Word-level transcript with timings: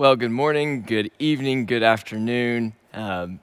Well, 0.00 0.14
good 0.14 0.30
morning, 0.30 0.82
good 0.82 1.10
evening, 1.18 1.66
good 1.66 1.82
afternoon. 1.82 2.74
Um, 2.94 3.40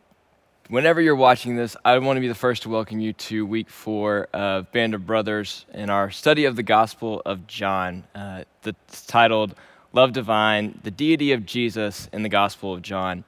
whenever 0.70 1.02
you're 1.02 1.14
watching 1.14 1.58
this, 1.58 1.76
I 1.84 1.98
want 1.98 2.16
to 2.16 2.22
be 2.22 2.30
the 2.30 2.34
first 2.34 2.64
to 2.64 2.70
welcome 2.70 3.02
you 3.02 3.12
to 3.12 3.46
week 3.46 3.70
four 3.70 4.30
of 4.32 4.72
Band 4.72 4.94
of 4.94 5.06
Brothers 5.06 5.66
in 5.74 5.90
our 5.90 6.10
study 6.12 6.46
of 6.46 6.56
the 6.56 6.64
Gospel 6.64 7.22
of 7.26 7.46
John. 7.46 8.06
Uh, 8.16 8.46
that's 8.62 9.06
titled 9.06 9.54
Love 9.92 10.14
Divine, 10.14 10.80
the 10.82 10.92
Deity 10.92 11.34
of 11.34 11.46
Jesus 11.46 12.08
in 12.14 12.24
the 12.24 12.30
Gospel 12.30 12.74
of 12.74 12.82
John. 12.82 13.26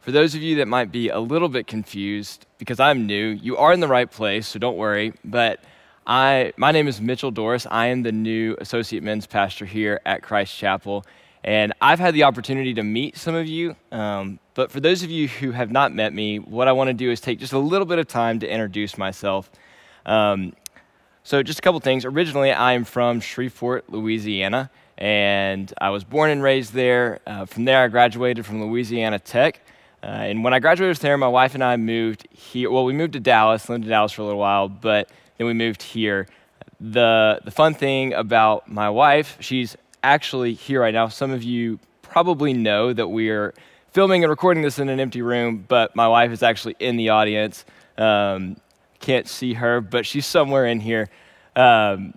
For 0.00 0.12
those 0.12 0.34
of 0.34 0.42
you 0.42 0.56
that 0.56 0.68
might 0.68 0.92
be 0.92 1.08
a 1.08 1.18
little 1.18 1.48
bit 1.48 1.66
confused, 1.66 2.44
because 2.58 2.78
I'm 2.78 3.06
new, 3.06 3.28
you 3.28 3.56
are 3.56 3.72
in 3.72 3.80
the 3.80 3.88
right 3.88 4.10
place, 4.10 4.48
so 4.48 4.58
don't 4.58 4.76
worry. 4.76 5.14
But 5.24 5.60
I, 6.06 6.52
my 6.58 6.72
name 6.72 6.88
is 6.88 7.00
Mitchell 7.00 7.30
Doris. 7.30 7.66
I 7.70 7.86
am 7.86 8.02
the 8.02 8.12
new 8.12 8.54
associate 8.58 9.02
men's 9.02 9.26
pastor 9.26 9.64
here 9.64 10.02
at 10.04 10.22
Christ 10.22 10.54
Chapel. 10.54 11.06
And 11.46 11.72
I've 11.80 12.00
had 12.00 12.12
the 12.12 12.24
opportunity 12.24 12.74
to 12.74 12.82
meet 12.82 13.16
some 13.16 13.36
of 13.36 13.46
you, 13.46 13.76
um, 13.92 14.40
but 14.54 14.72
for 14.72 14.80
those 14.80 15.04
of 15.04 15.12
you 15.12 15.28
who 15.28 15.52
have 15.52 15.70
not 15.70 15.94
met 15.94 16.12
me, 16.12 16.40
what 16.40 16.66
I 16.66 16.72
want 16.72 16.88
to 16.88 16.94
do 16.94 17.08
is 17.12 17.20
take 17.20 17.38
just 17.38 17.52
a 17.52 17.58
little 17.58 17.86
bit 17.86 18.00
of 18.00 18.08
time 18.08 18.40
to 18.40 18.48
introduce 18.48 18.98
myself. 18.98 19.48
Um, 20.04 20.54
so, 21.22 21.44
just 21.44 21.60
a 21.60 21.62
couple 21.62 21.78
things. 21.78 22.04
Originally, 22.04 22.52
I 22.52 22.72
am 22.72 22.84
from 22.84 23.20
Shreveport, 23.20 23.90
Louisiana, 23.90 24.70
and 24.98 25.72
I 25.80 25.90
was 25.90 26.02
born 26.02 26.30
and 26.30 26.42
raised 26.42 26.72
there. 26.72 27.20
Uh, 27.26 27.46
from 27.46 27.64
there, 27.64 27.84
I 27.84 27.88
graduated 27.88 28.44
from 28.44 28.64
Louisiana 28.64 29.20
Tech. 29.20 29.60
Uh, 30.02 30.06
and 30.06 30.42
when 30.42 30.52
I 30.52 30.58
graduated 30.58 30.96
there, 30.96 31.16
my 31.16 31.28
wife 31.28 31.54
and 31.54 31.62
I 31.62 31.76
moved 31.76 32.26
here. 32.32 32.72
Well, 32.72 32.84
we 32.84 32.92
moved 32.92 33.12
to 33.12 33.20
Dallas, 33.20 33.68
lived 33.68 33.84
in 33.84 33.90
Dallas 33.90 34.12
for 34.12 34.22
a 34.22 34.24
little 34.24 34.40
while, 34.40 34.68
but 34.68 35.10
then 35.38 35.46
we 35.46 35.52
moved 35.52 35.82
here. 35.82 36.26
The, 36.80 37.40
the 37.44 37.50
fun 37.50 37.74
thing 37.74 38.14
about 38.14 38.70
my 38.70 38.90
wife, 38.90 39.36
she's 39.40 39.76
actually 40.06 40.54
here 40.54 40.80
right 40.80 40.94
now. 40.94 41.08
Some 41.08 41.32
of 41.32 41.42
you 41.42 41.80
probably 42.00 42.52
know 42.52 42.92
that 42.92 43.08
we 43.08 43.30
are 43.30 43.52
filming 43.92 44.22
and 44.22 44.30
recording 44.30 44.62
this 44.62 44.78
in 44.78 44.88
an 44.88 45.00
empty 45.00 45.20
room, 45.20 45.64
but 45.66 45.96
my 45.96 46.06
wife 46.06 46.30
is 46.30 46.44
actually 46.44 46.76
in 46.78 46.96
the 46.96 47.08
audience. 47.08 47.64
Um, 47.98 48.56
can't 49.00 49.26
see 49.26 49.54
her, 49.54 49.80
but 49.80 50.06
she's 50.06 50.24
somewhere 50.24 50.66
in 50.66 50.78
here. 50.78 51.08
Um, 51.56 52.14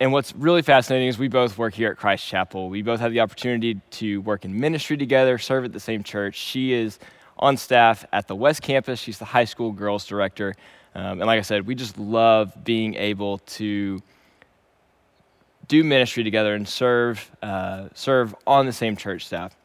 and 0.00 0.12
what's 0.12 0.34
really 0.34 0.62
fascinating 0.62 1.06
is 1.06 1.16
we 1.16 1.28
both 1.28 1.56
work 1.56 1.72
here 1.72 1.92
at 1.92 1.96
Christ 1.96 2.26
Chapel. 2.26 2.68
We 2.68 2.82
both 2.82 2.98
have 2.98 3.12
the 3.12 3.20
opportunity 3.20 3.80
to 3.92 4.20
work 4.22 4.44
in 4.44 4.58
ministry 4.58 4.96
together, 4.96 5.38
serve 5.38 5.64
at 5.64 5.72
the 5.72 5.80
same 5.80 6.02
church. 6.02 6.34
She 6.34 6.72
is 6.72 6.98
on 7.38 7.56
staff 7.56 8.04
at 8.12 8.26
the 8.26 8.34
West 8.34 8.60
Campus. 8.62 8.98
She's 8.98 9.18
the 9.18 9.24
high 9.24 9.44
school 9.44 9.70
girls 9.70 10.04
director. 10.04 10.56
Um, 10.96 11.20
and 11.20 11.26
like 11.26 11.38
I 11.38 11.42
said, 11.42 11.64
we 11.64 11.76
just 11.76 11.96
love 11.96 12.64
being 12.64 12.96
able 12.96 13.38
to 13.38 14.02
do 15.68 15.84
ministry 15.84 16.24
together 16.24 16.54
and 16.54 16.66
serve, 16.68 17.30
uh, 17.42 17.88
serve 17.94 18.34
on 18.46 18.66
the 18.66 18.72
same 18.72 18.96
church 18.96 19.26
staff. 19.26 19.56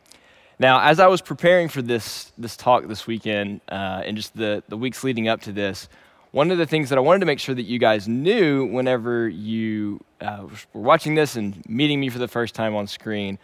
Now, 0.60 0.82
as 0.82 1.00
I 1.00 1.08
was 1.08 1.22
preparing 1.22 1.70
for 1.70 1.82
this, 1.82 2.34
this 2.38 2.58
talk 2.58 2.86
this 2.88 3.08
weekend 3.08 3.62
uh, 3.70 4.04
and 4.06 4.18
just 4.18 4.36
the, 4.36 4.62
the 4.68 4.76
weeks 4.76 5.04
leading 5.04 5.28
up 5.28 5.42
to 5.42 5.52
this, 5.54 5.88
one 6.32 6.52
of 6.52 6.58
the 6.58 6.66
things 6.66 6.90
that 6.90 6.98
I 6.98 7.02
wanted 7.02 7.20
to 7.20 7.26
make 7.26 7.40
sure 7.40 7.56
that 7.56 7.64
you 7.64 7.80
guys 7.80 8.08
knew 8.08 8.66
whenever 8.66 9.28
you 9.28 10.04
uh, 10.22 10.48
were 10.74 10.82
watching 10.82 11.16
this 11.16 11.36
and 11.36 11.68
meeting 11.68 12.00
me 12.00 12.10
for 12.10 12.20
the 12.20 12.28
first 12.28 12.54
time 12.54 12.76
on 12.76 12.88
screen 12.88 13.40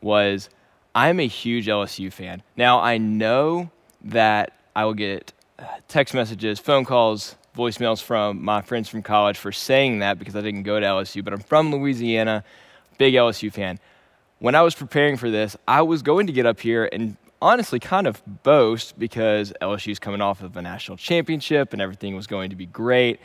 was 0.00 0.48
I'm 0.94 1.20
a 1.20 1.26
huge 1.26 1.66
LSU 1.66 2.12
fan. 2.12 2.42
Now, 2.56 2.80
I 2.80 2.98
know 2.98 3.70
that 4.02 4.52
I 4.74 4.84
will 4.84 4.94
get 4.94 5.32
uh, 5.58 5.64
text 5.88 6.14
messages, 6.14 6.58
phone 6.58 6.84
calls, 6.84 7.36
voicemails 7.60 8.02
from 8.02 8.42
my 8.42 8.62
friends 8.62 8.88
from 8.88 9.02
college 9.02 9.36
for 9.36 9.52
saying 9.52 9.98
that 9.98 10.18
because 10.18 10.34
I 10.34 10.40
didn't 10.40 10.62
go 10.62 10.80
to 10.80 10.86
LSU, 10.86 11.22
but 11.22 11.34
I'm 11.34 11.40
from 11.40 11.70
Louisiana, 11.70 12.42
big 12.96 13.12
LSU 13.12 13.52
fan. 13.52 13.78
When 14.38 14.54
I 14.54 14.62
was 14.62 14.74
preparing 14.74 15.18
for 15.18 15.30
this, 15.30 15.58
I 15.68 15.82
was 15.82 16.00
going 16.00 16.26
to 16.28 16.32
get 16.32 16.46
up 16.46 16.60
here 16.60 16.88
and 16.90 17.18
honestly 17.42 17.78
kind 17.78 18.06
of 18.06 18.22
boast 18.42 18.98
because 18.98 19.52
LSU's 19.60 19.98
coming 19.98 20.22
off 20.22 20.42
of 20.42 20.56
a 20.56 20.62
national 20.62 20.96
championship 20.96 21.74
and 21.74 21.82
everything 21.82 22.16
was 22.16 22.26
going 22.26 22.48
to 22.48 22.56
be 22.56 22.64
great. 22.64 23.20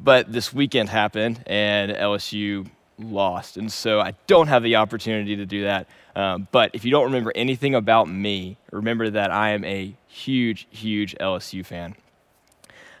But 0.00 0.32
this 0.32 0.52
weekend 0.52 0.88
happened 0.88 1.42
and 1.46 1.92
LSU 1.92 2.68
lost. 2.98 3.56
And 3.56 3.70
so 3.70 4.00
I 4.00 4.14
don't 4.26 4.48
have 4.48 4.64
the 4.64 4.76
opportunity 4.76 5.36
to 5.36 5.46
do 5.46 5.62
that. 5.62 5.86
Um, 6.16 6.48
but 6.50 6.70
if 6.74 6.84
you 6.84 6.90
don't 6.90 7.04
remember 7.04 7.32
anything 7.36 7.76
about 7.76 8.08
me, 8.08 8.56
remember 8.72 9.10
that 9.10 9.30
I 9.30 9.50
am 9.50 9.64
a 9.64 9.94
huge, 10.08 10.66
huge 10.70 11.14
LSU 11.20 11.64
fan. 11.64 11.94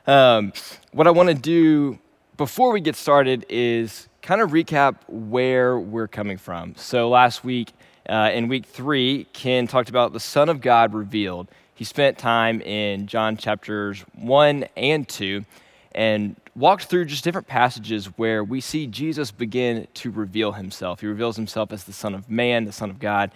Um, 0.06 0.52
what 0.92 1.06
I 1.06 1.10
want 1.10 1.30
to 1.30 1.34
do 1.34 1.98
before 2.36 2.72
we 2.72 2.80
get 2.82 2.94
started 2.94 3.46
is 3.48 4.06
kind 4.20 4.42
of 4.42 4.50
recap 4.50 4.96
where 5.08 5.78
we're 5.78 6.08
coming 6.08 6.36
from. 6.36 6.74
So 6.76 7.08
last 7.08 7.42
week, 7.42 7.72
uh, 8.06 8.30
in 8.34 8.48
week 8.48 8.66
three, 8.66 9.26
Ken 9.32 9.66
talked 9.66 9.88
about 9.88 10.12
the 10.12 10.20
Son 10.20 10.50
of 10.50 10.60
God 10.60 10.92
revealed. 10.92 11.48
He 11.74 11.84
spent 11.84 12.18
time 12.18 12.60
in 12.60 13.06
John 13.06 13.38
chapters 13.38 14.04
one 14.12 14.66
and 14.76 15.08
two 15.08 15.46
and 15.92 16.36
walked 16.54 16.84
through 16.84 17.06
just 17.06 17.24
different 17.24 17.46
passages 17.46 18.06
where 18.18 18.44
we 18.44 18.60
see 18.60 18.86
Jesus 18.86 19.30
begin 19.30 19.88
to 19.94 20.10
reveal 20.10 20.52
himself. 20.52 21.00
He 21.00 21.06
reveals 21.06 21.36
himself 21.36 21.72
as 21.72 21.84
the 21.84 21.94
Son 21.94 22.14
of 22.14 22.28
Man, 22.28 22.66
the 22.66 22.72
Son 22.72 22.90
of 22.90 22.98
God. 22.98 23.30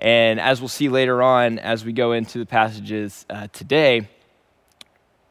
And 0.00 0.40
as 0.40 0.60
we'll 0.60 0.68
see 0.68 0.88
later 0.88 1.22
on 1.22 1.60
as 1.60 1.84
we 1.84 1.92
go 1.92 2.10
into 2.10 2.38
the 2.40 2.46
passages 2.46 3.24
uh, 3.30 3.46
today, 3.52 4.08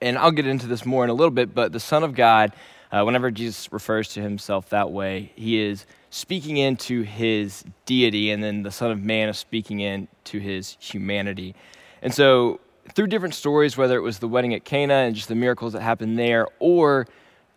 and 0.02 0.18
I'll 0.18 0.32
get 0.32 0.48
into 0.48 0.68
this 0.68 0.86
more 0.86 1.04
in 1.04 1.10
a 1.10 1.14
little 1.14 1.32
bit, 1.32 1.54
but 1.54 1.72
the 1.72 1.80
Son 1.80 2.04
of 2.04 2.14
God, 2.14 2.54
uh, 2.92 3.04
whenever 3.04 3.32
Jesus 3.32 3.72
refers 3.72 4.10
to 4.10 4.22
himself 4.22 4.70
that 4.70 4.92
way, 4.92 5.32
he 5.36 5.60
is 5.60 5.86
speaking 6.10 6.58
into 6.58 7.02
his 7.02 7.64
deity, 7.86 8.32
and 8.32 8.44
then 8.44 8.64
the 8.64 8.72
Son 8.72 8.92
of 8.92 9.02
Man 9.02 9.30
is 9.30 9.38
speaking 9.38 9.80
into 9.80 10.40
his 10.40 10.78
humanity. 10.80 11.56
And 12.02 12.14
so, 12.14 12.60
through 12.94 13.08
different 13.08 13.34
stories, 13.34 13.76
whether 13.76 13.98
it 13.98 14.02
was 14.02 14.20
the 14.20 14.28
wedding 14.28 14.54
at 14.54 14.64
Cana 14.64 14.94
and 14.94 15.16
just 15.16 15.28
the 15.28 15.36
miracles 15.36 15.74
that 15.74 15.82
happened 15.82 16.18
there, 16.18 16.48
or 16.60 17.08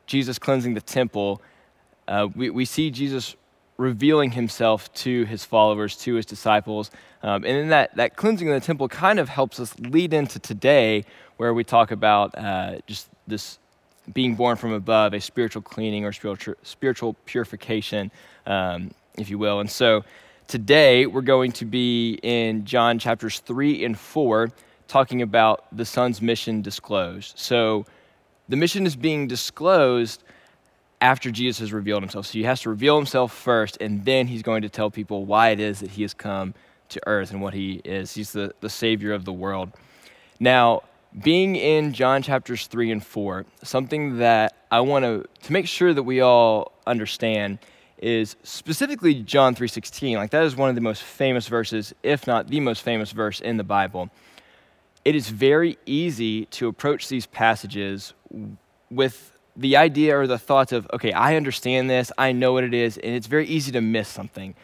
Jesus 0.07 0.39
cleansing 0.39 0.75
the 0.75 0.81
temple, 0.81 1.41
uh, 2.09 2.29
we, 2.35 2.51
we 2.51 2.65
see 2.65 2.91
Jesus 2.91 3.37
revealing 3.81 4.33
himself 4.33 4.93
to 4.93 5.25
his 5.25 5.45
followers, 5.45 5.97
to 5.97 6.15
his 6.15 6.27
disciples. 6.27 6.91
Um, 7.23 7.45
and 7.45 7.57
then 7.57 7.69
that, 7.69 7.97
that 7.97 8.17
cleansing 8.17 8.47
of 8.49 8.61
the 8.61 8.65
temple 8.65 8.89
kind 8.89 9.19
of 9.19 9.29
helps 9.29 9.59
us 9.59 9.75
lead 9.79 10.13
into 10.13 10.39
today, 10.39 11.07
where 11.41 11.55
we 11.55 11.65
talk 11.65 11.91
about 11.91 12.37
uh, 12.37 12.77
just 12.87 13.09
this 13.27 13.59
being 14.13 14.35
born 14.35 14.59
from 14.59 14.75
above, 14.75 15.15
a 15.15 15.21
spiritual 15.23 15.63
cleaning 15.63 16.05
or 16.05 16.13
spiritual, 16.13 16.55
spiritual 16.63 17.15
purification, 17.25 18.11
um, 18.45 18.91
if 19.17 19.31
you 19.31 19.39
will. 19.39 19.61
And 19.61 19.71
so 19.71 20.05
today 20.49 21.07
we're 21.07 21.23
going 21.23 21.53
to 21.53 21.65
be 21.65 22.21
in 22.23 22.67
John 22.67 22.99
chapters 22.99 23.39
3 23.39 23.87
and 23.87 23.99
4, 23.99 24.51
talking 24.87 25.23
about 25.23 25.65
the 25.75 25.87
Son's 25.87 26.21
mission 26.21 26.61
disclosed. 26.61 27.39
So 27.39 27.87
the 28.51 28.57
mission 28.57 28.85
is 28.85 28.95
being 28.95 29.27
disclosed 29.27 30.23
after 31.01 31.31
Jesus 31.31 31.61
has 31.61 31.73
revealed 31.73 32.03
himself. 32.03 32.27
So 32.27 32.33
he 32.33 32.43
has 32.43 32.61
to 32.61 32.69
reveal 32.69 32.97
himself 32.97 33.33
first, 33.33 33.79
and 33.81 34.05
then 34.05 34.27
he's 34.27 34.43
going 34.43 34.61
to 34.61 34.69
tell 34.69 34.91
people 34.91 35.25
why 35.25 35.49
it 35.49 35.61
is 35.61 35.81
that 35.81 35.93
he 35.93 36.03
has 36.03 36.13
come 36.13 36.53
to 36.91 37.01
earth 37.07 37.31
and 37.31 37.41
what 37.41 37.55
he 37.55 37.81
is. 37.83 38.13
He's 38.13 38.33
the, 38.33 38.53
the 38.61 38.69
Savior 38.69 39.15
of 39.15 39.25
the 39.25 39.33
world. 39.33 39.73
Now, 40.39 40.83
being 41.19 41.57
in 41.57 41.93
John 41.93 42.23
chapters 42.23 42.67
3 42.67 42.93
and 42.93 43.05
4, 43.05 43.45
something 43.63 44.19
that 44.19 44.55
I 44.71 44.81
want 44.81 45.05
to, 45.05 45.25
to 45.47 45.53
make 45.53 45.67
sure 45.67 45.93
that 45.93 46.03
we 46.03 46.21
all 46.21 46.73
understand 46.87 47.59
is 47.99 48.37
specifically 48.43 49.15
John 49.15 49.55
3:16. 49.55 50.17
Like 50.17 50.31
that 50.31 50.45
is 50.45 50.57
one 50.57 50.69
of 50.69 50.75
the 50.75 50.81
most 50.81 51.03
famous 51.03 51.49
verses, 51.49 51.95
if 52.03 52.27
not 52.27 52.49
the 52.49 52.61
most 52.61 52.83
famous 52.83 53.13
verse 53.13 53.41
in 53.41 53.57
the 53.57 53.65
Bible. 53.65 54.11
It 55.05 55.15
is 55.15 55.29
very 55.29 55.79
easy 55.87 56.47
to 56.47 56.69
approach 56.69 57.09
these 57.09 57.27
passages 57.27 58.15
with 58.91 59.33
the 59.57 59.77
idea 59.77 60.19
or 60.19 60.27
the 60.27 60.39
thoughts 60.39 60.73
of, 60.73 60.87
okay, 60.93 61.13
I 61.13 61.37
understand 61.37 61.91
this, 61.91 62.13
I 62.17 62.33
know 62.33 62.53
what 62.53 62.65
it 62.65 62.75
is, 62.75 62.97
and 62.99 63.15
it's 63.15 63.27
very 63.27 63.47
easy 63.47 63.73
to 63.73 63.81
miss 63.81 64.09
something. 64.09 64.55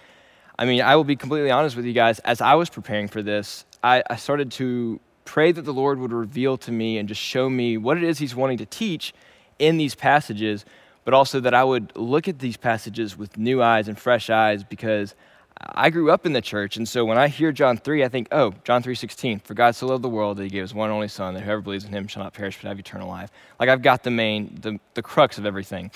I 0.59 0.65
mean, 0.65 0.81
I 0.81 0.97
will 0.97 1.05
be 1.05 1.17
completely 1.17 1.51
honest 1.51 1.77
with 1.77 1.85
you 1.85 1.93
guys. 1.93 2.19
As 2.21 2.41
I 2.41 2.55
was 2.55 2.71
preparing 2.71 3.09
for 3.09 3.23
this, 3.23 3.65
I, 3.83 4.03
I 4.09 4.17
started 4.17 4.51
to 4.53 5.01
pray 5.27 5.53
that 5.53 5.63
the 5.63 5.75
Lord 5.75 5.99
would 5.99 6.13
reveal 6.13 6.57
to 6.59 6.73
me 6.73 6.97
and 6.97 7.07
just 7.07 7.21
show 7.21 7.51
me 7.51 7.77
what 7.77 7.99
it 7.99 8.03
is 8.03 8.19
He's 8.19 8.35
wanting 8.35 8.59
to 8.59 8.67
teach 8.67 9.13
in 9.59 9.77
these 9.77 9.95
passages, 9.95 10.65
but 11.05 11.13
also 11.13 11.41
that 11.41 11.53
I 11.53 11.65
would 11.65 11.95
look 11.95 12.29
at 12.29 12.39
these 12.39 12.57
passages 12.57 13.19
with 13.19 13.37
new 13.37 13.63
eyes 13.63 13.89
and 13.89 13.99
fresh 13.99 14.31
eyes 14.31 14.65
because 14.65 15.15
I 15.61 15.91
grew 15.91 16.11
up 16.11 16.27
in 16.27 16.33
the 16.33 16.43
church, 16.43 16.77
and 16.77 16.87
so 16.87 17.05
when 17.05 17.17
I 17.17 17.29
hear 17.29 17.51
John 17.51 17.79
3, 17.79 18.05
I 18.05 18.09
think, 18.09 18.29
oh, 18.31 18.53
John 18.65 18.83
3.16, 18.83 19.43
for 19.43 19.55
God 19.55 19.75
so 19.75 19.87
loved 19.87 20.05
the 20.05 20.09
world 20.09 20.37
that 20.37 20.45
he 20.45 20.51
gave 20.51 20.63
his 20.63 20.75
one 20.75 20.91
only 20.91 21.09
son, 21.09 21.33
that 21.35 21.43
whoever 21.43 21.63
believes 21.63 21.85
in 21.85 21.93
him 21.93 22.07
shall 22.07 22.23
not 22.23 22.35
perish 22.35 22.59
but 22.61 22.69
have 22.69 22.79
eternal 22.79 23.09
life. 23.09 23.31
Like 23.59 23.71
I've 23.71 23.83
got 23.83 24.03
the 24.03 24.11
main, 24.11 24.59
the, 24.61 24.79
the 24.95 25.03
crux 25.03 25.39
of 25.39 25.47
everything. 25.47 25.91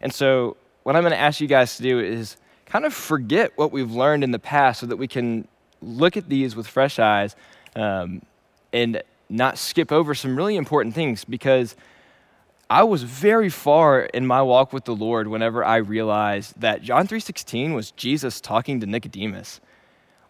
And 0.00 0.12
so 0.12 0.56
what 0.82 0.96
I'm 0.96 1.02
going 1.02 1.12
to 1.12 1.18
ask 1.18 1.40
you 1.40 1.46
guys 1.46 1.76
to 1.76 1.82
do 1.82 2.00
is 2.00 2.36
kind 2.66 2.84
of 2.84 2.92
forget 2.92 3.52
what 3.56 3.70
we've 3.70 3.92
learned 3.92 4.24
in 4.24 4.32
the 4.32 4.40
past 4.40 4.80
so 4.80 4.86
that 4.86 4.96
we 4.96 5.06
can 5.06 5.46
look 5.80 6.16
at 6.16 6.28
these 6.28 6.56
with 6.56 6.66
fresh 6.66 6.98
eyes 6.98 7.36
um, 7.76 8.22
and 8.76 9.02
not 9.28 9.58
skip 9.58 9.90
over 9.90 10.14
some 10.14 10.36
really 10.36 10.56
important 10.56 10.94
things 10.94 11.24
because 11.24 11.74
I 12.68 12.82
was 12.82 13.02
very 13.02 13.48
far 13.48 14.02
in 14.02 14.26
my 14.26 14.42
walk 14.42 14.72
with 14.72 14.84
the 14.84 14.94
Lord 14.94 15.28
whenever 15.28 15.64
I 15.64 15.76
realized 15.76 16.60
that 16.60 16.82
John 16.82 17.06
3:16 17.06 17.74
was 17.74 17.90
Jesus 17.92 18.40
talking 18.40 18.80
to 18.80 18.86
Nicodemus. 18.86 19.60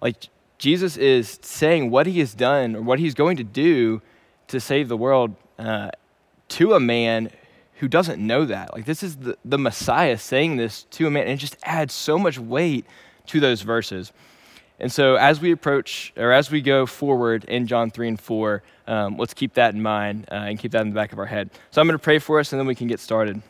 Like 0.01 0.29
Jesus 0.59 0.97
is 0.97 1.39
saying 1.43 1.91
what 1.91 2.07
he 2.07 2.19
has 2.21 2.35
done 2.35 2.77
or 2.77 2.83
what 2.83 2.99
he's 2.99 3.15
going 3.15 3.37
to 3.37 3.45
do 3.45 4.01
to 4.49 4.61
save 4.61 4.89
the 4.89 4.97
world 4.97 5.35
uh, 5.59 5.91
to 6.49 6.75
a 6.75 6.81
man 6.81 7.31
who 7.79 7.89
doesn't 7.89 8.25
know 8.25 8.45
that. 8.47 8.73
Like, 8.73 8.87
this 8.87 9.03
is 9.03 9.17
the, 9.17 9.37
the 9.45 9.59
Messiah 9.59 10.17
saying 10.17 10.57
this 10.57 10.85
to 10.93 11.07
a 11.07 11.11
man, 11.11 11.25
and 11.25 11.33
it 11.33 11.37
just 11.37 11.57
adds 11.63 11.93
so 11.93 12.19
much 12.19 12.39
weight 12.39 12.87
to 13.27 13.41
those 13.41 13.63
verses. 13.63 14.13
And 14.79 14.93
so, 14.93 15.15
as 15.17 15.41
we 15.41 15.53
approach, 15.53 16.13
or 16.17 16.33
as 16.33 16.51
we 16.51 16.61
go 16.61 16.85
forward 16.85 17.45
in 17.45 17.67
John 17.67 17.91
3 17.91 18.09
and 18.09 18.21
4, 18.21 18.63
um, 18.87 19.17
let's 19.17 19.33
keep 19.33 19.55
that 19.55 19.75
in 19.75 19.83
mind 19.83 20.27
uh, 20.31 20.35
and 20.35 20.59
keep 20.59 20.73
that 20.73 20.83
in 20.83 20.91
the 20.91 20.95
back 20.95 21.13
of 21.13 21.19
our 21.19 21.27
head. 21.27 21.51
So, 21.71 21.81
I'm 21.81 21.87
going 21.87 21.99
to 21.99 22.03
pray 22.03 22.19
for 22.19 22.39
us, 22.39 22.53
and 22.53 22.61
then 22.61 22.67
we 22.67 22.75
can 22.75 22.87
get 22.87 23.01
started. 23.01 23.41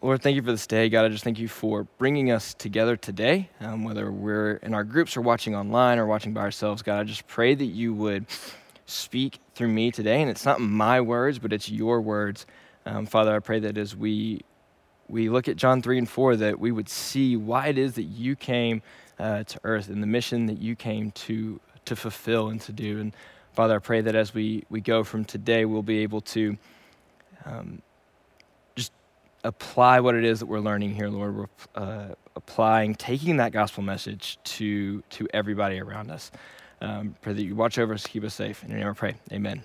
Lord, 0.00 0.22
thank 0.22 0.36
you 0.36 0.42
for 0.42 0.50
this 0.50 0.66
day. 0.66 0.90
God, 0.90 1.06
I 1.06 1.08
just 1.08 1.24
thank 1.24 1.38
you 1.38 1.48
for 1.48 1.84
bringing 1.96 2.30
us 2.30 2.52
together 2.52 2.94
today, 2.94 3.48
um, 3.60 3.84
whether 3.84 4.10
we're 4.12 4.56
in 4.56 4.74
our 4.74 4.84
groups 4.84 5.16
or 5.16 5.22
watching 5.22 5.54
online 5.54 5.98
or 5.98 6.06
watching 6.06 6.34
by 6.34 6.42
ourselves. 6.42 6.82
God, 6.82 7.00
I 7.00 7.04
just 7.04 7.26
pray 7.26 7.54
that 7.54 7.64
you 7.64 7.94
would 7.94 8.26
speak 8.86 9.38
through 9.54 9.68
me 9.68 9.90
today. 9.90 10.20
And 10.20 10.30
it's 10.30 10.44
not 10.44 10.60
my 10.60 11.00
words, 11.00 11.38
but 11.38 11.52
it's 11.52 11.70
your 11.70 12.00
words. 12.00 12.44
Um, 12.84 13.06
Father, 13.06 13.34
I 13.34 13.38
pray 13.38 13.60
that 13.60 13.78
as 13.78 13.96
we, 13.96 14.42
we 15.08 15.30
look 15.30 15.48
at 15.48 15.56
John 15.56 15.80
3 15.80 15.98
and 15.98 16.08
4, 16.08 16.36
that 16.36 16.60
we 16.60 16.70
would 16.70 16.88
see 16.88 17.36
why 17.36 17.68
it 17.68 17.78
is 17.78 17.94
that 17.94 18.02
you 18.02 18.36
came 18.36 18.82
uh, 19.18 19.44
to 19.44 19.60
earth 19.64 19.88
and 19.88 20.02
the 20.02 20.06
mission 20.06 20.46
that 20.46 20.58
you 20.58 20.76
came 20.76 21.10
to, 21.12 21.60
to 21.84 21.96
fulfill 21.96 22.48
and 22.48 22.60
to 22.62 22.72
do. 22.72 23.00
And 23.00 23.14
Father, 23.52 23.76
I 23.76 23.78
pray 23.78 24.00
that 24.00 24.14
as 24.14 24.34
we, 24.34 24.64
we 24.68 24.80
go 24.80 25.04
from 25.04 25.24
today, 25.24 25.64
we'll 25.64 25.82
be 25.82 25.98
able 25.98 26.20
to 26.22 26.56
um, 27.44 27.82
just 28.74 28.92
apply 29.44 30.00
what 30.00 30.14
it 30.14 30.24
is 30.24 30.40
that 30.40 30.46
we're 30.46 30.60
learning 30.60 30.94
here, 30.94 31.08
Lord. 31.08 31.36
We're 31.36 31.46
uh, 31.74 32.08
applying, 32.36 32.94
taking 32.94 33.36
that 33.36 33.52
gospel 33.52 33.82
message 33.82 34.38
to, 34.44 35.02
to 35.02 35.28
everybody 35.32 35.80
around 35.80 36.10
us. 36.10 36.30
Um, 36.80 37.14
pray 37.22 37.32
that 37.32 37.44
you 37.44 37.54
watch 37.54 37.78
over 37.78 37.94
us, 37.94 38.06
keep 38.06 38.24
us 38.24 38.34
safe. 38.34 38.62
In 38.64 38.70
your 38.70 38.78
name 38.78 38.88
I 38.88 38.92
pray. 38.92 39.14
Amen. 39.32 39.62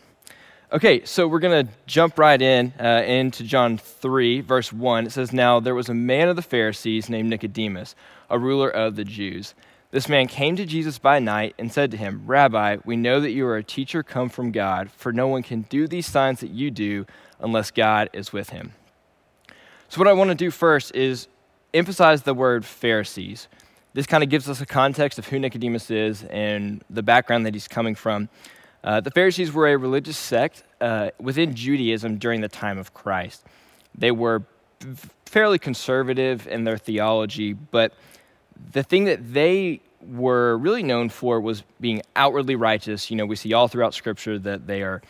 Okay, 0.71 1.03
so 1.03 1.27
we're 1.27 1.39
going 1.39 1.65
to 1.65 1.73
jump 1.87 2.19
right 2.19 2.39
in 2.39 2.73
uh, 2.79 3.01
into 3.03 3.43
John 3.43 3.79
3, 3.79 4.41
verse 4.41 4.71
1. 4.71 5.07
It 5.07 5.09
says, 5.09 5.33
Now 5.33 5.59
there 5.59 5.73
was 5.73 5.89
a 5.89 5.95
man 5.95 6.27
of 6.27 6.35
the 6.35 6.43
Pharisees 6.43 7.09
named 7.09 7.27
Nicodemus, 7.27 7.95
a 8.29 8.37
ruler 8.37 8.69
of 8.69 8.95
the 8.95 9.03
Jews. 9.03 9.55
This 9.89 10.07
man 10.07 10.27
came 10.27 10.55
to 10.57 10.67
Jesus 10.67 10.99
by 10.99 11.17
night 11.17 11.55
and 11.57 11.73
said 11.73 11.89
to 11.89 11.97
him, 11.97 12.21
Rabbi, 12.27 12.77
we 12.85 12.95
know 12.95 13.19
that 13.19 13.31
you 13.31 13.47
are 13.47 13.57
a 13.57 13.63
teacher 13.63 14.03
come 14.03 14.29
from 14.29 14.51
God, 14.51 14.91
for 14.91 15.11
no 15.11 15.27
one 15.27 15.41
can 15.41 15.63
do 15.63 15.87
these 15.87 16.05
signs 16.05 16.39
that 16.41 16.51
you 16.51 16.69
do 16.69 17.07
unless 17.39 17.71
God 17.71 18.11
is 18.13 18.31
with 18.31 18.51
him. 18.51 18.73
So, 19.87 19.97
what 19.97 20.07
I 20.07 20.13
want 20.13 20.29
to 20.29 20.35
do 20.35 20.51
first 20.51 20.93
is 20.93 21.27
emphasize 21.73 22.21
the 22.21 22.35
word 22.35 22.63
Pharisees. 22.63 23.47
This 23.93 24.05
kind 24.05 24.23
of 24.23 24.29
gives 24.29 24.47
us 24.47 24.61
a 24.61 24.67
context 24.67 25.17
of 25.17 25.29
who 25.29 25.39
Nicodemus 25.39 25.89
is 25.89 26.25
and 26.25 26.83
the 26.91 27.01
background 27.01 27.47
that 27.47 27.55
he's 27.55 27.67
coming 27.67 27.95
from. 27.95 28.29
Uh, 28.83 29.01
the 29.01 29.11
Pharisees 29.11 29.51
were 29.51 29.67
a 29.67 29.77
religious 29.77 30.17
sect 30.17 30.63
uh, 30.79 31.09
within 31.19 31.53
Judaism 31.53 32.17
during 32.17 32.41
the 32.41 32.47
time 32.47 32.77
of 32.77 32.93
Christ. 32.93 33.43
They 33.97 34.11
were 34.11 34.43
fairly 35.25 35.59
conservative 35.59 36.47
in 36.47 36.63
their 36.63 36.77
theology, 36.77 37.53
but 37.53 37.93
the 38.71 38.83
thing 38.83 39.05
that 39.05 39.33
they 39.33 39.81
were 40.01 40.57
really 40.57 40.83
known 40.83 41.09
for 41.09 41.39
was 41.41 41.63
being 41.79 42.01
outwardly 42.15 42.55
righteous. 42.55 43.11
You 43.11 43.17
know, 43.17 43.25
we 43.25 43.35
see 43.35 43.53
all 43.53 43.67
throughout 43.67 43.93
Scripture 43.93 44.39
that 44.39 44.67
they 44.67 44.81
are 44.81 45.01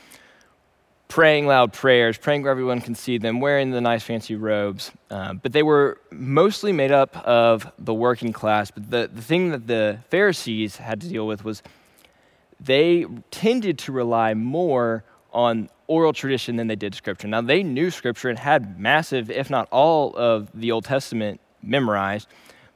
praying 1.08 1.48
loud 1.48 1.74
prayers, 1.74 2.18
praying 2.18 2.44
where 2.44 2.52
everyone 2.52 2.82
can 2.82 2.96
see 2.96 3.18
them, 3.18 3.40
wearing 3.40 3.72
the 3.72 3.82
nice 3.82 4.04
fancy 4.04 4.36
robes. 4.36 4.92
Uh, 5.10 5.34
but 5.34 5.54
they 5.54 5.64
were 5.64 6.00
mostly 6.12 6.72
made 6.72 6.92
up 6.92 7.16
of 7.26 7.72
the 7.80 7.94
working 7.94 8.32
class. 8.32 8.72
But 8.72 8.90
the, 8.90 9.10
the 9.12 9.22
thing 9.22 9.50
that 9.50 9.68
the 9.68 10.00
Pharisees 10.10 10.78
had 10.78 11.02
to 11.02 11.08
deal 11.08 11.26
with 11.26 11.44
was 11.44 11.64
they 12.60 13.06
tended 13.32 13.80
to 13.80 13.92
rely 13.92 14.34
more 14.34 15.04
on 15.32 15.70
oral 15.88 16.14
tradition 16.14 16.56
than 16.56 16.68
they 16.68 16.76
did 16.76 16.94
scripture. 16.94 17.28
Now, 17.28 17.42
they 17.42 17.64
knew 17.64 17.92
scripture 17.92 18.30
and 18.30 18.38
had 18.38 18.80
massive, 18.80 19.32
if 19.32 19.50
not 19.50 19.68
all, 19.72 20.16
of 20.16 20.50
the 20.54 20.72
Old 20.72 20.86
Testament 20.86 21.40
memorized, 21.62 22.28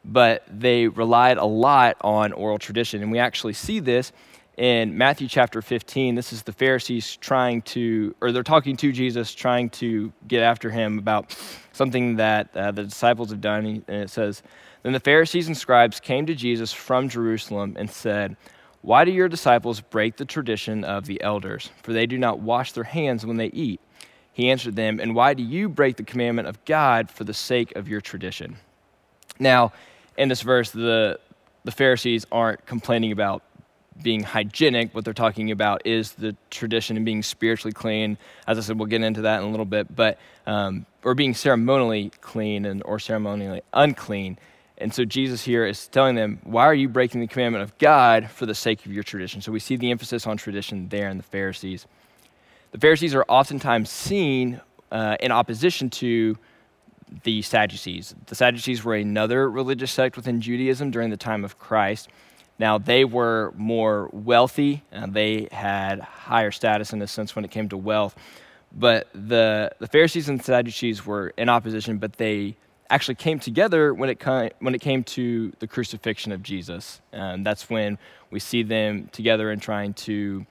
but 0.05 0.43
they 0.49 0.87
relied 0.87 1.37
a 1.37 1.45
lot 1.45 1.97
on 2.01 2.33
oral 2.33 2.57
tradition. 2.57 3.01
And 3.01 3.11
we 3.11 3.19
actually 3.19 3.53
see 3.53 3.79
this 3.79 4.11
in 4.57 4.97
Matthew 4.97 5.27
chapter 5.27 5.61
15. 5.61 6.15
This 6.15 6.33
is 6.33 6.43
the 6.43 6.51
Pharisees 6.51 7.15
trying 7.17 7.61
to, 7.63 8.15
or 8.21 8.31
they're 8.31 8.43
talking 8.43 8.77
to 8.77 8.91
Jesus, 8.91 9.33
trying 9.33 9.69
to 9.71 10.11
get 10.27 10.43
after 10.43 10.69
him 10.69 10.99
about 10.99 11.37
something 11.71 12.17
that 12.17 12.55
uh, 12.55 12.71
the 12.71 12.83
disciples 12.83 13.31
have 13.31 13.41
done. 13.41 13.83
And 13.87 14.03
it 14.03 14.09
says, 14.09 14.43
Then 14.83 14.93
the 14.93 14.99
Pharisees 14.99 15.47
and 15.47 15.57
scribes 15.57 15.99
came 15.99 16.25
to 16.25 16.35
Jesus 16.35 16.71
from 16.71 17.09
Jerusalem 17.09 17.75
and 17.79 17.89
said, 17.89 18.35
Why 18.83 19.05
do 19.05 19.11
your 19.11 19.29
disciples 19.29 19.79
break 19.79 20.17
the 20.17 20.25
tradition 20.25 20.83
of 20.83 21.05
the 21.05 21.21
elders? 21.21 21.71
For 21.81 21.93
they 21.93 22.05
do 22.05 22.17
not 22.17 22.39
wash 22.39 22.73
their 22.73 22.83
hands 22.83 23.25
when 23.25 23.37
they 23.37 23.47
eat. 23.47 23.79
He 24.33 24.51
answered 24.51 24.75
them, 24.75 24.99
And 24.99 25.15
why 25.15 25.33
do 25.33 25.41
you 25.41 25.69
break 25.69 25.95
the 25.95 26.03
commandment 26.03 26.49
of 26.49 26.63
God 26.65 27.09
for 27.09 27.23
the 27.23 27.33
sake 27.33 27.75
of 27.77 27.87
your 27.87 28.01
tradition? 28.01 28.57
Now, 29.39 29.71
in 30.17 30.27
this 30.27 30.41
verse, 30.41 30.71
the, 30.71 31.17
the 31.63 31.71
Pharisees 31.71 32.25
aren't 32.29 32.65
complaining 32.65 33.13
about 33.13 33.41
being 34.01 34.23
hygienic, 34.23 34.93
what 34.93 35.05
they're 35.05 35.13
talking 35.13 35.51
about 35.51 35.85
is 35.85 36.13
the 36.13 36.35
tradition 36.49 36.97
of 36.97 37.05
being 37.05 37.21
spiritually 37.23 37.73
clean. 37.73 38.17
As 38.47 38.57
I 38.57 38.61
said, 38.61 38.77
we'll 38.77 38.87
get 38.87 39.01
into 39.01 39.21
that 39.21 39.39
in 39.41 39.47
a 39.47 39.51
little 39.51 39.65
bit, 39.65 39.95
but 39.95 40.17
um, 40.47 40.85
or 41.03 41.13
being 41.13 41.33
ceremonially 41.33 42.11
clean 42.21 42.65
and 42.65 42.81
or 42.85 42.99
ceremonially 42.99 43.61
unclean. 43.73 44.37
And 44.77 44.93
so 44.93 45.05
Jesus 45.05 45.43
here 45.43 45.65
is 45.65 45.87
telling 45.87 46.15
them, 46.15 46.39
why 46.43 46.63
are 46.65 46.73
you 46.73 46.89
breaking 46.89 47.21
the 47.21 47.27
commandment 47.27 47.63
of 47.63 47.77
God 47.77 48.29
for 48.29 48.45
the 48.45 48.55
sake 48.55 48.85
of 48.85 48.91
your 48.91 49.03
tradition? 49.03 49.41
So 49.41 49.51
we 49.51 49.59
see 49.59 49.75
the 49.75 49.91
emphasis 49.91 50.25
on 50.25 50.37
tradition 50.37 50.89
there 50.89 51.09
in 51.09 51.17
the 51.17 51.23
Pharisees. 51.23 51.85
The 52.71 52.79
Pharisees 52.79 53.13
are 53.13 53.23
oftentimes 53.29 53.89
seen 53.89 54.59
uh, 54.91 55.17
in 55.19 55.31
opposition 55.31 55.89
to 55.91 56.37
the 57.23 57.43
Sadducees. 57.43 58.15
The 58.25 58.35
Sadducees 58.35 58.83
were 58.83 58.95
another 58.95 59.49
religious 59.49 59.91
sect 59.91 60.15
within 60.15 60.41
Judaism 60.41 60.89
during 60.89 61.11
the 61.11 61.17
time 61.17 61.45
of 61.45 61.59
Christ. 61.59 62.09
Now, 62.57 62.79
they 62.79 63.05
were 63.05 63.53
more 63.55 64.09
wealthy, 64.11 64.83
and 64.91 65.13
they 65.13 65.47
had 65.51 65.99
higher 65.99 66.51
status 66.51 66.93
in 66.93 67.01
a 67.01 67.07
sense 67.07 67.35
when 67.35 67.45
it 67.45 67.51
came 67.51 67.69
to 67.69 67.77
wealth. 67.77 68.15
But 68.71 69.07
the, 69.13 69.71
the 69.77 69.87
Pharisees 69.87 70.29
and 70.29 70.43
Sadducees 70.43 71.05
were 71.05 71.29
in 71.37 71.49
opposition, 71.49 71.99
but 71.99 72.13
they 72.13 72.55
actually 72.93 73.15
came 73.15 73.39
together 73.39 73.93
when 73.93 74.09
it, 74.09 74.23
when 74.59 74.75
it 74.75 74.81
came 74.81 75.03
to 75.03 75.51
the 75.57 75.65
crucifixion 75.67 76.31
of 76.31 76.43
Jesus. 76.43 77.01
And 77.11 77.45
that's 77.45 77.67
when 77.69 77.97
we 78.29 78.39
see 78.39 78.61
them 78.61 79.09
together 79.11 79.49
and 79.49 79.59
trying 79.59 79.95
to 79.95 80.45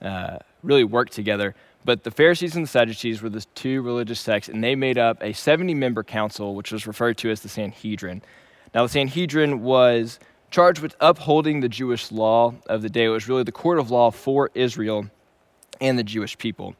uh, 0.00 0.38
really 0.62 0.84
work 0.84 1.10
together. 1.10 1.56
But 1.84 2.04
the 2.04 2.12
Pharisees 2.12 2.54
and 2.54 2.64
the 2.64 2.68
Sadducees 2.68 3.20
were 3.20 3.30
the 3.30 3.44
two 3.54 3.82
religious 3.82 4.20
sects, 4.20 4.48
and 4.48 4.62
they 4.62 4.76
made 4.76 4.96
up 4.96 5.22
a 5.22 5.32
70 5.32 5.74
member 5.74 6.04
council, 6.04 6.54
which 6.54 6.70
was 6.70 6.86
referred 6.86 7.18
to 7.18 7.30
as 7.30 7.40
the 7.40 7.48
Sanhedrin. 7.48 8.22
Now, 8.74 8.84
the 8.84 8.90
Sanhedrin 8.90 9.62
was 9.62 10.20
charged 10.50 10.80
with 10.80 10.94
upholding 11.00 11.60
the 11.60 11.68
Jewish 11.68 12.12
law 12.12 12.54
of 12.66 12.82
the 12.82 12.88
day. 12.90 13.06
It 13.06 13.08
was 13.08 13.28
really 13.28 13.42
the 13.42 13.52
court 13.52 13.78
of 13.78 13.90
law 13.90 14.10
for 14.10 14.50
Israel 14.54 15.06
and 15.80 15.98
the 15.98 16.04
Jewish 16.04 16.38
people. 16.38 16.76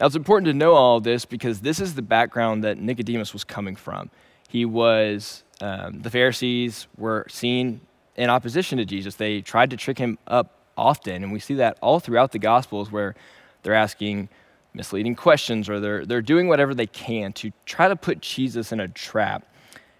Now, 0.00 0.06
it's 0.06 0.16
important 0.16 0.46
to 0.46 0.54
know 0.54 0.74
all 0.74 0.96
of 0.96 1.04
this 1.04 1.24
because 1.24 1.60
this 1.60 1.80
is 1.80 1.94
the 1.94 2.02
background 2.02 2.64
that 2.64 2.78
Nicodemus 2.78 3.32
was 3.32 3.44
coming 3.44 3.76
from. 3.76 4.10
He 4.48 4.64
was, 4.64 5.44
um, 5.60 6.00
the 6.00 6.10
Pharisees 6.10 6.88
were 6.96 7.26
seen 7.28 7.80
in 8.16 8.30
opposition 8.30 8.78
to 8.78 8.84
Jesus. 8.84 9.14
They 9.14 9.40
tried 9.40 9.70
to 9.70 9.76
trick 9.76 9.98
him 9.98 10.18
up 10.26 10.54
often, 10.76 11.22
and 11.22 11.32
we 11.32 11.38
see 11.38 11.54
that 11.54 11.78
all 11.80 12.00
throughout 12.00 12.32
the 12.32 12.38
Gospels 12.38 12.90
where 12.90 13.14
they're 13.62 13.74
asking 13.74 14.28
misleading 14.74 15.14
questions 15.14 15.68
or 15.68 15.80
they're, 15.80 16.06
they're 16.06 16.22
doing 16.22 16.48
whatever 16.48 16.74
they 16.74 16.86
can 16.86 17.32
to 17.34 17.52
try 17.66 17.88
to 17.88 17.96
put 17.96 18.20
Jesus 18.20 18.72
in 18.72 18.80
a 18.80 18.88
trap. 18.88 19.46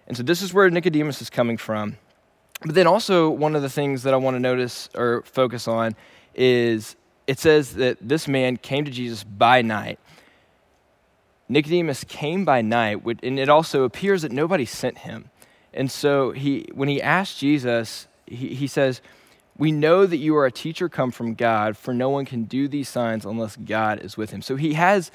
And 0.07 0.17
so, 0.17 0.23
this 0.23 0.41
is 0.41 0.53
where 0.53 0.69
Nicodemus 0.69 1.21
is 1.21 1.29
coming 1.29 1.57
from. 1.57 1.97
But 2.65 2.75
then 2.75 2.87
also, 2.87 3.29
one 3.29 3.55
of 3.55 3.61
the 3.61 3.69
things 3.69 4.03
that 4.03 4.13
I 4.13 4.17
want 4.17 4.35
to 4.35 4.39
notice 4.39 4.89
or 4.95 5.21
focus 5.23 5.67
on 5.67 5.95
is 6.33 6.95
it 7.27 7.37
says 7.37 7.75
that 7.75 7.97
this 8.01 8.27
man 8.27 8.57
came 8.57 8.85
to 8.85 8.91
Jesus 8.91 9.23
by 9.23 9.61
night. 9.61 9.99
Nicodemus 11.49 12.03
came 12.03 12.45
by 12.45 12.61
night, 12.61 13.01
and 13.23 13.39
it 13.39 13.49
also 13.49 13.83
appears 13.83 14.21
that 14.21 14.31
nobody 14.31 14.65
sent 14.65 14.99
him. 14.99 15.31
And 15.73 15.89
so 15.89 16.31
he, 16.31 16.69
when 16.73 16.87
he 16.87 17.01
asked 17.01 17.39
Jesus, 17.39 18.07
he, 18.27 18.53
he 18.55 18.67
says, 18.67 19.01
We 19.57 19.71
know 19.71 20.05
that 20.05 20.17
you 20.17 20.37
are 20.37 20.45
a 20.45 20.51
teacher 20.51 20.87
come 20.87 21.11
from 21.11 21.33
God, 21.33 21.75
for 21.75 21.93
no 21.93 22.09
one 22.09 22.25
can 22.25 22.43
do 22.43 22.67
these 22.67 22.87
signs 22.87 23.25
unless 23.25 23.55
God 23.55 23.99
is 23.99 24.15
with 24.15 24.29
him. 24.29 24.43
So 24.43 24.55
he 24.55 24.73
has, 24.73 25.11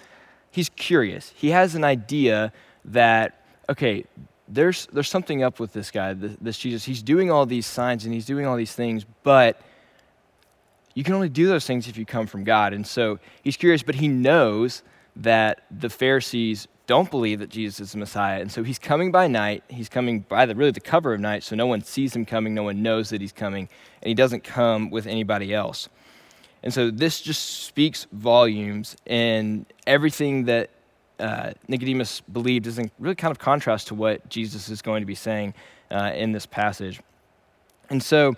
he's 0.50 0.68
curious. 0.70 1.32
He 1.36 1.50
has 1.50 1.76
an 1.76 1.84
idea 1.84 2.52
that, 2.86 3.40
okay, 3.68 4.04
there's, 4.48 4.86
there's 4.86 5.08
something 5.08 5.42
up 5.42 5.60
with 5.60 5.72
this 5.72 5.90
guy, 5.90 6.14
this, 6.14 6.36
this 6.40 6.58
Jesus. 6.58 6.84
He's 6.84 7.02
doing 7.02 7.30
all 7.30 7.46
these 7.46 7.66
signs 7.66 8.04
and 8.04 8.12
he's 8.12 8.26
doing 8.26 8.44
all 8.44 8.56
these 8.56 8.74
things, 8.74 9.06
but 9.22 9.60
you 10.94 11.02
can 11.04 11.14
only 11.14 11.28
do 11.28 11.46
those 11.46 11.66
things 11.66 11.88
if 11.88 11.96
you 11.96 12.04
come 12.04 12.26
from 12.26 12.44
God. 12.44 12.72
And 12.72 12.86
so 12.86 13.18
he's 13.42 13.56
curious, 13.56 13.82
but 13.82 13.94
he 13.96 14.08
knows 14.08 14.82
that 15.16 15.62
the 15.70 15.90
Pharisees 15.90 16.68
don't 16.86 17.10
believe 17.10 17.38
that 17.38 17.48
Jesus 17.48 17.80
is 17.80 17.92
the 17.92 17.98
Messiah. 17.98 18.40
And 18.40 18.52
so 18.52 18.62
he's 18.62 18.78
coming 18.78 19.10
by 19.10 19.26
night. 19.26 19.64
He's 19.68 19.88
coming 19.88 20.20
by 20.20 20.44
the 20.44 20.54
really 20.54 20.70
the 20.70 20.80
cover 20.80 21.14
of 21.14 21.20
night, 21.20 21.42
so 21.42 21.56
no 21.56 21.66
one 21.66 21.82
sees 21.82 22.14
him 22.14 22.26
coming, 22.26 22.54
no 22.54 22.62
one 22.62 22.82
knows 22.82 23.10
that 23.10 23.20
he's 23.20 23.32
coming, 23.32 23.68
and 24.02 24.08
he 24.08 24.14
doesn't 24.14 24.44
come 24.44 24.90
with 24.90 25.06
anybody 25.06 25.54
else. 25.54 25.88
And 26.62 26.72
so 26.72 26.90
this 26.90 27.20
just 27.20 27.64
speaks 27.64 28.06
volumes, 28.12 28.96
and 29.06 29.66
everything 29.86 30.44
that 30.44 30.70
uh, 31.18 31.52
Nicodemus 31.68 32.20
believed 32.20 32.66
is 32.66 32.78
in 32.78 32.90
really 32.98 33.14
kind 33.14 33.30
of 33.30 33.38
contrast 33.38 33.88
to 33.88 33.94
what 33.94 34.28
Jesus 34.28 34.68
is 34.68 34.82
going 34.82 35.00
to 35.00 35.06
be 35.06 35.14
saying 35.14 35.54
uh, 35.90 36.12
in 36.14 36.32
this 36.32 36.46
passage. 36.46 37.00
And 37.90 38.02
so, 38.02 38.34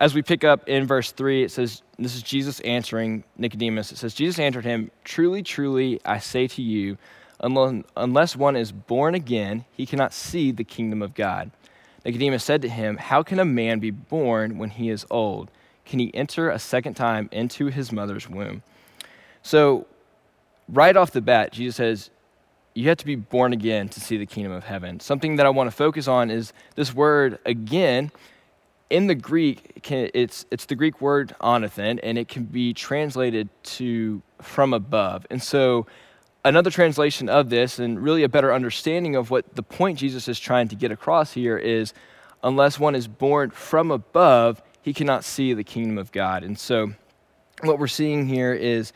as 0.00 0.14
we 0.14 0.22
pick 0.22 0.44
up 0.44 0.66
in 0.66 0.86
verse 0.86 1.12
3, 1.12 1.44
it 1.44 1.50
says, 1.50 1.82
This 1.98 2.16
is 2.16 2.22
Jesus 2.22 2.58
answering 2.60 3.22
Nicodemus. 3.36 3.92
It 3.92 3.98
says, 3.98 4.14
Jesus 4.14 4.38
answered 4.38 4.64
him, 4.64 4.90
Truly, 5.04 5.42
truly, 5.42 6.00
I 6.06 6.18
say 6.18 6.46
to 6.48 6.62
you, 6.62 6.96
unless 7.38 8.34
one 8.34 8.56
is 8.56 8.72
born 8.72 9.14
again, 9.14 9.66
he 9.72 9.84
cannot 9.84 10.14
see 10.14 10.52
the 10.52 10.64
kingdom 10.64 11.02
of 11.02 11.14
God. 11.14 11.50
Nicodemus 12.04 12.42
said 12.42 12.62
to 12.62 12.68
him, 12.68 12.96
How 12.96 13.22
can 13.22 13.38
a 13.38 13.44
man 13.44 13.78
be 13.78 13.90
born 13.90 14.56
when 14.56 14.70
he 14.70 14.88
is 14.88 15.04
old? 15.10 15.50
Can 15.84 15.98
he 15.98 16.14
enter 16.14 16.48
a 16.48 16.58
second 16.58 16.94
time 16.94 17.28
into 17.30 17.66
his 17.66 17.92
mother's 17.92 18.28
womb? 18.28 18.62
So, 19.42 19.86
right 20.66 20.96
off 20.96 21.10
the 21.10 21.20
bat, 21.20 21.52
Jesus 21.52 21.76
says, 21.76 22.10
You 22.74 22.88
have 22.88 22.98
to 22.98 23.06
be 23.06 23.16
born 23.16 23.52
again 23.52 23.90
to 23.90 24.00
see 24.00 24.16
the 24.16 24.24
kingdom 24.24 24.52
of 24.52 24.64
heaven. 24.64 24.98
Something 25.00 25.36
that 25.36 25.44
I 25.44 25.50
want 25.50 25.68
to 25.68 25.76
focus 25.76 26.08
on 26.08 26.30
is 26.30 26.54
this 26.74 26.94
word 26.94 27.38
again. 27.44 28.10
In 28.90 29.06
the 29.06 29.14
Greek, 29.14 29.88
it's, 29.88 30.44
it's 30.50 30.66
the 30.66 30.74
Greek 30.74 31.00
word 31.00 31.34
anothen, 31.40 32.00
and 32.02 32.18
it 32.18 32.28
can 32.28 32.44
be 32.44 32.74
translated 32.74 33.48
to 33.62 34.20
from 34.42 34.74
above. 34.74 35.26
And 35.30 35.40
so, 35.40 35.86
another 36.44 36.70
translation 36.70 37.28
of 37.28 37.50
this, 37.50 37.78
and 37.78 38.02
really 38.02 38.24
a 38.24 38.28
better 38.28 38.52
understanding 38.52 39.14
of 39.14 39.30
what 39.30 39.54
the 39.54 39.62
point 39.62 39.98
Jesus 39.98 40.26
is 40.26 40.40
trying 40.40 40.68
to 40.68 40.74
get 40.74 40.90
across 40.90 41.32
here, 41.32 41.56
is 41.56 41.94
unless 42.42 42.80
one 42.80 42.96
is 42.96 43.06
born 43.06 43.50
from 43.50 43.92
above, 43.92 44.60
he 44.82 44.92
cannot 44.92 45.24
see 45.24 45.54
the 45.54 45.64
kingdom 45.64 45.96
of 45.96 46.10
God. 46.10 46.42
And 46.42 46.58
so, 46.58 46.92
what 47.62 47.78
we're 47.78 47.86
seeing 47.86 48.26
here 48.26 48.52
is 48.52 48.92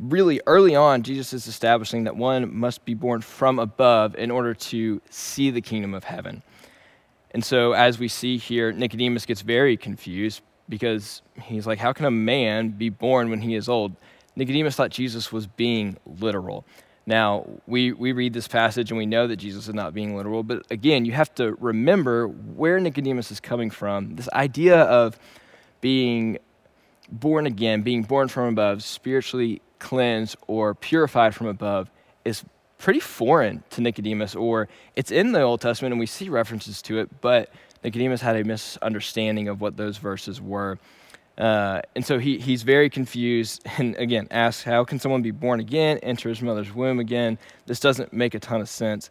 really 0.00 0.40
early 0.46 0.74
on, 0.74 1.02
Jesus 1.02 1.32
is 1.32 1.46
establishing 1.46 2.04
that 2.04 2.16
one 2.16 2.54
must 2.54 2.84
be 2.84 2.94
born 2.94 3.20
from 3.20 3.58
above 3.58 4.14
in 4.16 4.30
order 4.30 4.54
to 4.54 5.00
see 5.10 5.50
the 5.50 5.60
kingdom 5.60 5.94
of 5.94 6.04
heaven. 6.04 6.42
And 7.38 7.44
so, 7.44 7.70
as 7.70 8.00
we 8.00 8.08
see 8.08 8.36
here, 8.36 8.72
Nicodemus 8.72 9.24
gets 9.24 9.42
very 9.42 9.76
confused 9.76 10.42
because 10.68 11.22
he's 11.40 11.68
like, 11.68 11.78
How 11.78 11.92
can 11.92 12.04
a 12.04 12.10
man 12.10 12.70
be 12.70 12.88
born 12.88 13.30
when 13.30 13.40
he 13.40 13.54
is 13.54 13.68
old? 13.68 13.94
Nicodemus 14.34 14.74
thought 14.74 14.90
Jesus 14.90 15.30
was 15.30 15.46
being 15.46 15.98
literal. 16.04 16.64
Now, 17.06 17.46
we, 17.68 17.92
we 17.92 18.10
read 18.10 18.32
this 18.32 18.48
passage 18.48 18.90
and 18.90 18.98
we 18.98 19.06
know 19.06 19.28
that 19.28 19.36
Jesus 19.36 19.68
is 19.68 19.74
not 19.74 19.94
being 19.94 20.16
literal, 20.16 20.42
but 20.42 20.66
again, 20.72 21.04
you 21.04 21.12
have 21.12 21.32
to 21.36 21.52
remember 21.60 22.26
where 22.26 22.80
Nicodemus 22.80 23.30
is 23.30 23.38
coming 23.38 23.70
from. 23.70 24.16
This 24.16 24.28
idea 24.32 24.80
of 24.80 25.16
being 25.80 26.38
born 27.08 27.46
again, 27.46 27.82
being 27.82 28.02
born 28.02 28.26
from 28.26 28.48
above, 28.48 28.82
spiritually 28.82 29.62
cleansed 29.78 30.36
or 30.48 30.74
purified 30.74 31.36
from 31.36 31.46
above, 31.46 31.88
is 32.24 32.42
pretty 32.78 33.00
foreign 33.00 33.62
to 33.70 33.80
Nicodemus, 33.80 34.34
or 34.34 34.68
it's 34.96 35.10
in 35.10 35.32
the 35.32 35.42
Old 35.42 35.60
Testament 35.60 35.92
and 35.92 36.00
we 36.00 36.06
see 36.06 36.28
references 36.28 36.80
to 36.82 36.98
it, 36.98 37.20
but 37.20 37.50
Nicodemus 37.84 38.20
had 38.20 38.36
a 38.36 38.44
misunderstanding 38.44 39.48
of 39.48 39.60
what 39.60 39.76
those 39.76 39.98
verses 39.98 40.40
were. 40.40 40.78
Uh, 41.36 41.80
and 41.94 42.04
so 42.04 42.18
he, 42.18 42.38
he's 42.38 42.62
very 42.62 42.90
confused 42.90 43.62
and 43.78 43.94
again 43.96 44.26
asks, 44.30 44.62
How 44.62 44.84
can 44.84 44.98
someone 44.98 45.22
be 45.22 45.30
born 45.30 45.60
again, 45.60 45.98
enter 45.98 46.28
his 46.28 46.42
mother's 46.42 46.72
womb 46.74 46.98
again? 46.98 47.38
This 47.66 47.80
doesn't 47.80 48.12
make 48.12 48.34
a 48.34 48.40
ton 48.40 48.60
of 48.60 48.68
sense. 48.68 49.10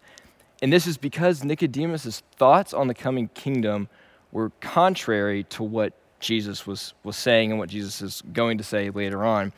And 0.62 0.74
this 0.74 0.88
is 0.88 0.97
because 0.97 1.43
Nicodemus' 1.43 2.24
thoughts 2.36 2.74
on 2.74 2.88
the 2.88 2.95
coming 2.95 3.29
kingdom 3.29 3.89
were 4.31 4.51
contrary 4.59 5.43
to 5.43 5.63
what 5.63 5.93
Jesus 6.19 6.65
was, 6.65 6.93
was 7.03 7.15
saying 7.15 7.51
and 7.51 7.59
what 7.59 7.69
Jesus 7.69 8.01
is 8.01 8.24
going 8.33 8.57
to 8.57 8.63
say 8.63 8.89
later 8.89 9.24
on. 9.24 9.53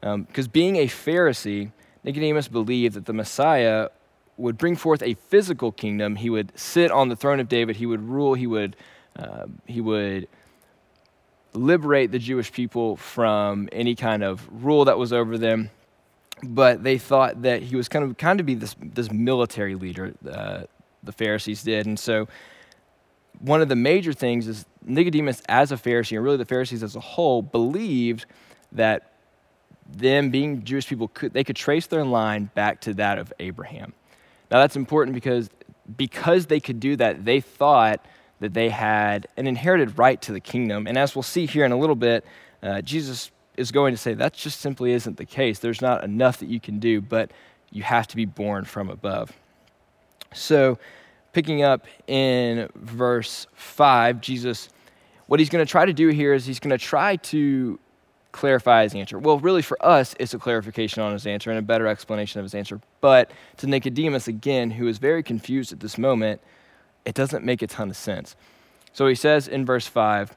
Because 0.00 0.46
um, 0.46 0.50
being 0.52 0.76
a 0.76 0.86
Pharisee, 0.86 1.70
Nicodemus 2.04 2.48
believed 2.48 2.94
that 2.94 3.06
the 3.06 3.12
Messiah 3.12 3.88
would 4.36 4.56
bring 4.56 4.76
forth 4.76 5.02
a 5.02 5.14
physical 5.14 5.72
kingdom. 5.72 6.16
He 6.16 6.30
would 6.30 6.56
sit 6.58 6.90
on 6.90 7.08
the 7.08 7.16
throne 7.16 7.40
of 7.40 7.48
David, 7.48 7.76
he 7.76 7.86
would 7.86 8.08
rule, 8.08 8.34
he 8.34 8.46
would, 8.46 8.76
uh, 9.16 9.46
he 9.66 9.80
would 9.80 10.28
liberate 11.52 12.12
the 12.12 12.18
Jewish 12.18 12.52
people 12.52 12.96
from 12.96 13.68
any 13.72 13.94
kind 13.94 14.22
of 14.22 14.48
rule 14.64 14.84
that 14.84 14.98
was 14.98 15.12
over 15.12 15.36
them. 15.36 15.70
But 16.42 16.84
they 16.84 16.98
thought 16.98 17.42
that 17.42 17.62
he 17.62 17.74
was 17.74 17.88
kind 17.88 18.04
of 18.04 18.16
kind 18.16 18.38
of 18.38 18.46
be 18.46 18.54
this 18.54 18.76
this 18.80 19.10
military 19.10 19.74
leader. 19.74 20.14
Uh, 20.28 20.62
the 21.02 21.10
Pharisees 21.10 21.64
did, 21.64 21.86
and 21.86 21.98
so 21.98 22.28
one 23.40 23.60
of 23.60 23.68
the 23.68 23.76
major 23.76 24.12
things 24.12 24.46
is 24.46 24.64
Nicodemus, 24.84 25.42
as 25.48 25.72
a 25.72 25.76
Pharisee, 25.76 26.16
and 26.16 26.24
really 26.24 26.36
the 26.36 26.44
Pharisees 26.44 26.82
as 26.82 26.96
a 26.96 27.00
whole, 27.00 27.42
believed 27.42 28.26
that 28.72 29.07
them 29.88 30.30
being 30.30 30.64
Jewish 30.64 30.86
people 30.86 31.08
could 31.08 31.32
they 31.32 31.44
could 31.44 31.56
trace 31.56 31.86
their 31.86 32.04
line 32.04 32.50
back 32.54 32.80
to 32.82 32.94
that 32.94 33.18
of 33.18 33.32
Abraham. 33.38 33.94
Now 34.50 34.60
that's 34.60 34.76
important 34.76 35.14
because 35.14 35.50
because 35.96 36.46
they 36.46 36.60
could 36.60 36.80
do 36.80 36.96
that, 36.96 37.24
they 37.24 37.40
thought 37.40 38.04
that 38.40 38.54
they 38.54 38.68
had 38.68 39.26
an 39.36 39.46
inherited 39.46 39.98
right 39.98 40.20
to 40.22 40.32
the 40.32 40.40
kingdom. 40.40 40.86
And 40.86 40.98
as 40.98 41.14
we'll 41.14 41.22
see 41.22 41.46
here 41.46 41.64
in 41.64 41.72
a 41.72 41.78
little 41.78 41.96
bit, 41.96 42.24
uh, 42.62 42.82
Jesus 42.82 43.30
is 43.56 43.72
going 43.72 43.92
to 43.92 43.98
say 43.98 44.14
that 44.14 44.34
just 44.34 44.60
simply 44.60 44.92
isn't 44.92 45.16
the 45.16 45.24
case. 45.24 45.58
There's 45.58 45.82
not 45.82 46.04
enough 46.04 46.38
that 46.38 46.48
you 46.48 46.60
can 46.60 46.78
do, 46.78 47.00
but 47.00 47.32
you 47.70 47.82
have 47.82 48.06
to 48.08 48.16
be 48.16 48.24
born 48.24 48.64
from 48.64 48.90
above. 48.90 49.32
So, 50.32 50.78
picking 51.32 51.62
up 51.62 51.86
in 52.06 52.68
verse 52.74 53.46
5, 53.54 54.20
Jesus, 54.20 54.68
what 55.26 55.40
he's 55.40 55.48
going 55.48 55.64
to 55.64 55.70
try 55.70 55.84
to 55.84 55.92
do 55.92 56.08
here 56.08 56.32
is 56.34 56.46
he's 56.46 56.60
going 56.60 56.76
to 56.76 56.78
try 56.78 57.16
to 57.16 57.78
clarify 58.32 58.82
his 58.82 58.94
answer. 58.94 59.18
Well, 59.18 59.38
really, 59.38 59.62
for 59.62 59.84
us, 59.84 60.14
it's 60.18 60.34
a 60.34 60.38
clarification 60.38 61.02
on 61.02 61.12
his 61.12 61.26
answer 61.26 61.50
and 61.50 61.58
a 61.58 61.62
better 61.62 61.86
explanation 61.86 62.40
of 62.40 62.44
his 62.44 62.54
answer. 62.54 62.80
But 63.00 63.30
to 63.58 63.66
Nicodemus, 63.66 64.28
again, 64.28 64.72
who 64.72 64.86
is 64.88 64.98
very 64.98 65.22
confused 65.22 65.72
at 65.72 65.80
this 65.80 65.98
moment, 65.98 66.40
it 67.04 67.14
doesn't 67.14 67.44
make 67.44 67.62
a 67.62 67.66
ton 67.66 67.90
of 67.90 67.96
sense. 67.96 68.36
So 68.92 69.06
he 69.06 69.14
says 69.14 69.48
in 69.48 69.64
verse 69.64 69.86
5 69.86 70.36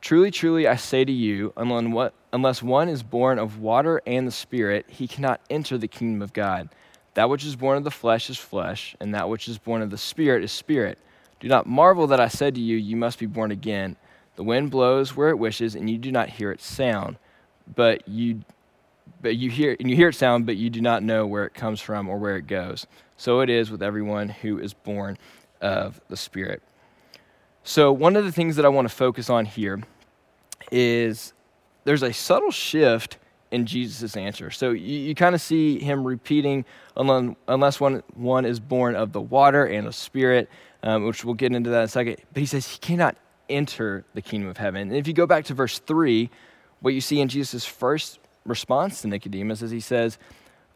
Truly, 0.00 0.32
truly, 0.32 0.66
I 0.66 0.74
say 0.74 1.04
to 1.04 1.12
you, 1.12 1.52
unless 1.56 2.60
one 2.60 2.88
is 2.88 3.04
born 3.04 3.38
of 3.38 3.60
water 3.60 4.02
and 4.04 4.26
the 4.26 4.32
Spirit, 4.32 4.84
he 4.88 5.06
cannot 5.06 5.40
enter 5.48 5.78
the 5.78 5.86
kingdom 5.86 6.22
of 6.22 6.32
God. 6.32 6.68
That 7.14 7.30
which 7.30 7.44
is 7.44 7.54
born 7.54 7.78
of 7.78 7.84
the 7.84 7.90
flesh 7.92 8.28
is 8.28 8.36
flesh, 8.36 8.96
and 8.98 9.14
that 9.14 9.28
which 9.28 9.46
is 9.46 9.58
born 9.58 9.80
of 9.80 9.90
the 9.90 9.98
Spirit 9.98 10.42
is 10.42 10.50
spirit. 10.50 10.98
Do 11.38 11.46
not 11.46 11.66
marvel 11.66 12.08
that 12.08 12.18
I 12.18 12.26
said 12.28 12.56
to 12.56 12.60
you, 12.60 12.76
You 12.76 12.96
must 12.96 13.20
be 13.20 13.26
born 13.26 13.52
again. 13.52 13.96
The 14.36 14.42
wind 14.42 14.70
blows 14.70 15.16
where 15.16 15.28
it 15.28 15.38
wishes, 15.38 15.74
and 15.74 15.88
you 15.88 15.98
do 15.98 16.10
not 16.10 16.28
hear 16.28 16.50
its 16.50 16.66
sound, 16.66 17.16
but 17.74 18.06
you 18.08 18.42
but 19.20 19.36
you 19.36 19.50
hear 19.50 19.76
and 19.78 19.88
you 19.88 19.96
hear 19.96 20.08
it 20.08 20.14
sound, 20.14 20.46
but 20.46 20.56
you 20.56 20.70
do 20.70 20.80
not 20.80 21.02
know 21.02 21.26
where 21.26 21.44
it 21.44 21.54
comes 21.54 21.80
from 21.80 22.08
or 22.08 22.18
where 22.18 22.36
it 22.36 22.46
goes. 22.46 22.86
So 23.16 23.40
it 23.40 23.50
is 23.50 23.70
with 23.70 23.82
everyone 23.82 24.28
who 24.28 24.58
is 24.58 24.74
born 24.74 25.16
of 25.60 26.00
the 26.08 26.16
Spirit. 26.16 26.62
So, 27.64 27.92
one 27.92 28.16
of 28.16 28.24
the 28.24 28.32
things 28.32 28.56
that 28.56 28.64
I 28.64 28.68
want 28.68 28.88
to 28.88 28.94
focus 28.94 29.30
on 29.30 29.46
here 29.46 29.80
is 30.72 31.32
there's 31.84 32.02
a 32.02 32.12
subtle 32.12 32.50
shift 32.50 33.18
in 33.52 33.66
Jesus' 33.66 34.16
answer. 34.16 34.50
So, 34.50 34.70
you, 34.70 34.98
you 34.98 35.14
kind 35.14 35.34
of 35.34 35.40
see 35.40 35.78
him 35.78 36.04
repeating, 36.04 36.64
unless 36.96 37.80
one, 37.80 38.02
one 38.14 38.44
is 38.44 38.58
born 38.58 38.96
of 38.96 39.12
the 39.12 39.20
water 39.20 39.64
and 39.64 39.86
the 39.86 39.92
Spirit, 39.92 40.48
um, 40.82 41.06
which 41.06 41.24
we'll 41.24 41.34
get 41.34 41.52
into 41.52 41.70
that 41.70 41.78
in 41.78 41.84
a 41.84 41.88
second. 41.88 42.16
But 42.32 42.40
he 42.40 42.46
says 42.46 42.66
he 42.66 42.78
cannot 42.78 43.16
enter 43.52 44.04
the 44.14 44.22
kingdom 44.22 44.48
of 44.48 44.56
heaven. 44.56 44.88
And 44.88 44.96
if 44.96 45.06
you 45.06 45.12
go 45.12 45.26
back 45.26 45.44
to 45.46 45.54
verse 45.54 45.78
3, 45.78 46.30
what 46.80 46.94
you 46.94 47.00
see 47.00 47.20
in 47.20 47.28
Jesus' 47.28 47.64
first 47.64 48.18
response 48.44 49.02
to 49.02 49.08
Nicodemus 49.08 49.62
is 49.62 49.70
he 49.70 49.80
says, 49.80 50.18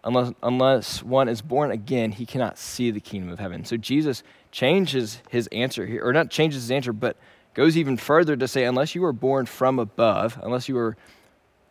unless, 0.04 0.32
unless 0.42 1.02
one 1.02 1.28
is 1.28 1.42
born 1.42 1.70
again, 1.70 2.12
he 2.12 2.24
cannot 2.24 2.58
see 2.58 2.90
the 2.90 3.00
kingdom 3.00 3.30
of 3.30 3.38
heaven. 3.38 3.64
So 3.64 3.76
Jesus 3.76 4.22
changes 4.52 5.20
his 5.28 5.48
answer 5.48 5.84
here, 5.84 6.04
or 6.04 6.12
not 6.12 6.30
changes 6.30 6.62
his 6.62 6.70
answer, 6.70 6.92
but 6.92 7.16
goes 7.54 7.76
even 7.76 7.96
further 7.96 8.36
to 8.36 8.46
say, 8.46 8.64
unless 8.64 8.94
you 8.94 9.02
were 9.02 9.12
born 9.12 9.46
from 9.46 9.78
above, 9.78 10.38
unless 10.42 10.68
you 10.68 10.76
were 10.76 10.96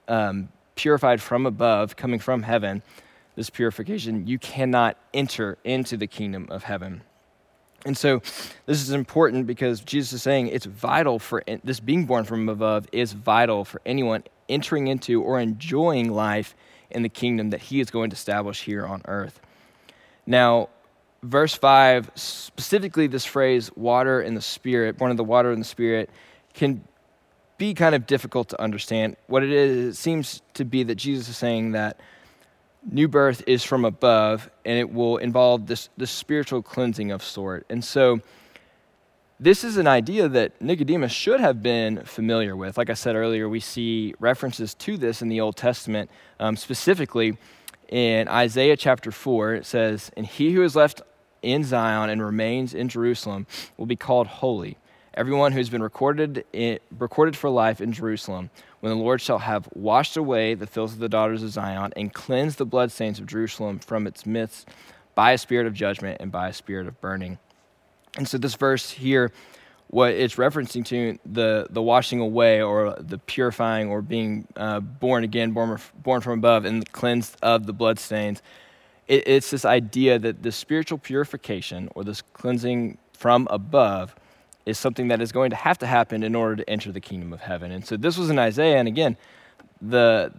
um, 0.08 0.50
purified 0.76 1.22
from 1.22 1.46
above, 1.46 1.96
coming 1.96 2.20
from 2.20 2.44
heaven, 2.44 2.84
this 3.36 3.50
purification, 3.50 4.28
you 4.28 4.40
cannot 4.40 4.98
enter 5.14 5.58
into 5.64 5.98
the 5.98 6.08
kingdom 6.08 6.48
of 6.50 6.64
heaven. 6.64 7.02
And 7.86 7.96
so 7.96 8.20
this 8.66 8.82
is 8.82 8.90
important 8.90 9.46
because 9.46 9.80
Jesus 9.80 10.14
is 10.14 10.24
saying 10.24 10.48
it's 10.48 10.66
vital 10.66 11.20
for 11.20 11.44
this 11.64 11.80
being 11.80 12.06
born 12.06 12.26
from 12.26 12.50
above 12.50 12.88
is 12.92 13.14
vital 13.14 13.64
for 13.64 13.80
anyone 13.86 14.24
entering 14.50 14.88
into 14.88 15.22
or 15.22 15.40
enjoying 15.40 16.12
life 16.12 16.56
in 16.90 17.04
the 17.04 17.10
kingdom 17.10 17.52
that 17.52 17.62
he 17.62 17.80
is 17.80 17.92
going 17.92 18.10
to 18.10 18.16
establish 18.16 18.64
here 18.64 18.86
on 18.86 19.02
earth. 19.06 19.40
Now, 20.26 20.70
verse 21.22 21.54
5, 21.54 22.12
specifically 22.16 23.08
this 23.08 23.26
phrase, 23.26 23.72
water 23.76 24.20
and 24.20 24.36
the 24.36 24.42
Spirit, 24.42 24.98
born 24.98 25.12
of 25.12 25.18
the 25.18 25.24
water 25.24 25.52
and 25.52 25.62
the 25.62 25.66
Spirit, 25.66 26.10
can 26.54 26.84
be 27.58 27.74
kind 27.74 27.96
of 27.96 28.08
difficult 28.08 28.50
to 28.50 28.62
understand. 28.62 29.16
What 29.28 29.44
it 29.44 29.52
is, 29.52 29.96
it 29.96 30.00
seems 30.00 30.42
to 30.56 30.66
be 30.66 30.84
that 30.84 30.96
Jesus 30.96 31.30
is 31.30 31.38
saying 31.38 31.74
that 31.74 32.00
new 32.90 33.08
birth 33.08 33.44
is 33.48 33.64
from 33.64 33.86
above, 33.86 34.50
and 34.64 34.78
it 34.78 34.92
will 34.92 35.18
involve 35.18 35.68
this, 35.68 35.90
this 35.98 36.12
spiritual 36.12 36.62
cleansing 36.62 37.12
of 37.12 37.24
sort. 37.24 37.66
And 37.70 37.84
so, 37.84 38.22
this 39.38 39.66
is 39.66 39.76
an 39.76 39.86
idea 39.86 40.30
that 40.30 40.62
Nicodemus 40.62 41.12
should 41.12 41.42
have 41.42 41.62
been 41.62 42.04
familiar 42.06 42.56
with. 42.56 42.78
Like 42.78 42.90
I 42.90 42.94
said 42.94 43.18
earlier, 43.18 43.50
we 43.50 43.60
see 43.60 44.14
references 44.18 44.74
to 44.76 44.96
this 44.96 45.22
in 45.22 45.28
the 45.28 45.42
Old 45.42 45.58
Testament, 45.58 46.10
um, 46.40 46.56
specifically 46.56 47.38
in 47.90 48.30
Isaiah 48.30 48.78
chapter 48.78 49.12
4. 49.12 49.56
It 49.56 49.66
says, 49.66 50.10
And 50.16 50.26
he 50.26 50.54
who 50.54 50.64
is 50.64 50.74
left 50.74 51.02
in 51.42 51.66
Zion 51.66 52.10
and 52.10 52.24
remains 52.24 52.74
in 52.74 52.88
Jerusalem 52.88 53.46
will 53.76 53.86
be 53.86 53.98
called 53.98 54.28
holy. 54.28 54.78
Everyone 55.16 55.54
who 55.54 55.60
has 55.60 55.70
been 55.70 55.82
recorded, 55.82 56.44
in, 56.52 56.78
recorded 57.00 57.38
for 57.38 57.50
life 57.50 57.80
in 57.80 57.94
Jerusalem, 57.94 58.50
when 58.82 58.92
the 58.92 59.02
Lord 59.02 59.22
shall 59.22 59.40
have 59.40 59.70
washed 59.74 60.18
away 60.18 60.56
the 60.56 60.68
filth 60.68 60.92
of 60.92 61.00
the 61.00 61.08
daughters 61.08 61.42
of 61.42 61.52
Zion 61.52 61.94
and 61.96 62.14
cleansed 62.14 62.58
the 62.58 62.66
bloodstains 62.66 63.18
of 63.18 63.26
Jerusalem 63.26 63.80
from 63.80 64.08
its 64.08 64.26
midst 64.26 64.68
by 65.16 65.32
a 65.32 65.38
spirit 65.38 65.68
of 65.68 65.74
judgment 65.74 66.18
and 66.20 66.34
by 66.34 66.50
a 66.50 66.54
spirit 66.54 66.86
of 66.86 67.00
burning. 67.00 67.40
And 68.18 68.28
so 68.28 68.38
this 68.38 68.56
verse 68.56 68.92
here, 68.92 69.32
what 69.88 70.12
it's 70.12 70.36
referencing 70.36 70.86
to 70.88 71.18
the 71.26 71.68
the 71.70 71.82
washing 71.82 72.20
away 72.20 72.62
or 72.62 72.98
the 73.00 73.18
purifying 73.18 73.90
or 73.90 74.02
being 74.02 74.48
uh, 74.58 74.82
born 74.82 75.24
again, 75.24 75.52
born 75.52 75.80
born 76.04 76.20
from 76.20 76.40
above, 76.40 76.66
and 76.66 76.92
cleansed 76.92 77.38
of 77.42 77.68
the 77.68 77.74
bloodstains. 77.74 78.42
It, 79.08 79.26
it's 79.28 79.52
this 79.52 79.64
idea 79.64 80.20
that 80.20 80.44
the 80.44 80.52
spiritual 80.52 80.98
purification 80.98 81.90
or 81.96 82.04
this 82.04 82.22
cleansing 82.22 82.98
from 83.14 83.48
above 83.50 84.14
is 84.66 84.78
something 84.78 85.10
that 85.10 85.22
is 85.22 85.32
going 85.32 85.52
to 85.52 85.56
have 85.56 85.78
to 85.80 85.88
happen 85.88 86.24
in 86.24 86.36
order 86.36 86.56
to 86.56 86.70
enter 86.70 86.92
the 86.92 87.00
kingdom 87.00 87.34
of 87.34 87.42
heaven. 87.42 87.72
And 87.72 87.86
so 87.86 87.98
this 87.98 88.18
was 88.18 88.30
in 88.30 88.40
Isaiah, 88.40 88.78
and 88.78 88.88
again, 88.88 89.18
the 89.82 90.32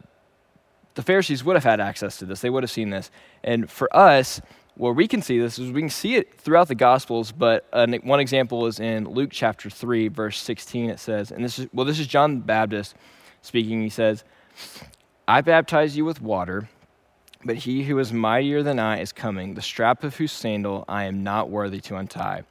the 0.97 1.02
Pharisees 1.02 1.45
would 1.45 1.56
have 1.56 1.64
had 1.64 1.78
access 1.78 2.16
to 2.18 2.25
this. 2.25 2.40
They 2.40 2.50
would 2.50 2.62
have 2.62 2.71
seen 2.71 2.90
this. 2.90 3.11
And 3.45 3.71
for 3.71 3.95
us, 3.95 4.40
where 4.76 4.92
we 4.92 5.06
can 5.06 5.23
see 5.23 5.38
this 5.38 5.59
is 5.59 5.71
we 5.71 5.83
can 5.83 5.90
see 5.90 6.16
it 6.16 6.40
throughout 6.40 6.68
the 6.68 6.75
Gospels, 6.75 7.33
but 7.33 7.66
one 8.02 8.18
example 8.21 8.66
is 8.66 8.80
in 8.80 9.09
Luke 9.09 9.30
chapter 9.33 9.71
3, 9.71 10.09
verse 10.09 10.38
16. 10.40 10.90
It 10.90 10.99
says, 10.99 11.30
and 11.30 11.45
this 11.45 11.59
is, 11.59 11.68
well, 11.73 11.87
this 11.87 11.99
is 11.99 12.06
John 12.06 12.40
the 12.40 12.45
Baptist 12.45 12.95
speaking. 13.42 13.83
He 13.83 13.88
says, 13.88 14.25
I 15.28 15.40
baptize 15.40 15.97
you 15.97 16.04
with 16.04 16.21
water, 16.21 16.68
but 17.45 17.56
he 17.56 17.85
who 17.85 17.99
is 17.99 18.12
mightier 18.12 18.62
than 18.62 18.78
I 18.78 19.00
is 19.00 19.12
coming, 19.12 19.54
the 19.54 19.62
strap 19.62 20.02
of 20.02 20.16
whose 20.16 20.33
sandal 20.33 20.85
I 20.88 21.04
am 21.04 21.23
not 21.23 21.50
worthy 21.50 21.80
to 21.83 21.97
untie. 21.97 22.45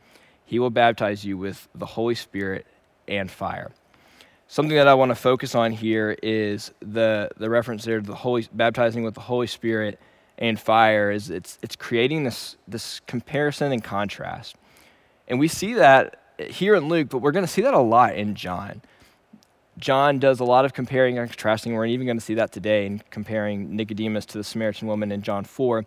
He 0.45 0.59
will 0.59 0.69
baptize 0.69 1.25
you 1.25 1.37
with 1.37 1.67
the 1.75 1.85
Holy 1.85 2.15
Spirit 2.15 2.65
and 3.07 3.29
fire. 3.29 3.71
Something 4.47 4.77
that 4.77 4.87
I 4.87 4.93
want 4.93 5.09
to 5.09 5.15
focus 5.15 5.55
on 5.55 5.71
here 5.71 6.15
is 6.21 6.71
the, 6.79 7.29
the 7.37 7.49
reference 7.49 7.83
there 7.83 7.99
to 7.99 8.05
the 8.05 8.15
Holy, 8.15 8.47
baptizing 8.53 9.03
with 9.03 9.15
the 9.15 9.21
Holy 9.21 9.47
Spirit 9.47 9.99
and 10.37 10.59
fire 10.59 11.11
is 11.11 11.29
it's, 11.29 11.57
it's 11.61 11.75
creating 11.75 12.25
this, 12.25 12.57
this 12.67 12.99
comparison 13.07 13.71
and 13.71 13.83
contrast. 13.83 14.55
And 15.27 15.39
we 15.39 15.47
see 15.47 15.73
that 15.73 16.21
here 16.39 16.75
in 16.75 16.87
Luke, 16.87 17.09
but 17.09 17.19
we're 17.19 17.31
going 17.31 17.45
to 17.45 17.51
see 17.51 17.61
that 17.63 17.73
a 17.73 17.79
lot 17.79 18.15
in 18.15 18.35
John. 18.35 18.81
John 19.77 20.19
does 20.19 20.39
a 20.39 20.45
lot 20.45 20.63
of 20.63 20.73
comparing 20.73 21.17
and 21.17 21.29
contrasting. 21.29 21.73
We're 21.73 21.85
even 21.87 22.05
going 22.05 22.17
to 22.17 22.23
see 22.23 22.35
that 22.35 22.51
today 22.51 22.85
in 22.85 23.01
comparing 23.09 23.75
Nicodemus 23.75 24.25
to 24.27 24.37
the 24.37 24.43
Samaritan 24.43 24.87
woman 24.87 25.11
in 25.11 25.21
John 25.21 25.43
4. 25.43 25.85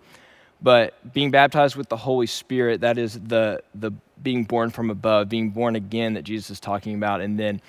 But 0.60 1.12
being 1.12 1.30
baptized 1.30 1.76
with 1.76 1.88
the 1.88 1.96
Holy 1.96 2.26
Spirit, 2.26 2.80
that 2.80 2.98
is 2.98 3.18
the, 3.18 3.62
the 3.74 3.92
being 4.22 4.44
born 4.44 4.70
from 4.70 4.90
above, 4.90 5.28
being 5.28 5.50
born 5.50 5.76
again 5.76 6.14
that 6.14 6.22
Jesus 6.22 6.50
is 6.50 6.60
talking 6.60 6.94
about. 6.94 7.20
And 7.20 7.38
then 7.38 7.60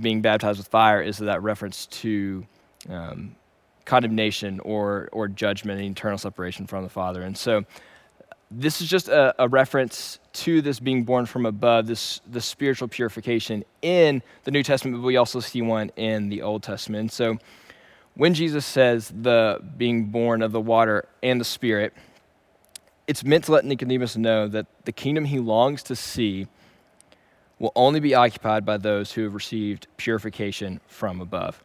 being 0.00 0.20
baptized 0.20 0.58
with 0.58 0.68
fire 0.68 1.02
is 1.02 1.18
that 1.18 1.42
reference 1.42 1.86
to 1.86 2.46
um, 2.88 3.34
condemnation 3.84 4.60
or, 4.60 5.08
or 5.12 5.28
judgment 5.28 5.80
and 5.80 5.90
eternal 5.90 6.18
separation 6.18 6.66
from 6.66 6.84
the 6.84 6.88
Father. 6.88 7.22
And 7.22 7.36
so 7.36 7.64
this 8.50 8.80
is 8.80 8.88
just 8.88 9.08
a, 9.08 9.34
a, 9.42 9.48
reference 9.48 10.18
to 10.32 10.60
this 10.60 10.80
being 10.80 11.04
born 11.04 11.24
from 11.24 11.46
above, 11.46 11.86
this, 11.86 12.20
this 12.26 12.44
spiritual 12.44 12.88
purification 12.88 13.64
in 13.80 14.22
the 14.44 14.50
New 14.50 14.62
Testament, 14.62 14.96
but 14.96 15.06
we 15.06 15.16
also 15.16 15.38
see 15.38 15.62
one 15.62 15.90
in 15.96 16.28
the 16.28 16.42
Old 16.42 16.62
Testament. 16.62 17.00
And 17.00 17.12
so 17.12 17.38
when 18.14 18.34
Jesus 18.34 18.66
says 18.66 19.12
the 19.22 19.60
being 19.76 20.06
born 20.06 20.42
of 20.42 20.50
the 20.50 20.60
water 20.60 21.06
and 21.22 21.40
the 21.40 21.44
Spirit, 21.44 21.94
it's 23.10 23.24
meant 23.24 23.42
to 23.42 23.50
let 23.50 23.64
Nicodemus 23.64 24.16
know 24.16 24.46
that 24.46 24.66
the 24.84 24.92
kingdom 24.92 25.24
he 25.24 25.40
longs 25.40 25.82
to 25.82 25.96
see 25.96 26.46
will 27.58 27.72
only 27.74 27.98
be 27.98 28.14
occupied 28.14 28.64
by 28.64 28.76
those 28.76 29.10
who 29.10 29.24
have 29.24 29.34
received 29.34 29.88
purification 29.96 30.80
from 30.86 31.20
above. 31.20 31.60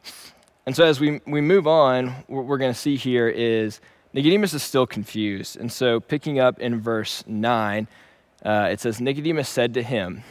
And 0.66 0.76
so 0.76 0.84
as 0.84 1.00
we, 1.00 1.22
we 1.28 1.42
move 1.42 1.68
on, 1.68 2.08
what 2.26 2.46
we're 2.46 2.58
going 2.58 2.74
to 2.74 2.80
see 2.80 2.96
here 2.96 3.30
is 3.30 3.80
Nicodemus 4.12 4.56
is 4.56 4.64
still 4.64 4.88
confused. 4.88 5.56
And 5.56 5.72
so 5.72 6.00
picking 6.00 6.40
up 6.40 6.60
in 6.60 6.82
verse 6.82 7.24
9, 7.28 7.88
uh, 8.44 8.68
it 8.72 8.80
says, 8.80 9.00
Nicodemus 9.00 9.48
said 9.48 9.76
to 9.76 9.84
him, 9.84 10.24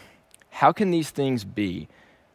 How 0.50 0.72
can 0.72 0.90
these 0.90 1.10
things 1.10 1.44
be? 1.44 1.86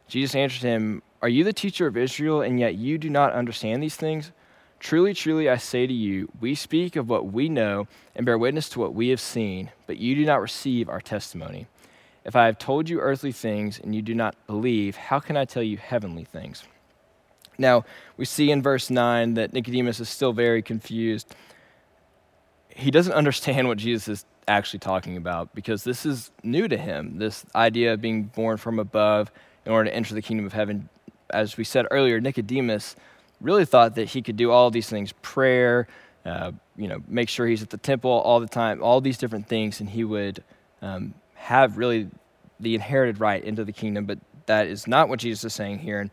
Jesus 0.08 0.34
answered 0.34 0.62
him, 0.62 1.02
Are 1.20 1.28
you 1.28 1.44
the 1.44 1.52
teacher 1.52 1.86
of 1.86 1.98
Israel, 1.98 2.40
and 2.40 2.58
yet 2.58 2.76
you 2.76 2.96
do 2.96 3.10
not 3.10 3.34
understand 3.34 3.82
these 3.82 3.96
things? 3.96 4.32
Truly, 4.80 5.12
truly, 5.12 5.48
I 5.50 5.58
say 5.58 5.86
to 5.86 5.92
you, 5.92 6.30
we 6.40 6.54
speak 6.54 6.96
of 6.96 7.08
what 7.08 7.30
we 7.30 7.50
know 7.50 7.86
and 8.16 8.24
bear 8.24 8.38
witness 8.38 8.70
to 8.70 8.80
what 8.80 8.94
we 8.94 9.10
have 9.10 9.20
seen, 9.20 9.70
but 9.86 9.98
you 9.98 10.14
do 10.14 10.24
not 10.24 10.40
receive 10.40 10.88
our 10.88 11.02
testimony. 11.02 11.66
If 12.24 12.34
I 12.34 12.46
have 12.46 12.58
told 12.58 12.88
you 12.88 12.98
earthly 12.98 13.30
things 13.30 13.78
and 13.78 13.94
you 13.94 14.00
do 14.00 14.14
not 14.14 14.34
believe, 14.46 14.96
how 14.96 15.20
can 15.20 15.36
I 15.36 15.44
tell 15.44 15.62
you 15.62 15.76
heavenly 15.76 16.24
things? 16.24 16.64
Now, 17.58 17.84
we 18.16 18.24
see 18.24 18.50
in 18.50 18.62
verse 18.62 18.88
9 18.88 19.34
that 19.34 19.52
Nicodemus 19.52 20.00
is 20.00 20.08
still 20.08 20.32
very 20.32 20.62
confused. 20.62 21.34
He 22.74 22.90
doesn't 22.90 23.12
understand 23.20 23.68
what 23.68 23.76
Jesus 23.76 24.08
is 24.08 24.24
actually 24.48 24.80
talking 24.80 25.18
about 25.18 25.54
because 25.54 25.84
this 25.84 26.06
is 26.06 26.30
new 26.42 26.66
to 26.66 26.76
him 26.76 27.18
this 27.18 27.44
idea 27.54 27.92
of 27.92 28.00
being 28.00 28.24
born 28.24 28.56
from 28.56 28.78
above 28.78 29.30
in 29.64 29.72
order 29.72 29.90
to 29.90 29.94
enter 29.94 30.14
the 30.14 30.22
kingdom 30.22 30.46
of 30.46 30.54
heaven. 30.54 30.88
As 31.28 31.58
we 31.58 31.64
said 31.64 31.86
earlier, 31.90 32.18
Nicodemus 32.18 32.96
really 33.40 33.64
thought 33.64 33.94
that 33.96 34.08
he 34.08 34.22
could 34.22 34.36
do 34.36 34.50
all 34.50 34.70
these 34.70 34.88
things 34.88 35.12
prayer, 35.22 35.88
uh, 36.24 36.52
you 36.76 36.88
know, 36.88 37.02
make 37.08 37.28
sure 37.28 37.46
he's 37.46 37.62
at 37.62 37.70
the 37.70 37.78
temple 37.78 38.10
all 38.10 38.40
the 38.40 38.48
time, 38.48 38.82
all 38.82 39.00
these 39.00 39.18
different 39.18 39.48
things, 39.48 39.80
and 39.80 39.88
he 39.88 40.04
would 40.04 40.42
um, 40.82 41.14
have 41.34 41.78
really 41.78 42.08
the 42.58 42.74
inherited 42.74 43.20
right 43.20 43.42
into 43.42 43.64
the 43.64 43.72
kingdom. 43.72 44.04
But 44.04 44.18
that 44.46 44.66
is 44.66 44.86
not 44.86 45.08
what 45.08 45.20
Jesus 45.20 45.44
is 45.44 45.54
saying 45.54 45.78
here. 45.78 46.00
And 46.00 46.10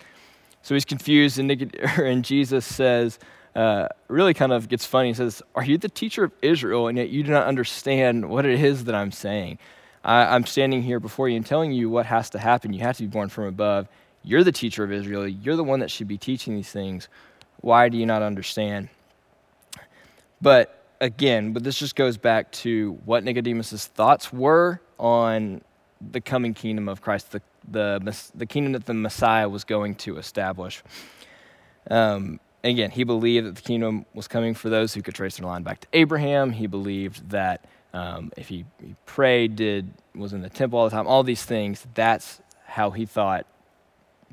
so 0.62 0.74
he's 0.74 0.86
confused, 0.86 1.40
and, 1.40 1.52
and 1.98 2.24
Jesus 2.24 2.66
says, 2.66 3.20
uh, 3.56 3.88
really 4.08 4.36
kind 4.36 4.52
of 4.52 4.70
gets 4.70 4.86
funny. 4.86 5.10
He 5.10 5.13
says, 5.16 5.42
Are 5.56 5.63
you 5.63 5.78
the 5.78 5.90
teacher 5.90 6.24
of 6.24 6.32
Israel, 6.42 6.88
and 6.88 6.98
yet 6.98 7.10
you 7.10 7.24
do 7.24 7.32
not 7.32 7.48
understand 7.48 8.30
what 8.30 8.46
it 8.46 8.63
is 8.63 8.86
that 8.86 8.96
I'm 8.96 9.12
saying? 9.12 9.58
I, 10.04 10.36
am 10.36 10.46
standing 10.46 10.84
here 10.84 11.00
before 11.00 11.28
you 11.28 11.36
and 11.36 11.46
telling 11.46 11.72
you 11.72 11.90
what 11.90 12.06
has 12.06 12.30
to 12.30 12.40
happen. 12.40 12.72
You 12.72 12.82
have 12.82 12.98
to 12.98 13.04
be 13.04 13.08
born 13.08 13.30
from 13.30 13.46
above. 13.46 13.88
You're 14.28 14.44
the 14.44 14.52
teacher 14.52 14.84
of 14.84 14.92
Israel. 14.92 15.26
You're 15.26 15.56
the 15.56 15.63
one 15.63 15.80
that 15.80 15.90
should 15.90 16.10
be 16.10 16.18
teaching 16.18 16.54
these 16.54 16.70
things. 16.70 17.08
Why 17.62 17.88
do 17.88 17.98
you 17.98 18.06
not 18.06 18.22
understand? 18.22 18.90
But 20.42 20.84
again, 21.00 21.54
but 21.54 21.63
this 21.63 21.80
just 21.80 21.96
goes 21.96 22.18
back 22.18 22.52
to 22.63 23.00
what 23.06 23.24
Nicodemus's 23.24 23.86
thoughts 23.86 24.34
were 24.34 24.82
on 25.00 25.62
the 26.12 26.20
coming 26.20 26.54
kingdom 26.54 26.90
of 26.90 27.02
Christ, 27.02 27.32
the, 27.32 27.42
the, 27.72 28.30
the 28.36 28.46
kingdom 28.46 28.74
that 28.74 28.86
the 28.86 28.94
Messiah 28.94 29.48
was 29.48 29.63
going 29.63 29.96
to 29.96 30.18
establish. 30.18 30.84
Um, 31.90 32.42
again, 32.66 32.92
he 32.92 33.06
believed 33.06 33.48
that 33.48 33.56
the 33.56 33.62
kingdom 33.62 34.06
was 34.13 34.28
coming 34.28 34.54
for 34.56 34.70
those 34.70 34.94
who 34.94 35.02
could 35.02 35.16
trace 35.16 35.38
their 35.38 35.48
line 35.48 35.63
back 35.63 35.80
to 35.80 35.88
Abraham. 35.94 36.52
He 36.52 36.68
believed 36.68 37.30
that 37.30 37.63
um, 37.94 38.34
if 38.36 38.50
he, 38.50 38.66
he, 38.84 38.94
prayed, 39.06 39.56
did 39.56 39.90
was 40.13 40.34
in 40.34 40.42
the 40.42 40.50
temple 40.50 40.80
all 40.80 40.90
the 40.90 40.96
time, 40.96 41.08
all 41.08 41.24
these 41.24 41.46
things, 41.46 41.88
that's 41.94 42.42
how 42.66 42.92
he 42.92 43.06
thought 43.06 43.48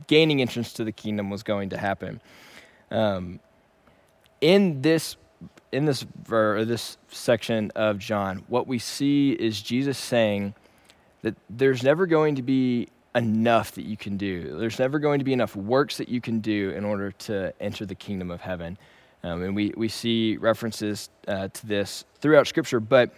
gaining 0.06 0.40
entrance 0.40 0.72
to 0.74 0.84
the 0.84 0.92
kingdom 0.92 1.30
was 1.30 1.42
going 1.42 1.70
to 1.70 1.78
happen. 1.78 2.20
Um, 2.90 3.40
in 4.40 4.82
this 4.82 5.16
in 5.72 5.86
this 5.86 6.02
ver, 6.02 6.64
this 6.64 6.96
section 7.08 7.72
of 7.74 7.98
John, 7.98 8.44
what 8.46 8.68
we 8.68 8.78
see 8.78 9.32
is 9.32 9.60
Jesus 9.60 9.98
saying 9.98 10.54
that 11.22 11.34
there's 11.50 11.82
never 11.82 12.06
going 12.06 12.36
to 12.36 12.42
be 12.42 12.88
enough 13.14 13.72
that 13.72 13.84
you 13.84 13.96
can 13.96 14.16
do. 14.16 14.56
There's 14.56 14.78
never 14.78 14.98
going 14.98 15.18
to 15.18 15.24
be 15.24 15.32
enough 15.32 15.56
works 15.56 15.96
that 15.96 16.08
you 16.08 16.20
can 16.20 16.40
do 16.40 16.70
in 16.70 16.84
order 16.84 17.10
to 17.12 17.52
enter 17.60 17.86
the 17.86 17.94
kingdom 17.94 18.30
of 18.30 18.40
heaven. 18.40 18.78
Um, 19.24 19.42
and 19.42 19.56
we, 19.56 19.72
we 19.76 19.88
see 19.88 20.36
references 20.36 21.08
uh, 21.26 21.48
to 21.48 21.66
this 21.66 22.04
throughout 22.20 22.46
Scripture, 22.46 22.78
but 22.78 23.10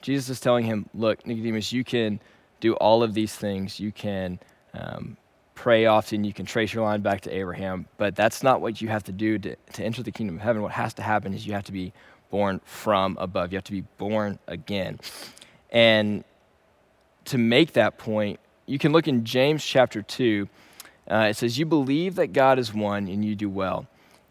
Jesus 0.00 0.30
is 0.30 0.40
telling 0.40 0.64
him, 0.64 0.88
Look, 0.94 1.26
Nicodemus, 1.26 1.72
you 1.72 1.84
can 1.84 2.20
do 2.60 2.74
all 2.74 3.02
of 3.02 3.14
these 3.14 3.34
things. 3.34 3.78
You 3.78 3.92
can 3.92 4.38
um, 4.74 5.16
pray 5.60 5.84
often. 5.84 6.24
You 6.24 6.32
can 6.32 6.46
trace 6.46 6.72
your 6.72 6.84
line 6.84 7.02
back 7.02 7.20
to 7.22 7.30
Abraham, 7.30 7.86
but 7.98 8.16
that's 8.16 8.42
not 8.42 8.62
what 8.62 8.80
you 8.80 8.88
have 8.88 9.04
to 9.04 9.12
do 9.12 9.38
to, 9.38 9.56
to 9.74 9.84
enter 9.84 10.02
the 10.02 10.10
kingdom 10.10 10.36
of 10.36 10.40
heaven. 10.40 10.62
What 10.62 10.72
has 10.72 10.94
to 10.94 11.02
happen 11.02 11.34
is 11.34 11.46
you 11.46 11.52
have 11.52 11.64
to 11.64 11.72
be 11.72 11.92
born 12.30 12.62
from 12.64 13.18
above, 13.20 13.52
you 13.52 13.56
have 13.58 13.64
to 13.64 13.72
be 13.72 13.84
born 13.98 14.38
again. 14.46 14.98
And 15.68 16.24
to 17.26 17.36
make 17.36 17.74
that 17.74 17.98
point, 17.98 18.40
you 18.64 18.78
can 18.78 18.92
look 18.92 19.06
in 19.06 19.26
James 19.26 19.62
chapter 19.62 20.00
2. 20.00 20.48
Uh, 21.10 21.26
it 21.28 21.36
says, 21.36 21.58
You 21.58 21.66
believe 21.66 22.14
that 22.14 22.32
God 22.32 22.58
is 22.58 22.72
one 22.72 23.06
and 23.06 23.22
you 23.22 23.34
do 23.34 23.50
well. 23.50 23.86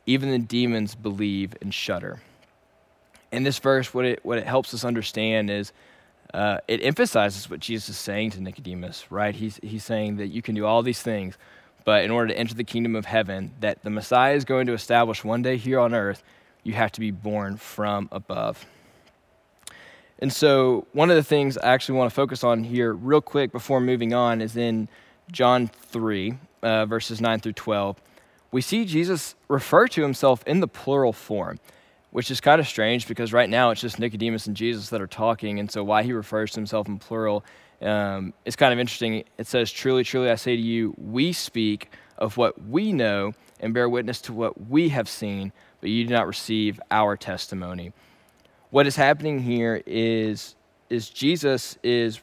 Even 0.07 0.31
the 0.31 0.39
demons 0.39 0.95
believe 0.95 1.53
and 1.61 1.71
shudder. 1.71 2.21
In 3.31 3.43
this 3.43 3.59
verse, 3.59 3.93
what 3.93 4.05
it, 4.05 4.25
what 4.25 4.39
it 4.39 4.47
helps 4.47 4.73
us 4.73 4.83
understand 4.83 5.51
is 5.51 5.73
uh, 6.33 6.59
it 6.67 6.83
emphasizes 6.83 7.49
what 7.49 7.59
Jesus 7.59 7.89
is 7.89 7.97
saying 7.97 8.31
to 8.31 8.41
Nicodemus, 8.41 9.11
right? 9.11 9.33
He's, 9.33 9.59
he's 9.63 9.83
saying 9.83 10.17
that 10.17 10.27
you 10.27 10.41
can 10.41 10.55
do 10.55 10.65
all 10.65 10.83
these 10.83 11.01
things, 11.01 11.37
but 11.85 12.03
in 12.03 12.11
order 12.11 12.31
to 12.31 12.37
enter 12.37 12.53
the 12.53 12.63
kingdom 12.63 12.95
of 12.95 13.05
heaven, 13.05 13.51
that 13.61 13.83
the 13.83 13.89
Messiah 13.89 14.35
is 14.35 14.45
going 14.45 14.67
to 14.67 14.73
establish 14.73 15.23
one 15.23 15.41
day 15.41 15.57
here 15.57 15.79
on 15.79 15.93
earth, 15.93 16.23
you 16.63 16.73
have 16.73 16.91
to 16.93 16.99
be 16.99 17.11
born 17.11 17.57
from 17.57 18.09
above. 18.11 18.65
And 20.19 20.31
so, 20.31 20.85
one 20.91 21.09
of 21.09 21.15
the 21.15 21.23
things 21.23 21.57
I 21.57 21.71
actually 21.71 21.97
want 21.97 22.11
to 22.11 22.15
focus 22.15 22.43
on 22.43 22.65
here, 22.65 22.93
real 22.93 23.21
quick, 23.21 23.53
before 23.53 23.79
moving 23.79 24.13
on, 24.13 24.41
is 24.41 24.57
in 24.57 24.89
John 25.31 25.67
3, 25.67 26.37
uh, 26.61 26.85
verses 26.85 27.21
9 27.21 27.39
through 27.39 27.53
12. 27.53 28.01
We 28.51 28.61
see 28.61 28.83
Jesus 28.83 29.35
refer 29.47 29.87
to 29.87 30.01
himself 30.01 30.43
in 30.45 30.59
the 30.59 30.67
plural 30.67 31.13
form 31.13 31.59
which 32.11 32.31
is 32.31 32.41
kind 32.41 32.59
of 32.59 32.67
strange 32.67 33.07
because 33.07 33.31
right 33.33 33.49
now 33.49 33.69
it's 33.69 33.81
just 33.81 33.99
Nicodemus 33.99 34.47
and 34.47 34.55
Jesus 34.55 34.89
that 34.89 35.01
are 35.01 35.07
talking. 35.07 35.59
And 35.59 35.71
so, 35.71 35.83
why 35.83 36.03
he 36.03 36.13
refers 36.13 36.51
to 36.51 36.59
himself 36.59 36.87
in 36.87 36.97
plural 36.99 37.43
um, 37.81 38.33
is 38.45 38.55
kind 38.55 38.73
of 38.73 38.79
interesting. 38.79 39.23
It 39.37 39.47
says, 39.47 39.71
Truly, 39.71 40.03
truly, 40.03 40.29
I 40.29 40.35
say 40.35 40.55
to 40.55 40.61
you, 40.61 40.93
we 40.97 41.33
speak 41.33 41.91
of 42.17 42.37
what 42.37 42.61
we 42.67 42.91
know 42.91 43.33
and 43.59 43.73
bear 43.73 43.89
witness 43.89 44.21
to 44.21 44.33
what 44.33 44.69
we 44.69 44.89
have 44.89 45.09
seen, 45.09 45.51
but 45.81 45.89
you 45.89 46.05
do 46.05 46.13
not 46.13 46.27
receive 46.27 46.79
our 46.91 47.15
testimony. 47.15 47.93
What 48.69 48.87
is 48.87 48.95
happening 48.95 49.39
here 49.39 49.81
is, 49.85 50.55
is 50.89 51.09
Jesus 51.09 51.77
is 51.83 52.19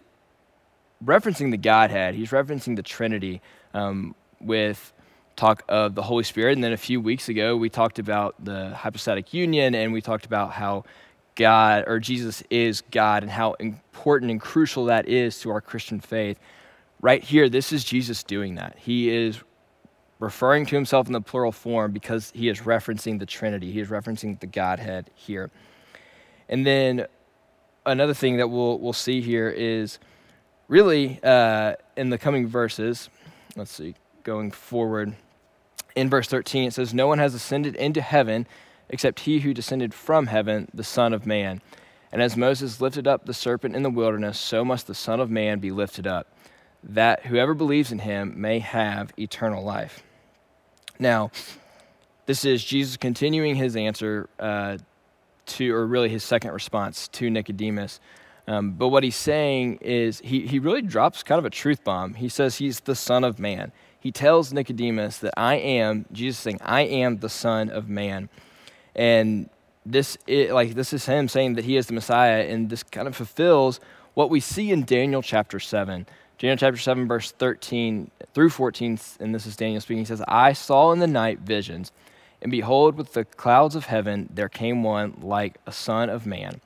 referencing 1.05 1.51
the 1.51 1.57
Godhead, 1.57 2.15
he's 2.15 2.31
referencing 2.31 2.77
the 2.77 2.83
Trinity 2.83 3.41
um, 3.75 4.15
with 4.41 4.93
talk 5.37 5.63
of 5.69 5.95
the 5.95 6.03
Holy 6.03 6.25
Spirit. 6.25 6.53
And 6.53 6.65
then 6.65 6.73
a 6.73 6.79
few 6.79 7.01
weeks 7.01 7.29
ago, 7.29 7.57
we 7.57 7.69
talked 7.69 7.99
about 7.99 8.35
the 8.43 8.71
hypostatic 8.75 9.33
union 9.33 9.75
and 9.75 9.93
we 9.93 10.01
talked 10.01 10.27
about 10.27 10.53
how 10.53 10.85
God 11.35 11.85
or 11.87 12.01
Jesus 12.01 12.43
is 12.51 12.83
God 12.91 13.23
and 13.23 13.31
how 13.31 13.53
important 13.55 14.31
and 14.31 14.41
crucial 14.41 14.87
that 14.87 15.07
is 15.07 15.39
to 15.41 15.51
our 15.51 15.61
Christian 15.61 16.01
faith. 16.01 16.39
Right 17.01 17.23
here, 17.23 17.49
this 17.49 17.73
is 17.73 17.85
Jesus 17.85 18.25
doing 18.25 18.55
that. 18.55 18.77
He 18.79 19.11
is 19.11 19.41
referring 20.19 20.65
to 20.65 20.75
himself 20.75 21.07
in 21.07 21.13
the 21.13 21.21
plural 21.21 21.53
form 21.53 21.93
because 21.93 22.33
he 22.35 22.49
is 22.49 22.61
referencing 22.61 23.19
the 23.19 23.27
Trinity, 23.27 23.71
he 23.71 23.81
is 23.81 23.89
referencing 23.89 24.41
the 24.41 24.47
Godhead 24.47 25.11
here. 25.15 25.51
And 26.49 26.67
then 26.67 27.07
another 27.85 28.15
thing 28.15 28.39
that 28.39 28.49
we'll, 28.49 28.79
we'll 28.79 28.95
see 28.95 29.21
here 29.21 29.51
is 29.51 29.99
really 30.69 31.21
uh, 31.23 31.75
in 31.99 32.09
the 32.09 32.17
coming 32.17 32.47
verses, 32.47 33.11
let's 33.57 33.73
see, 33.73 33.95
going 34.23 34.51
forward 34.51 35.15
in 35.97 36.11
verse 36.11 36.29
13, 36.29 36.69
it 36.69 36.75
says, 36.75 36.95
No 36.95 37.09
one 37.09 37.19
has 37.19 37.35
ascended 37.35 37.75
into 37.75 38.01
heaven 38.01 38.47
except 38.89 39.21
he 39.21 39.41
who 39.41 39.53
descended 39.53 39.93
from 39.93 40.27
heaven, 40.29 40.69
the 40.73 40.85
Son 40.85 41.13
of 41.13 41.27
Man. 41.27 41.61
And 42.13 42.23
as 42.23 42.37
Moses 42.37 42.81
lifted 42.81 43.09
up 43.09 43.27
the 43.27 43.35
serpent 43.35 43.75
in 43.75 43.83
the 43.83 43.91
wilderness, 43.91 44.39
so 44.39 44.65
must 44.65 44.87
the 44.87 44.95
Son 44.95 45.19
of 45.19 45.31
Man 45.31 45.59
be 45.59 45.73
lifted 45.73 46.07
up, 46.07 46.29
that 46.85 47.27
whoever 47.27 47.55
believes 47.55 47.91
in 47.91 47.99
him 47.99 48.41
may 48.41 48.61
have 48.61 49.13
eternal 49.19 49.65
life. 49.65 50.05
Now, 50.99 51.33
this 52.27 52.45
is 52.45 52.63
Jesus 52.65 52.97
continuing 52.97 53.57
his 53.57 53.75
answer 53.75 54.29
uh, 54.39 54.79
to, 55.47 55.75
or 55.75 55.87
really 55.87 56.09
his 56.09 56.23
second 56.23 56.53
response 56.53 57.09
to 57.09 57.29
Nicodemus. 57.29 58.01
Um, 58.47 58.73
but 58.73 58.89
what 58.89 59.03
he's 59.03 59.17
saying 59.17 59.79
is 59.81 60.21
he, 60.21 60.47
he 60.47 60.59
really 60.61 60.83
drops 60.83 61.25
kind 61.25 61.39
of 61.41 61.45
a 61.45 61.51
truth 61.51 61.83
bomb. 61.83 62.15
He 62.15 62.29
says 62.29 62.57
he's 62.57 62.81
the 62.81 62.95
Son 62.95 63.25
of 63.25 63.41
Man 63.41 63.73
he 64.01 64.13
tells 64.13 64.53
Nicodemus 64.53 65.19
that 65.19 65.35
I 65.37 65.57
am, 65.57 66.07
Jesus 66.13 66.39
saying, 66.39 66.59
I 66.63 66.83
am 66.83 67.19
the 67.19 67.29
Son 67.29 67.71
of 67.71 67.89
Man. 67.89 68.29
And 68.95 69.49
this 69.85 70.19
is, 70.27 70.51
like 70.51 70.75
this 70.75 70.93
is 70.93 71.07
him 71.07 71.29
saying 71.29 71.55
that 71.55 71.65
he 71.65 71.77
is 71.77 71.87
the 71.87 71.93
Messiah, 71.93 72.45
and 72.45 72.71
this 72.71 72.83
kind 72.83 73.09
of 73.09 73.17
fulfills 73.17 73.81
what 74.15 74.31
we 74.31 74.41
see 74.41 74.71
in 74.71 74.85
Daniel 74.85 75.23
chapter 75.23 75.61
7. 75.61 76.07
Daniel 76.39 76.57
chapter 76.57 76.79
7, 76.79 77.09
verse 77.09 77.33
13 77.33 78.11
through 78.35 78.51
14, 78.51 78.99
and 79.21 79.35
this 79.35 79.47
is 79.47 79.57
Daniel 79.57 79.81
speaking. 79.81 80.01
He 80.01 80.05
says, 80.05 80.23
I 80.29 80.53
saw 80.53 80.93
in 80.93 80.99
the 80.99 81.07
night 81.07 81.41
visions, 81.41 81.93
and 82.43 82.51
behold, 82.51 82.97
with 82.97 83.13
the 83.15 83.25
clouds 83.25 83.75
of 83.75 83.87
heaven 83.87 84.29
there 84.33 84.49
came 84.49 84.83
one 84.83 85.15
like 85.23 85.57
a 85.67 85.73
son 85.73 86.11
of 86.11 86.27
man. 86.27 86.61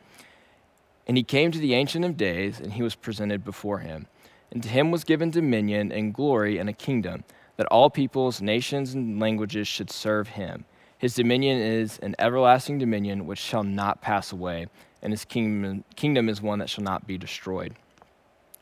And 1.07 1.16
he 1.16 1.23
came 1.23 1.51
to 1.53 1.59
the 1.59 1.75
Ancient 1.75 2.05
of 2.05 2.16
Days, 2.16 2.61
and 2.61 2.73
he 2.73 2.83
was 2.83 2.95
presented 2.95 3.45
before 3.45 3.79
him. 3.79 4.07
And 4.53 4.63
to 4.63 4.69
him 4.69 4.91
was 4.91 5.05
given 5.05 5.31
dominion 5.31 5.93
and 5.93 6.13
glory 6.13 6.59
and 6.59 6.69
a 6.69 6.73
kingdom, 6.73 7.25
that 7.57 7.67
all 7.67 7.91
peoples, 7.91 8.41
nations, 8.41 8.95
and 8.95 9.21
languages 9.21 9.69
should 9.69 9.91
serve 9.91 10.29
him. 10.29 10.65
His 10.99 11.15
dominion 11.15 11.59
is 11.59 11.99
an 11.99 12.15
everlasting 12.19 12.79
dominion 12.79 13.27
which 13.27 13.39
shall 13.39 13.63
not 13.63 14.01
pass 14.01 14.33
away, 14.33 14.67
and 15.03 15.13
his 15.13 15.25
kingdom, 15.25 15.85
kingdom 15.97 16.29
is 16.29 16.43
one 16.43 16.59
that 16.59 16.69
shall 16.69 16.85
not 16.85 17.07
be 17.07 17.17
destroyed. 17.17 17.75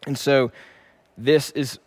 And 0.07 0.17
so, 0.17 0.53
this 1.17 1.51
is 1.51 1.79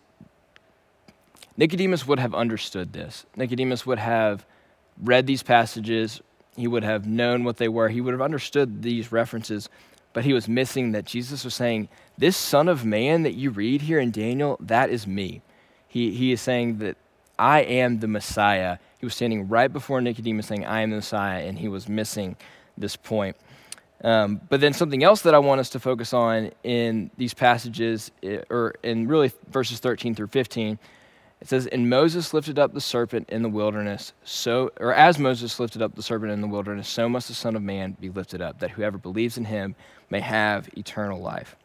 Nicodemus 1.58 2.08
would 2.08 2.20
have 2.20 2.34
understood 2.34 2.94
this. 2.94 3.26
Nicodemus 3.36 3.86
would 3.86 4.00
have 4.00 4.46
read 5.02 5.28
these 5.28 5.44
passages, 5.44 6.22
he 6.56 6.68
would 6.68 6.84
have 6.84 7.06
known 7.06 7.44
what 7.44 7.58
they 7.58 7.68
were, 7.68 7.90
he 7.90 8.02
would 8.02 8.14
have 8.14 8.22
understood 8.22 8.82
these 8.82 9.12
references 9.12 9.70
but 10.14 10.26
he 10.26 10.34
was 10.34 10.48
missing 10.48 10.92
that 10.92 11.06
Jesus 11.06 11.44
was 11.44 11.54
saying, 11.54 11.90
This 12.18 12.36
Son 12.36 12.68
of 12.68 12.86
Man 12.86 13.24
that 13.24 13.34
you 13.34 13.50
read 13.50 13.82
here 13.82 14.00
in 14.00 14.12
Daniel, 14.12 14.58
that 14.60 14.90
is 14.90 15.08
me. 15.08 15.42
He, 15.88 16.12
he 16.12 16.32
is 16.32 16.42
saying 16.42 16.80
that 16.80 16.98
I 17.38 17.62
am 17.62 18.00
the 18.00 18.08
Messiah. 18.08 18.78
He 19.00 19.06
was 19.06 19.16
standing 19.16 19.48
right 19.48 19.72
before 19.72 20.00
Nicodemus 20.02 20.48
saying, 20.48 20.66
I 20.66 20.82
am 20.82 20.92
the 20.92 20.98
Messiah, 20.98 21.44
and 21.44 21.58
he 21.58 21.68
was 21.68 21.90
missing 21.90 22.36
this 22.78 22.96
point. 22.96 23.36
Um, 24.04 24.42
but 24.50 24.62
then 24.62 24.74
something 24.74 25.04
else 25.04 25.22
that 25.22 25.36
I 25.36 25.40
want 25.40 25.60
us 25.60 25.70
to 25.72 25.80
focus 25.80 26.14
on 26.14 26.52
in 26.64 27.12
these 27.18 27.34
passages, 27.34 28.12
eh, 28.24 28.42
or 28.50 28.76
in 28.84 29.08
really 29.08 29.32
verses 29.50 29.80
13 29.80 30.16
through 30.16 30.28
15, 30.28 30.80
it 31.40 31.50
says, 31.50 31.68
And 31.68 31.90
Moses 31.90 32.34
lifted 32.34 32.58
up 32.58 32.74
the 32.74 32.82
serpent 32.82 33.30
in 33.30 33.42
the 33.44 33.50
wilderness, 33.50 34.14
so, 34.24 34.72
or 34.80 34.94
as 34.94 35.20
Moses 35.20 35.60
lifted 35.60 35.82
up 35.82 35.96
the 35.96 36.04
serpent 36.04 36.32
in 36.32 36.42
the 36.42 36.48
wilderness, 36.48 36.88
so 36.88 37.10
must 37.10 37.28
the 37.28 37.34
Son 37.34 37.56
of 37.56 37.62
Man 37.62 37.96
be 38.00 38.10
lifted 38.10 38.42
up, 38.42 38.60
that 38.60 38.72
whoever 38.72 38.98
believes 38.98 39.38
in 39.38 39.46
him 39.46 39.76
may 40.12 40.20
have 40.20 40.70
eternal 40.78 41.20
life. 41.20 41.56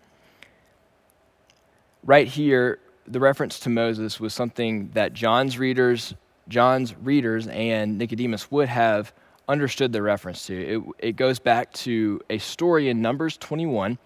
Right 2.04 2.28
here, 2.28 2.78
the 3.06 3.20
reference 3.20 3.59
to 3.61 3.68
Moses 3.68 4.20
was 4.20 4.32
something 4.32 4.90
that 4.94 5.12
John's 5.12 5.59
readers, 5.59 6.14
John's 6.48 6.96
readers 6.96 7.48
and 7.48 7.98
Nicodemus 7.98 8.50
would 8.50 8.68
have 8.68 9.12
understood 9.48 9.92
the 9.92 10.02
reference 10.02 10.46
to. 10.46 10.94
It, 11.00 11.09
it 11.09 11.16
goes 11.16 11.38
back 11.38 11.72
to 11.74 12.20
a 12.30 12.38
story 12.38 12.88
in 12.88 13.02
Numbers 13.02 13.37
21 13.37 13.98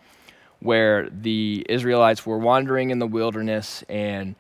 where 0.61 1.09
the 1.09 1.65
Israelites 1.69 2.27
were 2.27 2.39
wandering 2.39 2.91
in 2.91 2.99
the 2.99 3.07
wilderness 3.07 3.83
and 3.89 4.35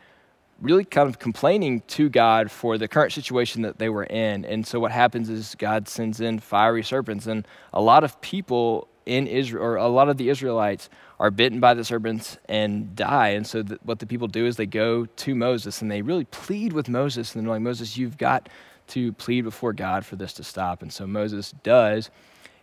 really 0.60 0.84
kind 0.84 1.08
of 1.08 1.18
complaining 1.18 1.82
to 1.88 2.10
God 2.10 2.50
for 2.50 2.76
the 2.76 2.86
current 2.86 3.12
situation 3.12 3.62
that 3.62 3.78
they 3.78 3.88
were 3.88 4.04
in. 4.04 4.44
And 4.44 4.66
so 4.66 4.78
what 4.78 4.92
happens 4.92 5.30
is 5.30 5.54
God 5.54 5.88
sends 5.88 6.20
in 6.20 6.38
fiery 6.38 6.82
serpents, 6.82 7.26
and 7.26 7.48
a 7.72 7.80
lot 7.80 8.04
of 8.04 8.20
people 8.20 8.89
in 9.06 9.26
Israel, 9.26 9.64
or 9.64 9.76
a 9.76 9.88
lot 9.88 10.08
of 10.08 10.16
the 10.16 10.28
Israelites, 10.28 10.88
are 11.18 11.30
bitten 11.30 11.60
by 11.60 11.74
the 11.74 11.84
serpents 11.84 12.38
and 12.48 12.94
die. 12.94 13.28
And 13.30 13.46
so 13.46 13.62
what 13.82 13.98
the 13.98 14.06
people 14.06 14.28
do 14.28 14.46
is 14.46 14.56
they 14.56 14.66
go 14.66 15.06
to 15.06 15.34
Moses 15.34 15.82
and 15.82 15.90
they 15.90 16.02
really 16.02 16.24
plead 16.26 16.72
with 16.72 16.88
Moses, 16.88 17.34
and 17.34 17.44
they're 17.44 17.52
like, 17.54 17.62
Moses, 17.62 17.96
you've 17.96 18.18
got 18.18 18.48
to 18.88 19.12
plead 19.14 19.42
before 19.42 19.72
God 19.72 20.04
for 20.04 20.16
this 20.16 20.32
to 20.34 20.44
stop. 20.44 20.82
And 20.82 20.92
so 20.92 21.06
Moses 21.06 21.52
does. 21.62 22.10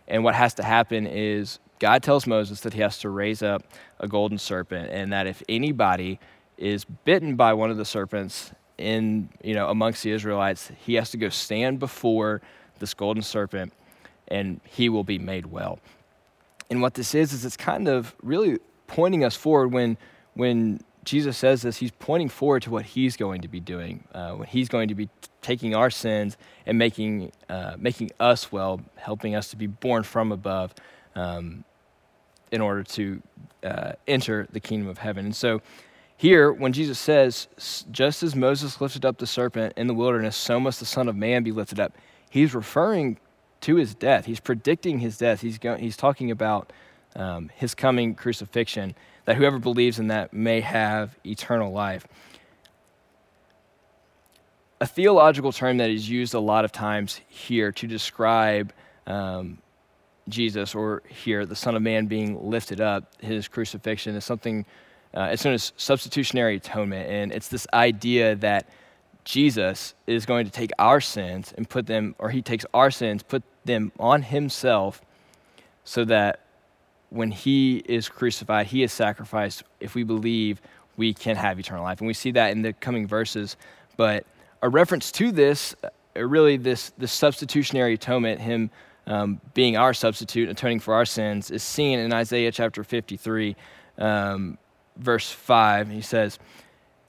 And 0.06 0.24
what 0.24 0.34
has 0.34 0.54
to 0.54 0.62
happen 0.62 1.06
is 1.06 1.58
God 1.78 2.02
tells 2.02 2.26
Moses 2.26 2.60
that 2.60 2.74
he 2.74 2.80
has 2.80 2.98
to 2.98 3.10
raise 3.10 3.42
up 3.42 3.62
a 3.98 4.08
golden 4.08 4.38
serpent, 4.38 4.90
and 4.90 5.12
that 5.12 5.26
if 5.26 5.42
anybody 5.48 6.18
is 6.56 6.84
bitten 6.84 7.36
by 7.36 7.52
one 7.52 7.70
of 7.70 7.76
the 7.76 7.84
serpents 7.84 8.52
in 8.78 9.28
you 9.42 9.54
know 9.54 9.68
amongst 9.68 10.02
the 10.02 10.10
Israelites, 10.10 10.72
he 10.84 10.94
has 10.94 11.10
to 11.10 11.16
go 11.16 11.28
stand 11.28 11.78
before 11.78 12.40
this 12.78 12.94
golden 12.94 13.22
serpent, 13.22 13.72
and 14.28 14.60
he 14.64 14.88
will 14.88 15.04
be 15.04 15.18
made 15.18 15.46
well. 15.46 15.78
And 16.70 16.82
what 16.82 16.94
this 16.94 17.14
is 17.14 17.32
is 17.32 17.44
it's 17.44 17.56
kind 17.56 17.88
of 17.88 18.14
really 18.22 18.58
pointing 18.86 19.24
us 19.24 19.36
forward 19.36 19.72
when 19.72 19.96
when 20.34 20.80
Jesus 21.08 21.38
says 21.38 21.62
this, 21.62 21.78
he's 21.78 21.90
pointing 21.90 22.28
forward 22.28 22.62
to 22.64 22.70
what 22.70 22.84
he's 22.84 23.16
going 23.16 23.40
to 23.40 23.48
be 23.48 23.60
doing, 23.60 24.04
uh, 24.12 24.32
when 24.32 24.46
he's 24.46 24.68
going 24.68 24.88
to 24.88 24.94
be 24.94 25.06
t- 25.06 25.12
taking 25.40 25.74
our 25.74 25.88
sins 25.88 26.36
and 26.66 26.78
making, 26.78 27.32
uh, 27.48 27.76
making 27.78 28.10
us 28.20 28.52
well, 28.52 28.82
helping 28.96 29.34
us 29.34 29.48
to 29.48 29.56
be 29.56 29.66
born 29.66 30.02
from 30.02 30.32
above 30.32 30.74
um, 31.14 31.64
in 32.52 32.60
order 32.60 32.82
to 32.82 33.22
uh, 33.64 33.92
enter 34.06 34.46
the 34.52 34.60
kingdom 34.60 34.86
of 34.86 34.98
heaven. 34.98 35.24
And 35.24 35.34
so 35.34 35.62
here, 36.18 36.52
when 36.52 36.74
Jesus 36.74 36.98
says, 36.98 37.48
just 37.90 38.22
as 38.22 38.36
Moses 38.36 38.78
lifted 38.78 39.06
up 39.06 39.16
the 39.16 39.26
serpent 39.26 39.72
in 39.78 39.86
the 39.86 39.94
wilderness, 39.94 40.36
so 40.36 40.60
must 40.60 40.78
the 40.78 40.86
Son 40.86 41.08
of 41.08 41.16
Man 41.16 41.42
be 41.42 41.52
lifted 41.52 41.80
up, 41.80 41.96
he's 42.28 42.54
referring 42.54 43.18
to 43.62 43.76
his 43.76 43.94
death. 43.94 44.26
He's 44.26 44.40
predicting 44.40 45.00
his 45.00 45.18
death. 45.18 45.40
He's, 45.40 45.58
he's 45.78 45.96
talking 45.96 46.30
about 46.30 46.72
um, 47.16 47.50
his 47.54 47.74
coming 47.74 48.14
crucifixion, 48.14 48.94
that 49.24 49.36
whoever 49.36 49.58
believes 49.58 49.98
in 49.98 50.08
that 50.08 50.32
may 50.32 50.60
have 50.60 51.16
eternal 51.24 51.72
life. 51.72 52.06
A 54.80 54.86
theological 54.86 55.52
term 55.52 55.78
that 55.78 55.90
is 55.90 56.08
used 56.08 56.34
a 56.34 56.40
lot 56.40 56.64
of 56.64 56.70
times 56.70 57.20
here 57.28 57.72
to 57.72 57.86
describe 57.86 58.72
um, 59.06 59.58
Jesus, 60.28 60.74
or 60.74 61.02
here, 61.08 61.46
the 61.46 61.56
Son 61.56 61.74
of 61.74 61.82
Man 61.82 62.06
being 62.06 62.48
lifted 62.48 62.80
up, 62.80 63.12
his 63.20 63.48
crucifixion, 63.48 64.14
is 64.14 64.24
something, 64.24 64.64
uh, 65.14 65.30
it's 65.32 65.44
known 65.44 65.54
as 65.54 65.72
substitutionary 65.76 66.56
atonement. 66.56 67.10
And 67.10 67.32
it's 67.32 67.48
this 67.48 67.66
idea 67.72 68.36
that 68.36 68.68
Jesus 69.28 69.92
is 70.06 70.24
going 70.24 70.46
to 70.46 70.50
take 70.50 70.70
our 70.78 71.02
sins 71.02 71.52
and 71.58 71.68
put 71.68 71.86
them, 71.86 72.14
or 72.18 72.30
he 72.30 72.40
takes 72.40 72.64
our 72.72 72.90
sins, 72.90 73.22
put 73.22 73.42
them 73.66 73.92
on 74.00 74.22
himself, 74.22 75.02
so 75.84 76.02
that 76.06 76.40
when 77.10 77.30
he 77.30 77.82
is 77.84 78.08
crucified, 78.08 78.68
he 78.68 78.82
is 78.82 78.90
sacrificed. 78.90 79.64
If 79.80 79.94
we 79.94 80.02
believe, 80.02 80.62
we 80.96 81.12
can 81.12 81.36
have 81.36 81.60
eternal 81.60 81.84
life. 81.84 82.00
And 82.00 82.06
we 82.06 82.14
see 82.14 82.30
that 82.30 82.52
in 82.52 82.62
the 82.62 82.72
coming 82.72 83.06
verses. 83.06 83.58
But 83.98 84.24
a 84.62 84.70
reference 84.70 85.12
to 85.12 85.30
this, 85.30 85.76
uh, 85.84 86.24
really, 86.26 86.56
this, 86.56 86.92
this 86.96 87.12
substitutionary 87.12 87.92
atonement, 87.92 88.40
him 88.40 88.70
um, 89.06 89.42
being 89.52 89.76
our 89.76 89.92
substitute, 89.92 90.48
atoning 90.48 90.80
for 90.80 90.94
our 90.94 91.04
sins, 91.04 91.50
is 91.50 91.62
seen 91.62 91.98
in 91.98 92.14
Isaiah 92.14 92.50
chapter 92.50 92.82
53, 92.82 93.56
um, 93.98 94.56
verse 94.96 95.30
5. 95.30 95.90
He 95.90 96.00
says, 96.00 96.38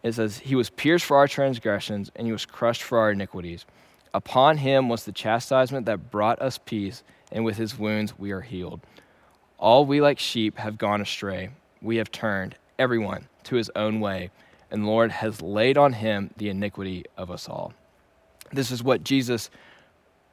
it 0.03 0.13
says, 0.13 0.39
He 0.39 0.55
was 0.55 0.69
pierced 0.69 1.05
for 1.05 1.17
our 1.17 1.27
transgressions, 1.27 2.11
and 2.15 2.25
he 2.25 2.33
was 2.33 2.45
crushed 2.45 2.83
for 2.83 2.99
our 2.99 3.11
iniquities. 3.11 3.65
Upon 4.13 4.57
him 4.57 4.89
was 4.89 5.03
the 5.05 5.11
chastisement 5.11 5.85
that 5.85 6.09
brought 6.09 6.41
us 6.41 6.57
peace, 6.57 7.03
and 7.31 7.45
with 7.45 7.57
his 7.57 7.77
wounds 7.77 8.17
we 8.17 8.31
are 8.31 8.41
healed. 8.41 8.81
All 9.57 9.85
we 9.85 10.01
like 10.01 10.19
sheep 10.19 10.57
have 10.57 10.77
gone 10.77 11.01
astray. 11.01 11.49
We 11.81 11.97
have 11.97 12.11
turned, 12.11 12.55
everyone, 12.77 13.27
to 13.45 13.55
his 13.55 13.69
own 13.75 13.99
way, 13.99 14.31
and 14.71 14.83
the 14.83 14.87
Lord 14.87 15.11
has 15.11 15.41
laid 15.41 15.77
on 15.77 15.93
him 15.93 16.31
the 16.37 16.49
iniquity 16.49 17.05
of 17.17 17.29
us 17.29 17.49
all. 17.49 17.73
This 18.51 18.71
is 18.71 18.81
what 18.81 19.03
Jesus 19.03 19.49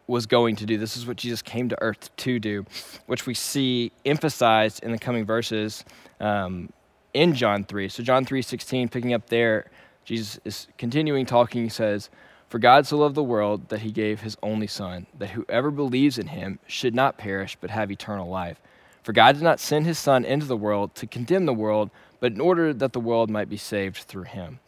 was 0.07 0.27
going 0.27 0.57
to 0.57 0.67
do. 0.67 0.79
This 0.79 0.97
is 0.97 1.07
what 1.07 1.17
Jesus 1.17 1.43
came 1.43 1.69
to 1.69 1.83
earth 1.83 2.15
to 2.17 2.39
do, 2.39 2.65
which 3.07 3.27
we 3.27 3.35
see 3.35 3.93
emphasized 4.05 4.83
in 4.83 4.93
the 4.93 4.99
coming 4.99 5.25
verses 5.25 5.85
um, 6.21 6.71
in 7.17 7.35
John 7.35 7.65
3. 7.65 7.89
So, 7.89 8.03
John 8.03 8.25
3 8.25 8.43
16, 8.43 8.89
picking 8.89 9.15
up 9.15 9.29
there, 9.29 9.71
Jesus 10.05 10.39
is 10.45 10.69
continuing 10.77 11.25
talking. 11.25 11.63
He 11.63 11.69
says, 11.69 12.11
For 12.49 12.59
God 12.59 12.87
so 12.87 12.99
loved 12.99 13.15
the 13.15 13.23
world 13.25 13.71
that 13.71 13.81
he 13.81 13.91
gave 13.91 14.21
his 14.21 14.37
only 14.43 14.67
Son, 14.67 15.07
that 15.19 15.31
whoever 15.31 15.71
believes 15.71 16.19
in 16.19 16.29
him 16.29 16.59
should 16.67 16.95
not 16.95 17.19
perish, 17.19 17.57
but 17.61 17.71
have 17.71 17.91
eternal 17.91 18.29
life. 18.29 18.61
For 19.03 19.13
God 19.13 19.37
did 19.37 19.43
not 19.43 19.61
send 19.61 19.87
his 19.87 19.99
Son 19.99 20.25
into 20.25 20.47
the 20.47 20.57
world 20.57 20.95
to 20.97 21.07
condemn 21.07 21.47
the 21.47 21.55
world, 21.55 21.91
but 22.21 22.33
in 22.33 22.41
order 22.41 22.75
that 22.75 22.93
the 22.93 23.01
world 23.01 23.31
might 23.31 23.49
be 23.49 23.57
saved 23.57 23.99
through 23.99 24.25
him. 24.25 24.61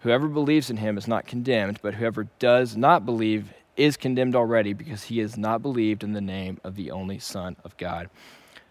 Whoever 0.00 0.28
believes 0.28 0.70
in 0.70 0.76
him 0.76 0.96
is 0.96 1.08
not 1.08 1.26
condemned, 1.26 1.80
but 1.82 1.94
whoever 1.94 2.28
does 2.38 2.76
not 2.76 3.04
believe 3.04 3.52
is 3.76 3.96
condemned 3.96 4.36
already 4.36 4.74
because 4.74 5.04
he 5.04 5.18
has 5.18 5.36
not 5.36 5.60
believed 5.60 6.04
in 6.04 6.12
the 6.12 6.20
name 6.20 6.58
of 6.62 6.76
the 6.76 6.90
only 6.90 7.18
Son 7.18 7.56
of 7.64 7.76
God. 7.76 8.08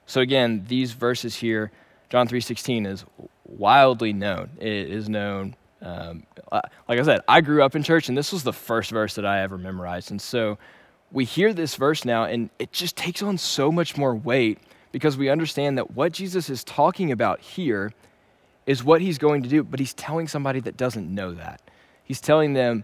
So 0.06 0.22
again, 0.22 0.66
these 0.68 0.94
verses 0.94 1.36
here, 1.36 1.72
John 2.10 2.28
3:16 2.28 2.86
is 2.86 3.06
wildly 3.46 4.14
known. 4.14 4.52
It 4.60 4.90
is 4.92 5.10
known 5.10 5.56
um, 5.82 6.24
like 6.52 7.00
I 7.00 7.04
said, 7.04 7.22
I 7.28 7.42
grew 7.42 7.64
up 7.64 7.76
in 7.76 7.84
church, 7.84 8.10
and 8.10 8.18
this 8.18 8.34
was 8.34 8.44
the 8.44 8.54
first 8.54 8.92
verse 8.92 9.16
that 9.16 9.26
I 9.26 9.42
ever 9.42 9.58
memorized. 9.58 10.12
And 10.12 10.22
so 10.22 10.58
we 11.12 11.26
hear 11.26 11.54
this 11.54 11.76
verse 11.76 12.06
now, 12.06 12.26
and 12.26 12.50
it 12.60 12.72
just 12.72 12.96
takes 12.96 13.22
on 13.22 13.38
so 13.38 13.72
much 13.72 13.98
more 13.98 14.16
weight 14.16 14.60
because 14.92 15.18
we 15.18 15.30
understand 15.30 15.78
that 15.78 15.92
what 15.92 16.12
Jesus 16.12 16.50
is 16.50 16.64
talking 16.64 17.12
about 17.12 17.40
here 17.40 17.94
is 18.66 18.84
what 18.84 19.02
he's 19.02 19.18
going 19.18 19.44
to 19.44 19.50
do, 19.50 19.64
but 19.64 19.80
he's 19.80 19.94
telling 19.94 20.28
somebody 20.28 20.60
that 20.62 20.78
doesn't 20.78 21.14
know 21.14 21.34
that. 21.34 21.62
He's 22.04 22.22
telling 22.22 22.54
them, 22.54 22.84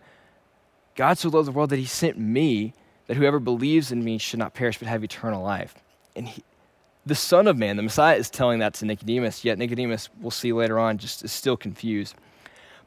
God 0.95 1.17
so 1.17 1.29
loved 1.29 1.47
the 1.47 1.51
world 1.51 1.71
that 1.71 1.79
he 1.79 1.85
sent 1.85 2.17
me, 2.17 2.73
that 3.07 3.17
whoever 3.17 3.39
believes 3.39 3.91
in 3.91 4.03
me 4.03 4.17
should 4.17 4.39
not 4.39 4.53
perish 4.53 4.79
but 4.79 4.87
have 4.87 5.03
eternal 5.03 5.43
life. 5.43 5.75
And 6.15 6.27
he, 6.27 6.43
the 7.05 7.15
Son 7.15 7.47
of 7.47 7.57
Man, 7.57 7.77
the 7.77 7.83
Messiah, 7.83 8.17
is 8.17 8.29
telling 8.29 8.59
that 8.59 8.73
to 8.75 8.85
Nicodemus, 8.85 9.45
yet 9.45 9.57
Nicodemus, 9.57 10.09
we'll 10.19 10.31
see 10.31 10.51
later 10.51 10.79
on, 10.79 10.97
just 10.97 11.23
is 11.23 11.31
still 11.31 11.55
confused. 11.55 12.15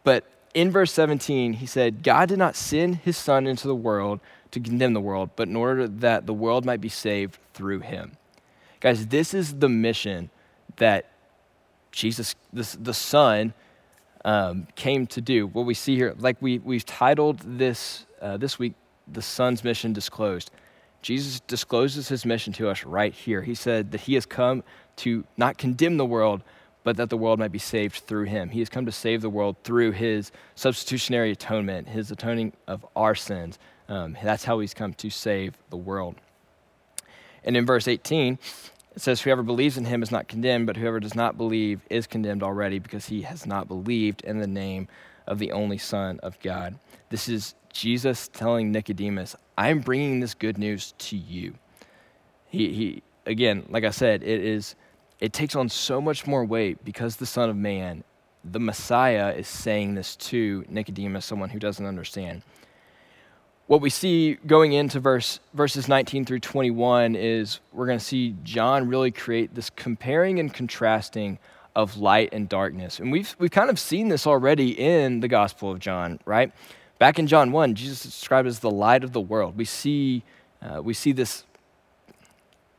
But 0.03 0.25
in 0.55 0.71
verse 0.71 0.93
17, 0.93 1.55
he 1.55 1.67
said, 1.67 2.03
God 2.03 2.29
did 2.29 2.39
not 2.39 2.57
send 2.57 2.97
his 2.97 3.17
Son 3.17 3.47
into 3.47 3.69
the 3.69 3.75
world 3.75 4.21
to 4.51 4.61
condemn 4.61 4.95
the 4.95 5.01
world, 5.01 5.31
but 5.37 5.49
in 5.49 5.57
order 5.57 5.87
that 5.87 6.27
the 6.27 6.35
world 6.35 6.65
might 6.65 6.81
be 6.81 6.89
saved 6.89 7.39
through 7.55 7.81
him. 7.81 8.13
Guys, 8.81 9.07
this 9.09 9.35
is 9.35 9.55
the 9.55 9.69
mission 9.69 10.31
that 10.77 11.07
Jesus, 11.93 12.35
the, 12.53 12.77
the 12.81 12.95
Son, 12.95 13.53
um, 14.25 14.67
came 14.75 15.07
to 15.09 15.21
do. 15.21 15.47
What 15.47 15.67
we 15.67 15.75
see 15.75 15.97
here, 15.97 16.15
like 16.19 16.37
we, 16.41 16.59
we've 16.59 16.87
titled 16.87 17.41
this 17.41 18.07
uh, 18.21 18.37
this 18.37 18.59
week, 18.59 18.75
The 19.07 19.23
Son's 19.23 19.63
Mission 19.63 19.93
Disclosed. 19.93 20.51
Jesus 21.03 21.41
discloses 21.41 22.09
his 22.09 22.27
mission 22.27 22.53
to 22.55 22.69
us 22.69 22.85
right 22.85 23.13
here. 23.13 23.43
He 23.43 23.55
said 23.55 23.93
that 23.93 24.03
he 24.03 24.15
has 24.15 24.27
come 24.27 24.65
to 24.97 25.25
not 25.37 25.59
condemn 25.59 25.97
the 25.97 26.05
world, 26.05 26.43
but 26.83 26.97
that 26.97 27.11
the 27.11 27.17
world 27.17 27.39
might 27.39 27.53
be 27.53 27.59
saved 27.59 27.97
through 27.97 28.25
him. 28.25 28.49
He 28.49 28.59
has 28.61 28.69
come 28.69 28.87
to 28.87 28.93
save 28.93 29.21
the 29.21 29.31
world 29.31 29.57
through 29.63 29.93
his 29.93 30.33
substitutionary 30.55 31.31
atonement, 31.33 31.89
his 31.89 32.11
atoning 32.11 32.53
of 32.67 32.85
our 32.97 33.15
sins. 33.15 33.59
Um, 33.89 34.17
that's 34.23 34.45
how 34.45 34.59
he's 34.59 34.75
come 34.75 34.95
to 34.95 35.11
save 35.11 35.55
the 35.71 35.77
world. 35.77 36.17
And 37.45 37.57
in 37.57 37.65
verse 37.65 37.89
18, 37.89 38.39
it 38.95 39.01
says, 39.01 39.21
Whoever 39.21 39.43
believes 39.43 39.77
in 39.77 39.85
him 39.85 40.03
is 40.03 40.11
not 40.11 40.29
condemned, 40.29 40.67
but 40.67 40.77
whoever 40.77 41.01
does 41.01 41.15
not 41.15 41.37
believe 41.37 41.81
is 41.89 42.07
condemned 42.07 42.43
already 42.43 42.79
because 42.79 43.07
he 43.07 43.23
has 43.23 43.47
not 43.47 43.69
believed 43.69 44.23
in 44.23 44.39
the 44.39 44.47
name 44.47 44.89
of 45.27 45.39
the 45.39 45.53
only 45.53 45.79
Son 45.79 46.19
of 46.23 46.41
God. 46.41 46.79
This 47.11 47.29
is 47.29 47.55
Jesus 47.79 48.27
telling 48.27 48.73
Nicodemus, 48.73 49.37
I'm 49.57 49.79
bringing 49.79 50.19
this 50.19 50.35
good 50.35 50.59
news 50.59 50.95
to 50.99 51.17
you. 51.17 51.55
He, 52.49 52.73
he 52.73 53.03
again, 53.25 53.67
like 53.69 53.85
I 53.85 53.91
said, 53.91 54.23
it 54.25 54.41
is 54.43 54.75
it 55.21 55.33
takes 55.33 55.55
on 55.55 55.69
so 55.69 56.01
much 56.01 56.27
more 56.27 56.45
weight 56.45 56.85
because 56.85 57.17
the 57.17 57.27
Son 57.27 57.49
of 57.49 57.57
Man, 57.57 58.03
the 58.45 58.59
Messiah, 58.59 59.33
is 59.33 59.47
saying 59.47 59.95
this 59.95 60.17
to 60.17 60.65
Nicodemus, 60.69 61.25
someone 61.25 61.51
who 61.51 61.59
doesn't 61.59 61.87
understand 61.87 62.43
what 63.69 63.83
we 63.83 63.91
see 63.91 64.35
going 64.47 64.73
into 64.73 64.99
verse, 64.99 65.41
verses 65.53 65.89
19 65.89 66.25
through 66.25 66.41
21 66.41 67.15
is 67.15 67.61
we're 67.73 67.87
going 67.87 67.99
to 67.99 68.05
see 68.05 68.35
John 68.43 68.89
really 68.89 69.11
create 69.11 69.55
this 69.55 69.69
comparing 69.69 70.41
and 70.41 70.53
contrasting 70.53 71.39
of 71.77 71.99
light 71.99 72.31
and 72.33 72.49
darkness. 72.49 72.99
And 72.99 73.13
we've, 73.13 73.37
we've 73.39 73.51
kind 73.51 73.69
of 73.69 73.79
seen 73.79 74.09
this 74.09 74.27
already 74.27 74.71
in 74.71 75.21
the 75.21 75.29
Gospel 75.29 75.71
of 75.71 75.81
John, 75.81 76.19
right? 76.25 76.51
Back 76.99 77.19
in 77.19 77.29
John 77.29 77.53
1, 77.53 77.75
Jesus 77.77 78.05
is 78.05 78.13
described 78.13 78.49
as 78.49 78.59
the 78.59 78.71
light 78.71 79.05
of 79.05 79.13
the 79.13 79.21
world. 79.21 79.57
We 79.57 79.65
see, 79.65 80.25
uh, 80.61 80.83
we 80.83 80.95
see 80.95 81.13
this, 81.13 81.45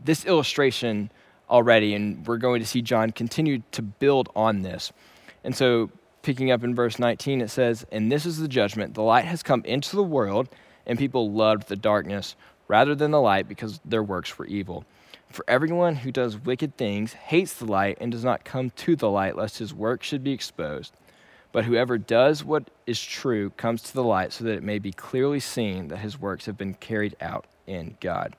this 0.04 0.26
illustration 0.26 1.10
already, 1.50 1.96
and 1.96 2.28
we're 2.28 2.38
going 2.38 2.60
to 2.60 2.68
see 2.68 2.82
John 2.82 3.12
continue 3.12 3.64
to 3.72 3.82
build 3.82 4.30
on 4.36 4.62
this. 4.62 4.92
And 5.44 5.56
so, 5.56 5.90
picking 6.22 6.52
up 6.52 6.66
in 6.66 6.76
verse 6.76 7.00
19, 7.00 7.40
it 7.40 7.50
says, 7.50 7.86
And 7.94 8.12
this 8.12 8.26
is 8.26 8.40
the 8.40 8.50
judgment 8.50 8.94
the 8.94 9.04
light 9.04 9.26
has 9.26 9.42
come 9.42 9.64
into 9.64 9.96
the 9.96 10.04
world 10.04 10.50
and 10.86 11.00
people 11.00 11.32
loved 11.32 11.70
the 11.70 11.76
darkness 11.78 12.36
rather 12.68 12.96
than 12.96 13.12
the 13.12 13.22
light 13.22 13.48
because 13.48 13.80
their 13.86 14.04
works 14.04 14.38
were 14.38 14.46
evil. 14.48 14.84
For 15.30 15.46
everyone 15.48 15.96
who 15.96 16.12
does 16.12 16.38
wicked 16.38 16.76
things 16.76 17.14
hates 17.14 17.54
the 17.54 17.66
light 17.66 17.98
and 18.02 18.12
does 18.12 18.24
not 18.24 18.44
come 18.44 18.72
to 18.72 18.96
the 18.96 19.10
light, 19.10 19.38
lest 19.38 19.60
his 19.60 19.74
work 19.74 20.04
should 20.04 20.24
be 20.24 20.32
exposed. 20.32 20.94
But 21.52 21.66
whoever 21.66 21.98
does 21.98 22.44
what 22.44 22.70
is 22.86 23.02
true 23.02 23.50
comes 23.52 23.82
to 23.84 23.94
the 23.94 24.04
light 24.04 24.34
so 24.34 24.44
that 24.44 24.54
it 24.54 24.64
may 24.64 24.78
be 24.80 24.92
clearly 24.92 25.40
seen 25.40 25.88
that 25.88 25.98
his 25.98 26.20
works 26.20 26.46
have 26.46 26.58
been 26.58 26.76
carried 26.76 27.16
out 27.20 27.46
in 27.66 27.98
God. 28.00 28.36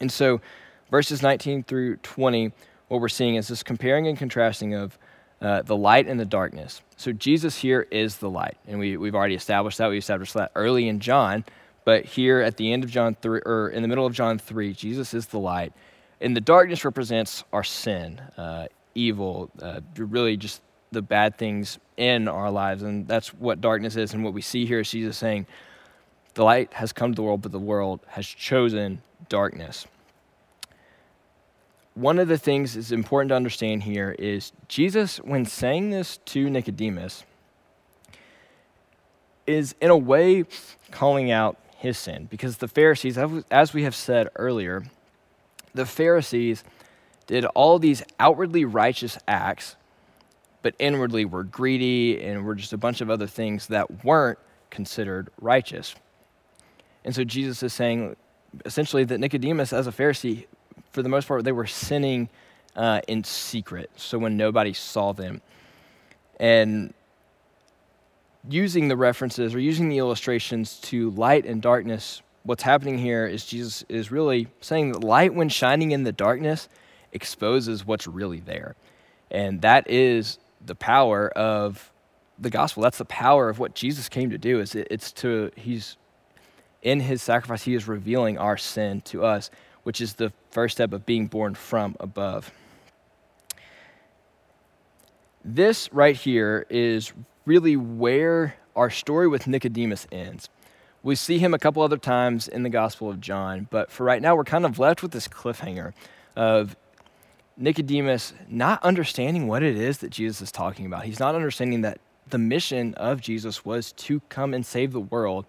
And 0.00 0.10
so, 0.10 0.40
verses 0.90 1.22
19 1.22 1.64
through 1.64 1.96
20, 1.96 2.52
what 2.88 3.00
we're 3.00 3.08
seeing 3.08 3.34
is 3.36 3.48
this 3.48 3.62
comparing 3.62 4.06
and 4.06 4.16
contrasting 4.16 4.74
of 4.74 4.98
uh, 5.40 5.62
the 5.62 5.76
light 5.76 6.06
and 6.06 6.18
the 6.18 6.24
darkness. 6.24 6.80
So 6.96 7.12
Jesus 7.12 7.58
here 7.58 7.86
is 7.90 8.16
the 8.16 8.30
light, 8.30 8.56
and 8.66 8.78
we, 8.78 8.96
we've 8.96 9.14
already 9.14 9.34
established 9.34 9.78
that. 9.78 9.90
We 9.90 9.98
established 9.98 10.34
that 10.34 10.52
early 10.54 10.88
in 10.88 11.00
John, 11.00 11.44
but 11.84 12.04
here 12.04 12.40
at 12.40 12.56
the 12.56 12.72
end 12.72 12.82
of 12.84 12.90
John 12.90 13.14
3, 13.14 13.40
or 13.44 13.68
in 13.68 13.82
the 13.82 13.88
middle 13.88 14.06
of 14.06 14.14
John 14.14 14.38
3, 14.38 14.72
Jesus 14.72 15.12
is 15.12 15.26
the 15.26 15.38
light. 15.38 15.72
And 16.20 16.34
the 16.34 16.40
darkness 16.40 16.84
represents 16.84 17.44
our 17.52 17.64
sin, 17.64 18.20
uh, 18.38 18.68
evil, 18.94 19.50
uh, 19.60 19.80
really 19.98 20.36
just 20.38 20.62
the 20.94 21.02
bad 21.02 21.36
things 21.36 21.78
in 21.96 22.28
our 22.28 22.50
lives. 22.50 22.82
And 22.82 23.06
that's 23.06 23.28
what 23.34 23.60
darkness 23.60 23.96
is. 23.96 24.14
And 24.14 24.24
what 24.24 24.32
we 24.32 24.40
see 24.40 24.66
here 24.66 24.80
is 24.80 24.90
Jesus 24.90 25.18
saying, 25.18 25.46
The 26.34 26.44
light 26.44 26.72
has 26.74 26.92
come 26.92 27.12
to 27.12 27.16
the 27.16 27.22
world, 27.22 27.42
but 27.42 27.52
the 27.52 27.58
world 27.58 28.00
has 28.08 28.26
chosen 28.26 29.02
darkness 29.28 29.86
one 31.94 32.18
of 32.18 32.28
the 32.28 32.38
things 32.38 32.74
that's 32.74 32.90
important 32.90 33.28
to 33.28 33.36
understand 33.36 33.84
here 33.84 34.14
is 34.18 34.52
Jesus, 34.68 35.18
when 35.18 35.46
saying 35.46 35.90
this 35.90 36.18
to 36.26 36.50
Nicodemus, 36.50 37.24
is 39.46 39.74
in 39.80 39.90
a 39.90 39.96
way 39.96 40.44
calling 40.90 41.30
out 41.30 41.56
his 41.76 41.96
sin. 41.96 42.26
Because 42.30 42.56
the 42.58 42.68
Pharisees, 42.68 43.16
as 43.50 43.72
we 43.72 43.84
have 43.84 43.94
said 43.94 44.28
earlier, 44.36 44.84
the 45.74 45.86
Pharisees 45.86 46.64
did 47.26 47.44
all 47.46 47.78
these 47.78 48.02
outwardly 48.18 48.64
righteous 48.64 49.18
acts, 49.28 49.76
but 50.64 50.74
inwardly 50.78 51.26
we're 51.26 51.42
greedy 51.42 52.24
and 52.24 52.42
we're 52.46 52.54
just 52.54 52.72
a 52.72 52.78
bunch 52.78 53.02
of 53.02 53.10
other 53.10 53.26
things 53.26 53.66
that 53.66 54.02
weren't 54.02 54.38
considered 54.70 55.28
righteous. 55.38 55.94
And 57.04 57.14
so 57.14 57.22
Jesus 57.22 57.62
is 57.62 57.74
saying 57.74 58.16
essentially 58.64 59.04
that 59.04 59.18
Nicodemus, 59.18 59.74
as 59.74 59.86
a 59.86 59.92
Pharisee, 59.92 60.46
for 60.90 61.02
the 61.02 61.10
most 61.10 61.28
part, 61.28 61.44
they 61.44 61.52
were 61.52 61.66
sinning 61.66 62.30
uh, 62.76 63.02
in 63.06 63.22
secret, 63.24 63.90
so 63.96 64.16
when 64.18 64.38
nobody 64.38 64.72
saw 64.72 65.12
them. 65.12 65.42
And 66.40 66.94
using 68.48 68.88
the 68.88 68.96
references 68.96 69.54
or 69.54 69.60
using 69.60 69.90
the 69.90 69.98
illustrations 69.98 70.80
to 70.80 71.10
light 71.10 71.44
and 71.44 71.60
darkness, 71.60 72.22
what's 72.42 72.62
happening 72.62 72.96
here 72.96 73.26
is 73.26 73.44
Jesus 73.44 73.84
is 73.90 74.10
really 74.10 74.48
saying 74.62 74.92
that 74.92 75.04
light, 75.04 75.34
when 75.34 75.50
shining 75.50 75.90
in 75.90 76.04
the 76.04 76.12
darkness, 76.12 76.70
exposes 77.12 77.86
what's 77.86 78.06
really 78.06 78.40
there. 78.40 78.76
And 79.30 79.60
that 79.60 79.90
is 79.90 80.38
the 80.64 80.74
power 80.74 81.28
of 81.30 81.92
the 82.38 82.50
gospel. 82.50 82.82
That's 82.82 82.98
the 82.98 83.04
power 83.04 83.48
of 83.48 83.58
what 83.58 83.74
Jesus 83.74 84.08
came 84.08 84.30
to 84.30 84.38
do. 84.38 84.60
Is 84.60 84.74
it's 84.74 85.12
to 85.12 85.50
he's 85.56 85.96
in 86.82 87.00
his 87.00 87.22
sacrifice 87.22 87.62
he 87.62 87.74
is 87.74 87.88
revealing 87.88 88.38
our 88.38 88.56
sin 88.56 89.00
to 89.02 89.24
us, 89.24 89.50
which 89.82 90.00
is 90.00 90.14
the 90.14 90.32
first 90.50 90.76
step 90.76 90.92
of 90.92 91.06
being 91.06 91.26
born 91.26 91.54
from 91.54 91.96
above. 92.00 92.52
This 95.44 95.92
right 95.92 96.16
here 96.16 96.66
is 96.70 97.12
really 97.44 97.76
where 97.76 98.56
our 98.74 98.90
story 98.90 99.28
with 99.28 99.46
Nicodemus 99.46 100.06
ends. 100.10 100.48
We 101.02 101.16
see 101.16 101.38
him 101.38 101.52
a 101.52 101.58
couple 101.58 101.82
other 101.82 101.98
times 101.98 102.48
in 102.48 102.62
the 102.62 102.70
Gospel 102.70 103.10
of 103.10 103.20
John, 103.20 103.68
but 103.70 103.90
for 103.90 104.04
right 104.04 104.22
now, 104.22 104.34
we're 104.34 104.44
kind 104.44 104.64
of 104.64 104.78
left 104.78 105.02
with 105.02 105.12
this 105.12 105.28
cliffhanger 105.28 105.92
of 106.34 106.76
Nicodemus 107.56 108.32
not 108.48 108.82
understanding 108.82 109.46
what 109.46 109.62
it 109.62 109.76
is 109.76 109.98
that 109.98 110.10
Jesus 110.10 110.40
is 110.40 110.52
talking 110.52 110.86
about. 110.86 111.04
He's 111.04 111.20
not 111.20 111.34
understanding 111.34 111.82
that 111.82 111.98
the 112.28 112.38
mission 112.38 112.94
of 112.94 113.20
Jesus 113.20 113.64
was 113.64 113.92
to 113.92 114.20
come 114.28 114.54
and 114.54 114.64
save 114.64 114.92
the 114.92 115.00
world. 115.00 115.46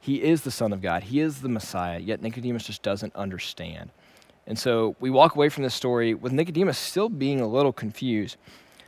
He 0.00 0.22
is 0.22 0.42
the 0.42 0.50
Son 0.50 0.72
of 0.72 0.82
God, 0.82 1.04
He 1.04 1.20
is 1.20 1.40
the 1.40 1.48
Messiah, 1.48 1.98
yet 1.98 2.22
Nicodemus 2.22 2.64
just 2.64 2.82
doesn't 2.82 3.14
understand. 3.14 3.90
And 4.46 4.58
so 4.58 4.94
we 5.00 5.10
walk 5.10 5.34
away 5.34 5.48
from 5.48 5.64
this 5.64 5.74
story 5.74 6.14
with 6.14 6.32
Nicodemus 6.32 6.78
still 6.78 7.08
being 7.08 7.40
a 7.40 7.46
little 7.46 7.72
confused. 7.72 8.36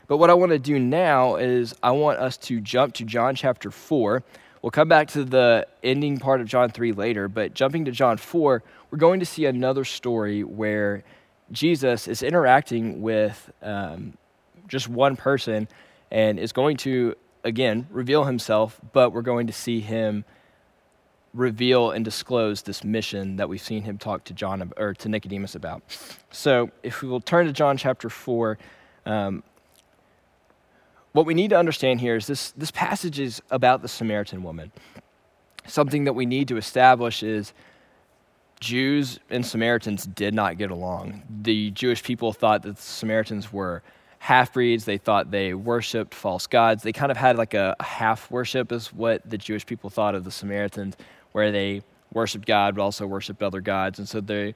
But 0.07 0.19
what 0.19 0.31
I 0.31 0.35
want 0.35 0.53
to 0.53 0.59
do 0.59 0.79
now 0.79 1.37
is 1.37 1.75
I 1.83 1.91
want 1.91 2.19
us 2.19 2.37
to 2.39 2.61
jump 2.61 2.95
to 2.95 3.05
John 3.05 3.35
chapter 3.35 3.71
4. 3.71 4.23
We'll 4.63 4.71
come 4.71 4.89
back 4.89 5.09
to 5.09 5.25
the 5.25 5.67
ending 5.83 6.19
part 6.19 6.41
of 6.41 6.47
John 6.47 6.71
3 6.71 6.93
later, 6.93 7.29
but 7.29 7.55
jumping 7.55 7.85
to 7.85 7.91
John 7.91 8.17
4, 8.17 8.63
we're 8.91 8.99
going 8.99 9.21
to 9.21 9.27
see 9.27 9.47
another 9.47 9.85
story 9.85 10.45
where 10.45 11.05
Jesus 11.51 12.09
is 12.09 12.23
interacting 12.23 13.01
with 13.01 13.51
um, 13.63 14.17
just 14.67 14.89
one 14.89 15.17
person 15.17 15.69
and 16.11 16.39
is 16.39 16.53
going 16.53 16.77
to, 16.79 17.15
again, 17.45 17.87
reveal 17.91 18.25
himself, 18.25 18.81
but 18.93 19.13
we're 19.13 19.23
going 19.23 19.47
to 19.47 19.53
see 19.53 19.81
him 19.81 20.25
reveal 21.35 21.91
and 21.91 22.05
disclose 22.05 22.63
this 22.63 22.83
mission 22.83 23.37
that 23.37 23.49
we've 23.49 23.61
seen 23.61 23.83
him 23.83 23.99
talk 23.99 24.25
to 24.25 24.35
John 24.35 24.73
or 24.77 24.95
to 24.95 25.09
Nicodemus 25.09 25.55
about. 25.55 25.83
So, 26.31 26.71
if 26.83 27.03
we 27.03 27.09
will 27.09 27.21
turn 27.21 27.47
to 27.47 27.53
John 27.53 27.77
chapter 27.77 28.09
four, 28.09 28.59
um, 29.07 29.43
what 31.13 31.27
we 31.27 31.35
need 31.35 31.51
to 31.51 31.59
understand 31.59 32.01
here 32.01 32.17
is 32.17 32.27
this: 32.27 32.53
this 32.53 32.71
passage 32.71 33.19
is 33.19 33.43
about 33.51 33.83
the 33.83 33.89
Samaritan 33.89 34.43
woman. 34.43 34.73
Something 35.67 36.05
that 36.05 36.15
we 36.15 36.27
need 36.27 36.49
to 36.49 36.57
establish 36.57 37.23
is 37.23 37.53
Jews 38.61 39.21
and 39.31 39.45
Samaritans 39.45 40.05
did 40.05 40.35
not 40.35 40.59
get 40.59 40.71
along. 40.71 41.23
The 41.43 41.71
Jewish 41.71 42.03
people 42.03 42.33
thought 42.33 42.63
that 42.63 42.77
the 42.77 42.83
Samaritans 42.83 43.53
were 43.53 43.83
half 44.19 44.53
breeds. 44.53 44.85
They 44.85 44.99
thought 44.99 45.31
they 45.31 45.55
worshiped 45.55 46.15
false 46.15 46.47
gods. 46.47 46.83
They 46.83 46.93
kind 46.93 47.11
of 47.11 47.17
had 47.17 47.37
like 47.37 47.55
a 47.55 47.77
half 47.81 48.31
worship, 48.31 48.73
is 48.73 48.93
what 48.93 49.29
the 49.29 49.39
Jewish 49.39 49.65
people 49.65 49.91
thought 49.91 50.15
of 50.15 50.25
the 50.25 50.31
Samaritans 50.31 50.97
where 51.33 51.53
they 51.53 51.83
worshiped 52.13 52.47
God 52.47 52.75
but 52.75 52.83
also 52.83 53.07
worshiped 53.07 53.43
other 53.43 53.61
gods. 53.61 53.99
And 53.99 54.09
so 54.09 54.21
the, 54.21 54.55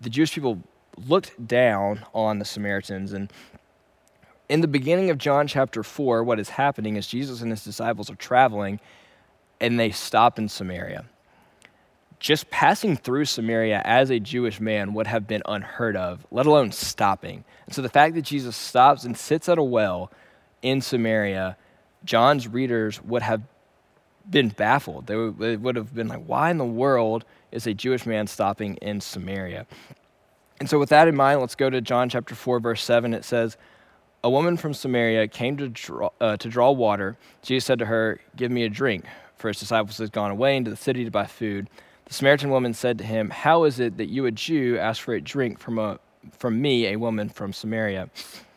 the 0.00 0.10
Jewish 0.10 0.32
people 0.32 0.60
looked 1.06 1.46
down 1.46 2.04
on 2.14 2.38
the 2.38 2.44
Samaritans. 2.44 3.12
And 3.12 3.32
in 4.48 4.60
the 4.60 4.68
beginning 4.68 5.10
of 5.10 5.18
John 5.18 5.46
chapter 5.46 5.82
4, 5.82 6.24
what 6.24 6.40
is 6.40 6.50
happening 6.50 6.96
is 6.96 7.06
Jesus 7.06 7.40
and 7.40 7.50
his 7.50 7.64
disciples 7.64 8.10
are 8.10 8.16
traveling 8.16 8.80
and 9.60 9.78
they 9.78 9.90
stop 9.90 10.38
in 10.38 10.48
Samaria. 10.48 11.04
Just 12.20 12.50
passing 12.50 12.96
through 12.96 13.26
Samaria 13.26 13.80
as 13.84 14.10
a 14.10 14.18
Jewish 14.18 14.60
man 14.60 14.92
would 14.94 15.06
have 15.06 15.26
been 15.28 15.42
unheard 15.46 15.96
of, 15.96 16.26
let 16.30 16.46
alone 16.46 16.72
stopping. 16.72 17.44
And 17.66 17.74
so 17.74 17.80
the 17.80 17.88
fact 17.88 18.14
that 18.14 18.22
Jesus 18.22 18.56
stops 18.56 19.04
and 19.04 19.16
sits 19.16 19.48
at 19.48 19.58
a 19.58 19.62
well 19.62 20.10
in 20.62 20.80
Samaria, 20.80 21.56
John's 22.04 22.48
readers 22.48 23.02
would 23.02 23.22
have 23.22 23.42
been 24.28 24.48
baffled. 24.48 25.06
They 25.06 25.16
would, 25.16 25.76
have 25.76 25.94
been 25.94 26.08
like, 26.08 26.24
why 26.24 26.50
in 26.50 26.58
the 26.58 26.64
world 26.64 27.24
is 27.52 27.66
a 27.66 27.74
Jewish 27.74 28.04
man 28.04 28.26
stopping 28.26 28.74
in 28.76 29.00
Samaria? 29.00 29.66
And 30.60 30.68
so, 30.68 30.78
with 30.78 30.88
that 30.88 31.06
in 31.06 31.14
mind, 31.14 31.40
let's 31.40 31.54
go 31.54 31.70
to 31.70 31.80
John 31.80 32.08
chapter 32.08 32.34
4, 32.34 32.58
verse 32.58 32.82
7. 32.82 33.14
It 33.14 33.24
says, 33.24 33.56
A 34.24 34.30
woman 34.30 34.56
from 34.56 34.74
Samaria 34.74 35.28
came 35.28 35.56
to 35.56 35.68
draw, 35.68 36.10
uh, 36.20 36.36
to 36.36 36.48
draw 36.48 36.72
water. 36.72 37.16
Jesus 37.42 37.64
said 37.64 37.78
to 37.78 37.86
her, 37.86 38.20
Give 38.34 38.50
me 38.50 38.64
a 38.64 38.68
drink, 38.68 39.04
for 39.36 39.48
his 39.48 39.60
disciples 39.60 39.98
had 39.98 40.10
gone 40.10 40.32
away 40.32 40.56
into 40.56 40.70
the 40.70 40.76
city 40.76 41.04
to 41.04 41.10
buy 41.10 41.26
food. 41.26 41.70
The 42.08 42.14
Samaritan 42.14 42.48
woman 42.48 42.72
said 42.72 42.96
to 42.98 43.04
him, 43.04 43.28
How 43.28 43.64
is 43.64 43.78
it 43.78 43.98
that 43.98 44.06
you, 44.06 44.24
a 44.24 44.30
Jew, 44.30 44.78
ask 44.78 45.02
for 45.02 45.12
a 45.12 45.20
drink 45.20 45.58
from, 45.58 45.78
a, 45.78 46.00
from 46.32 46.60
me, 46.60 46.86
a 46.86 46.96
woman 46.96 47.28
from 47.28 47.52
Samaria? 47.52 48.08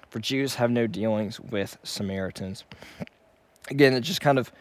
For 0.09 0.19
Jews 0.19 0.55
have 0.55 0.71
no 0.71 0.87
dealings 0.87 1.37
with 1.37 1.77
Samaritans. 1.83 2.63
Again, 3.69 3.93
it 3.93 4.01
just 4.01 4.21
kind 4.21 4.39
of 4.39 4.53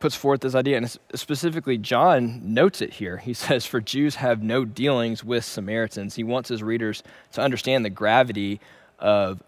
puts 0.00 0.14
forth 0.14 0.40
this 0.40 0.54
idea, 0.54 0.78
and 0.78 0.98
specifically, 1.14 1.76
John 1.76 2.54
notes 2.54 2.80
it 2.80 2.94
here. 2.94 3.18
He 3.18 3.34
says, 3.34 3.66
For 3.66 3.82
Jews 3.82 4.14
have 4.16 4.42
no 4.42 4.64
dealings 4.64 5.22
with 5.22 5.44
Samaritans. 5.44 6.14
He 6.14 6.24
wants 6.24 6.48
his 6.48 6.62
readers 6.62 7.02
to 7.32 7.42
understand 7.42 7.84
the 7.84 7.90
gravity 7.90 8.60
of 8.98 9.42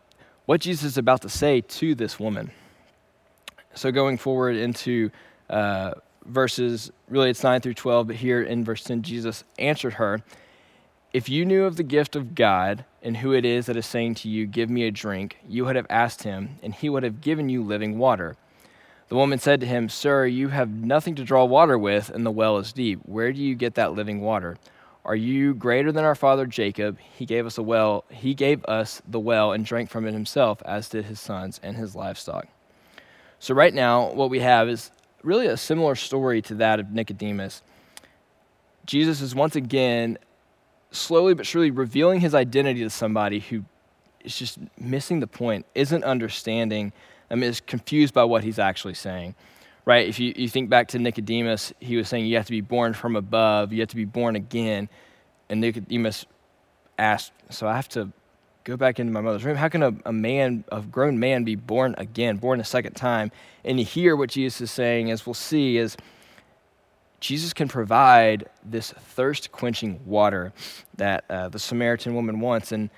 what 0.45 0.61
Jesus 0.61 0.85
is 0.85 0.99
about 0.99 1.23
to 1.23 1.31
say 1.31 1.63
to 1.63 1.95
this 1.95 2.21
woman. 2.21 2.51
So, 3.75 3.93
going 3.93 4.19
forward 4.19 4.57
into 4.57 5.11
uh, 5.49 5.93
verses, 6.27 6.91
really 7.09 7.31
it's 7.31 7.43
9 7.43 7.61
through 7.61 7.75
12, 7.75 8.07
but 8.09 8.17
here 8.17 8.43
in 8.43 8.65
verse 8.65 8.85
10, 8.85 9.03
Jesus 9.03 9.45
answered 9.59 9.95
her, 9.95 10.23
If 11.13 11.29
you 11.29 11.45
knew 11.45 11.65
of 11.65 11.77
the 11.77 11.83
gift 11.83 12.17
of 12.17 12.35
God 12.35 12.85
and 13.03 13.17
who 13.17 13.33
it 13.33 13.45
is 13.45 13.67
that 13.67 13.77
is 13.77 13.87
saying 13.87 14.17
to 14.17 14.29
you, 14.29 14.47
Give 14.47 14.71
me 14.71 14.87
a 14.87 14.91
drink, 14.91 15.39
you 15.49 15.65
would 15.65 15.77
have 15.77 15.87
asked 15.91 16.23
him, 16.23 16.57
and 16.63 16.75
he 16.75 16.89
would 16.89 17.03
have 17.03 17.21
given 17.21 17.49
you 17.49 17.63
living 17.63 17.99
water. 17.99 18.37
The 19.09 19.17
woman 19.17 19.41
said 19.41 19.61
to 19.61 19.67
him, 19.67 19.89
Sir, 19.89 20.27
you 20.27 20.49
have 20.49 20.71
nothing 20.71 21.17
to 21.17 21.25
draw 21.25 21.45
water 21.45 21.77
with, 21.77 22.11
and 22.11 22.25
the 22.25 22.31
well 22.31 22.59
is 22.59 22.73
deep. 22.73 23.01
Where 23.05 23.33
do 23.33 23.41
you 23.41 23.57
get 23.57 23.75
that 23.75 23.93
living 23.93 24.21
water? 24.21 24.57
Are 25.05 25.17
you 25.17 25.55
greater 25.55 25.91
than 25.91 26.05
our 26.05 26.15
father 26.15 26.47
Jacob? 26.47 26.99
He 27.17 27.25
gave 27.27 27.47
us 27.47 27.59
a 27.59 27.63
well, 27.63 28.05
he 28.11 28.35
gave 28.35 28.65
us 28.67 29.03
the 29.09 29.19
well 29.19 29.53
and 29.53 29.65
drank 29.65 29.91
from 29.91 30.07
it 30.07 30.13
himself, 30.13 30.63
as 30.65 30.89
did 30.89 31.07
his 31.07 31.19
sons 31.19 31.59
and 31.63 31.77
his 31.77 31.97
livestock. 31.97 32.47
So 33.41 33.55
right 33.55 33.73
now, 33.73 34.13
what 34.13 34.31
we 34.31 34.41
have 34.41 34.69
is 34.69 34.91
really 35.23 35.47
a 35.47 35.57
similar 35.57 35.95
story 35.95 36.43
to 36.43 36.55
that 36.57 36.81
of 36.81 36.91
Nicodemus. 36.91 37.63
Jesus 38.87 39.21
is 39.21 39.35
once 39.35 39.57
again 39.57 40.19
slowly 40.91 41.35
but 41.35 41.47
surely 41.47 41.71
revealing 41.71 42.21
his 42.21 42.35
identity 42.35 42.81
to 42.83 42.91
somebody 42.91 43.41
who 43.41 43.65
is 44.25 44.37
just 44.37 44.59
missing 44.79 45.21
the 45.21 45.27
point, 45.27 45.67
isn't 45.75 46.05
understanding 46.05 46.93
I 47.31 47.37
mean, 47.37 47.49
is 47.49 47.61
confused 47.61 48.13
by 48.13 48.25
what 48.25 48.43
he's 48.43 48.59
actually 48.59 48.95
saying. 48.95 49.35
Right? 49.85 50.09
If 50.09 50.19
you, 50.19 50.35
you 50.37 50.49
think 50.49 50.69
back 50.69 50.89
to 50.89 50.99
Nicodemus, 50.99 51.73
he 51.81 51.97
was 51.97 52.09
saying 52.09 52.27
you 52.27 52.37
have 52.37 52.47
to 52.47 52.53
be 52.53 52.61
born 52.61 52.93
from 52.93 53.17
above, 53.17 53.73
you 53.73 53.81
have 53.81 53.89
to 53.91 53.97
be 53.97 54.05
born 54.05 54.37
again. 54.37 54.89
And 55.49 55.61
Nicodemus 55.61 56.27
asked, 56.99 57.33
So 57.51 57.67
I 57.67 57.77
have 57.77 57.89
to 57.91 58.11
go 58.65 58.77
back 58.77 59.01
into 59.01 59.13
my 59.13 59.21
mother's 59.21 59.45
room? 59.45 59.57
How 59.57 59.69
can 59.69 59.83
a, 59.83 59.95
a 60.05 60.13
man, 60.13 60.65
a 60.71 60.81
grown 60.81 61.19
man, 61.19 61.45
be 61.45 61.55
born 61.55 61.95
again, 61.99 62.37
born 62.37 62.61
a 62.61 62.65
second 62.65 62.95
time? 62.95 63.31
And 63.65 63.79
you 63.79 63.85
hear 63.85 64.17
what 64.17 64.31
Jesus 64.31 64.61
is 64.61 64.71
saying, 64.71 65.11
as 65.11 65.27
we'll 65.27 65.35
see, 65.35 65.77
is 65.77 65.97
Jesus 67.21 67.53
can 67.53 67.69
provide 67.69 68.49
this 68.65 68.93
thirst 68.93 69.53
quenching 69.53 70.01
water 70.07 70.53
that 70.97 71.25
uh, 71.29 71.49
the 71.49 71.59
Samaritan 71.59 72.15
woman 72.15 72.41
wants. 72.41 72.73
And 72.73 72.91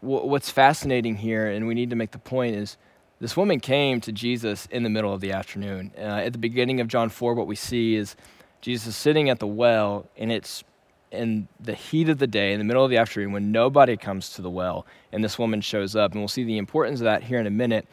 what's 0.00 0.50
fascinating 0.50 1.16
here, 1.16 1.46
and 1.46 1.66
we 1.66 1.74
need 1.74 1.90
to 1.90 1.96
make 1.96 2.10
the 2.10 2.18
point, 2.18 2.56
is 2.56 2.76
this 3.20 3.36
woman 3.36 3.60
came 3.60 4.00
to 4.02 4.12
Jesus 4.12 4.66
in 4.66 4.82
the 4.82 4.90
middle 4.90 5.12
of 5.12 5.20
the 5.20 5.32
afternoon. 5.32 5.92
Uh, 5.96 6.00
at 6.00 6.32
the 6.32 6.38
beginning 6.38 6.80
of 6.80 6.88
John 6.88 7.08
4, 7.08 7.34
what 7.34 7.46
we 7.46 7.56
see 7.56 7.94
is 7.94 8.16
Jesus 8.60 8.96
sitting 8.96 9.30
at 9.30 9.38
the 9.38 9.46
well, 9.46 10.08
and 10.16 10.30
it's 10.30 10.64
in 11.10 11.48
the 11.60 11.74
heat 11.74 12.08
of 12.08 12.18
the 12.18 12.26
day, 12.26 12.52
in 12.52 12.58
the 12.58 12.64
middle 12.64 12.84
of 12.84 12.90
the 12.90 12.96
afternoon, 12.96 13.32
when 13.32 13.52
nobody 13.52 13.96
comes 13.96 14.30
to 14.30 14.42
the 14.42 14.50
well, 14.50 14.86
and 15.12 15.22
this 15.22 15.38
woman 15.38 15.60
shows 15.60 15.96
up. 15.96 16.12
And 16.12 16.20
we'll 16.20 16.28
see 16.28 16.44
the 16.44 16.58
importance 16.58 17.00
of 17.00 17.04
that 17.04 17.22
here 17.22 17.38
in 17.38 17.46
a 17.46 17.50
minute. 17.50 17.86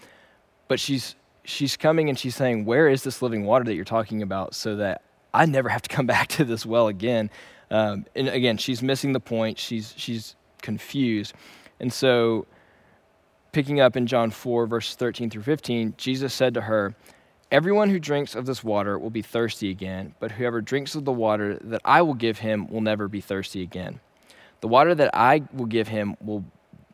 But 0.67 0.79
she's, 0.79 1.15
she's 1.43 1.77
coming 1.77 2.09
and 2.09 2.17
she's 2.17 2.35
saying, 2.35 2.65
Where 2.65 2.87
is 2.87 3.03
this 3.03 3.21
living 3.21 3.45
water 3.45 3.65
that 3.65 3.75
you're 3.75 3.85
talking 3.85 4.21
about 4.21 4.55
so 4.55 4.75
that 4.77 5.03
I 5.33 5.45
never 5.45 5.69
have 5.69 5.81
to 5.83 5.89
come 5.89 6.05
back 6.07 6.29
to 6.29 6.43
this 6.43 6.65
well 6.65 6.87
again? 6.87 7.29
Um, 7.71 8.05
and 8.15 8.27
again, 8.29 8.57
she's 8.57 8.81
missing 8.83 9.13
the 9.13 9.19
point. 9.19 9.57
She's, 9.57 9.93
she's 9.97 10.35
confused. 10.61 11.33
And 11.79 11.91
so, 11.91 12.45
picking 13.51 13.79
up 13.79 13.95
in 13.95 14.07
John 14.07 14.31
4, 14.31 14.67
verse 14.67 14.95
13 14.95 15.29
through 15.29 15.43
15, 15.43 15.95
Jesus 15.97 16.33
said 16.33 16.53
to 16.55 16.61
her, 16.61 16.95
Everyone 17.53 17.91
who 17.91 17.99
drinks 17.99 18.33
of 18.33 18.47
this 18.47 18.63
water 18.63 18.97
will 18.97 19.11
be 19.11 19.21
thirsty 19.21 19.69
again, 19.69 20.15
but 20.19 20.31
whoever 20.31 20.59
drinks 20.59 20.95
of 20.95 21.05
the 21.05 21.11
water 21.11 21.59
that 21.61 21.81
I 21.85 22.01
will 22.01 22.15
give 22.15 22.39
him 22.39 22.67
will 22.67 22.81
never 22.81 23.07
be 23.07 23.21
thirsty 23.21 23.61
again. 23.61 23.99
The 24.61 24.67
water 24.67 24.95
that 24.95 25.11
I 25.13 25.43
will 25.53 25.67
give 25.67 25.87
him 25.87 26.17
will 26.19 26.43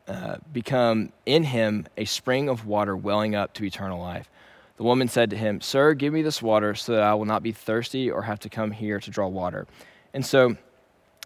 uh, 0.06 0.36
become 0.52 1.14
in 1.24 1.44
him 1.44 1.86
a 1.96 2.04
spring 2.04 2.50
of 2.50 2.66
water 2.66 2.94
welling 2.94 3.34
up 3.34 3.54
to 3.54 3.64
eternal 3.64 3.98
life. 3.98 4.28
The 4.76 4.82
woman 4.82 5.08
said 5.08 5.30
to 5.30 5.36
him, 5.36 5.62
Sir, 5.62 5.94
give 5.94 6.12
me 6.12 6.20
this 6.20 6.42
water 6.42 6.74
so 6.74 6.92
that 6.92 7.04
I 7.04 7.14
will 7.14 7.24
not 7.24 7.42
be 7.42 7.52
thirsty 7.52 8.10
or 8.10 8.20
have 8.20 8.40
to 8.40 8.50
come 8.50 8.70
here 8.70 9.00
to 9.00 9.10
draw 9.10 9.28
water. 9.28 9.66
And 10.12 10.26
so 10.26 10.58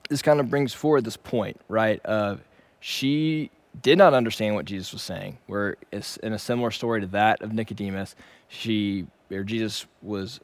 this 0.09 0.22
kind 0.22 0.39
of 0.39 0.49
brings 0.49 0.72
forward 0.72 1.03
this 1.03 1.16
point, 1.16 1.61
right? 1.68 1.99
Of 2.07 2.41
she 2.78 3.51
did 3.82 3.99
not 3.99 4.14
understand 4.14 4.55
what 4.55 4.64
Jesus 4.64 4.93
was 4.93 5.03
saying. 5.03 5.39
Where 5.49 5.76
in 5.91 6.32
a 6.32 6.39
similar 6.39 6.70
story 6.70 7.01
to 7.01 7.09
that 7.09 7.43
of 7.43 7.53
Nicodemus, 7.53 8.14
she 8.47 9.07
or 9.31 9.43
Jesus 9.43 9.87
was 10.03 10.41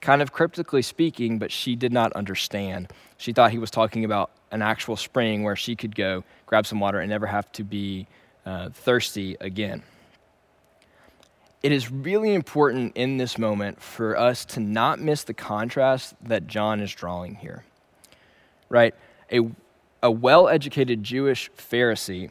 kind 0.00 0.20
of 0.20 0.32
cryptically 0.32 0.82
speaking, 0.82 1.38
but 1.38 1.52
she 1.52 1.76
did 1.76 1.92
not 1.92 2.12
understand. 2.14 2.92
She 3.18 3.32
thought 3.32 3.52
he 3.52 3.58
was 3.58 3.70
talking 3.70 4.04
about 4.04 4.30
an 4.50 4.62
actual 4.62 4.96
spring 4.96 5.42
where 5.42 5.56
she 5.56 5.76
could 5.76 5.94
go 5.94 6.24
grab 6.46 6.66
some 6.66 6.80
water 6.80 7.00
and 7.00 7.08
never 7.08 7.26
have 7.26 7.50
to 7.52 7.64
be 7.64 8.06
uh, 8.44 8.70
thirsty 8.70 9.36
again. 9.40 9.82
It 11.62 11.70
is 11.70 11.92
really 11.92 12.34
important 12.34 12.96
in 12.96 13.18
this 13.18 13.38
moment 13.38 13.80
for 13.80 14.18
us 14.18 14.44
to 14.46 14.60
not 14.60 14.98
miss 14.98 15.22
the 15.22 15.34
contrast 15.34 16.14
that 16.24 16.48
John 16.48 16.80
is 16.80 16.92
drawing 16.92 17.36
here. 17.36 17.64
Right? 18.68 18.94
A, 19.30 19.40
a 20.02 20.10
well 20.10 20.48
educated 20.48 21.04
Jewish 21.04 21.50
Pharisee 21.52 22.30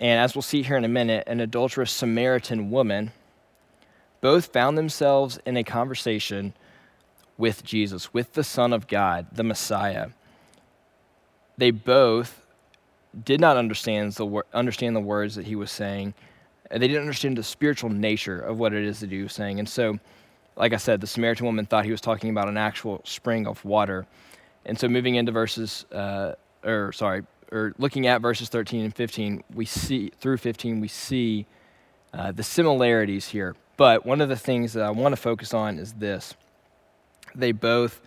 and 0.00 0.20
as 0.20 0.34
we'll 0.34 0.42
see 0.42 0.62
here 0.62 0.76
in 0.76 0.84
a 0.84 0.88
minute, 0.88 1.24
an 1.26 1.40
adulterous 1.40 1.90
Samaritan 1.90 2.70
woman 2.70 3.10
both 4.20 4.52
found 4.52 4.76
themselves 4.76 5.38
in 5.46 5.56
a 5.56 5.64
conversation 5.64 6.54
with 7.36 7.64
Jesus, 7.64 8.12
with 8.12 8.32
the 8.32 8.44
Son 8.44 8.72
of 8.72 8.88
God, 8.88 9.26
the 9.32 9.44
Messiah. 9.44 10.08
They 11.56 11.70
both 11.70 12.44
did 13.24 13.40
not 13.40 13.56
understand 13.56 14.12
the, 14.12 14.42
understand 14.52 14.96
the 14.96 15.00
words 15.00 15.36
that 15.36 15.46
he 15.46 15.56
was 15.56 15.70
saying. 15.70 16.14
They 16.70 16.78
didn't 16.78 17.00
understand 17.00 17.38
the 17.38 17.42
spiritual 17.42 17.90
nature 17.90 18.40
of 18.40 18.58
what 18.58 18.74
it 18.74 18.84
is 18.84 19.00
that 19.00 19.10
he 19.10 19.22
was 19.22 19.32
saying. 19.32 19.58
And 19.58 19.68
so, 19.68 19.98
like 20.56 20.72
I 20.72 20.76
said, 20.76 21.00
the 21.00 21.06
Samaritan 21.06 21.46
woman 21.46 21.64
thought 21.64 21.84
he 21.84 21.90
was 21.90 22.00
talking 22.00 22.30
about 22.30 22.48
an 22.48 22.56
actual 22.56 23.00
spring 23.04 23.46
of 23.46 23.64
water. 23.64 24.06
And 24.66 24.78
so, 24.78 24.88
moving 24.88 25.14
into 25.14 25.32
verses, 25.32 25.86
uh, 25.92 26.34
or 26.64 26.92
sorry, 26.92 27.22
or 27.50 27.74
looking 27.78 28.06
at 28.06 28.20
verses 28.20 28.48
13 28.48 28.84
and 28.84 28.94
15, 28.94 29.44
we 29.54 29.64
see 29.64 30.12
through 30.20 30.36
15, 30.36 30.80
we 30.80 30.88
see 30.88 31.46
uh, 32.12 32.32
the 32.32 32.42
similarities 32.42 33.28
here. 33.28 33.54
But 33.78 34.04
one 34.04 34.20
of 34.20 34.28
the 34.28 34.36
things 34.36 34.74
that 34.74 34.84
I 34.84 34.90
want 34.90 35.12
to 35.12 35.16
focus 35.16 35.54
on 35.54 35.78
is 35.78 35.94
this: 35.94 36.34
they 37.34 37.52
both, 37.52 38.02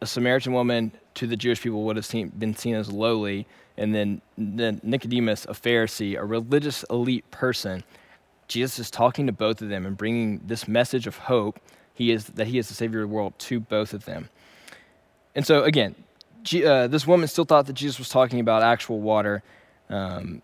a 0.00 0.06
Samaritan 0.06 0.54
woman 0.54 0.92
to 1.14 1.26
the 1.26 1.36
Jewish 1.36 1.60
people 1.60 1.82
would 1.82 1.96
have 1.96 2.06
seen, 2.06 2.28
been 2.28 2.54
seen 2.56 2.74
as 2.74 2.90
lowly, 2.90 3.46
and 3.76 3.94
then, 3.94 4.22
then 4.38 4.80
Nicodemus, 4.82 5.44
a 5.44 5.48
Pharisee, 5.48 6.16
a 6.16 6.24
religious 6.24 6.84
elite 6.84 7.30
person. 7.30 7.84
Jesus 8.46 8.78
is 8.78 8.90
talking 8.90 9.26
to 9.26 9.32
both 9.32 9.60
of 9.60 9.68
them 9.68 9.84
and 9.84 9.96
bringing 9.96 10.40
this 10.46 10.66
message 10.66 11.06
of 11.06 11.18
hope. 11.18 11.60
He 11.92 12.12
is 12.12 12.26
that 12.26 12.46
he 12.46 12.58
is 12.58 12.68
the 12.68 12.74
Savior 12.74 13.02
of 13.02 13.08
the 13.10 13.14
world 13.14 13.34
to 13.40 13.60
both 13.60 13.92
of 13.92 14.04
them. 14.04 14.30
And 15.34 15.44
so 15.44 15.64
again, 15.64 15.96
uh, 16.64 16.86
this 16.86 17.06
woman 17.06 17.28
still 17.28 17.44
thought 17.44 17.66
that 17.66 17.74
Jesus 17.74 17.98
was 17.98 18.08
talking 18.08 18.40
about 18.40 18.62
actual 18.62 19.00
water. 19.00 19.42
Um, 19.90 20.40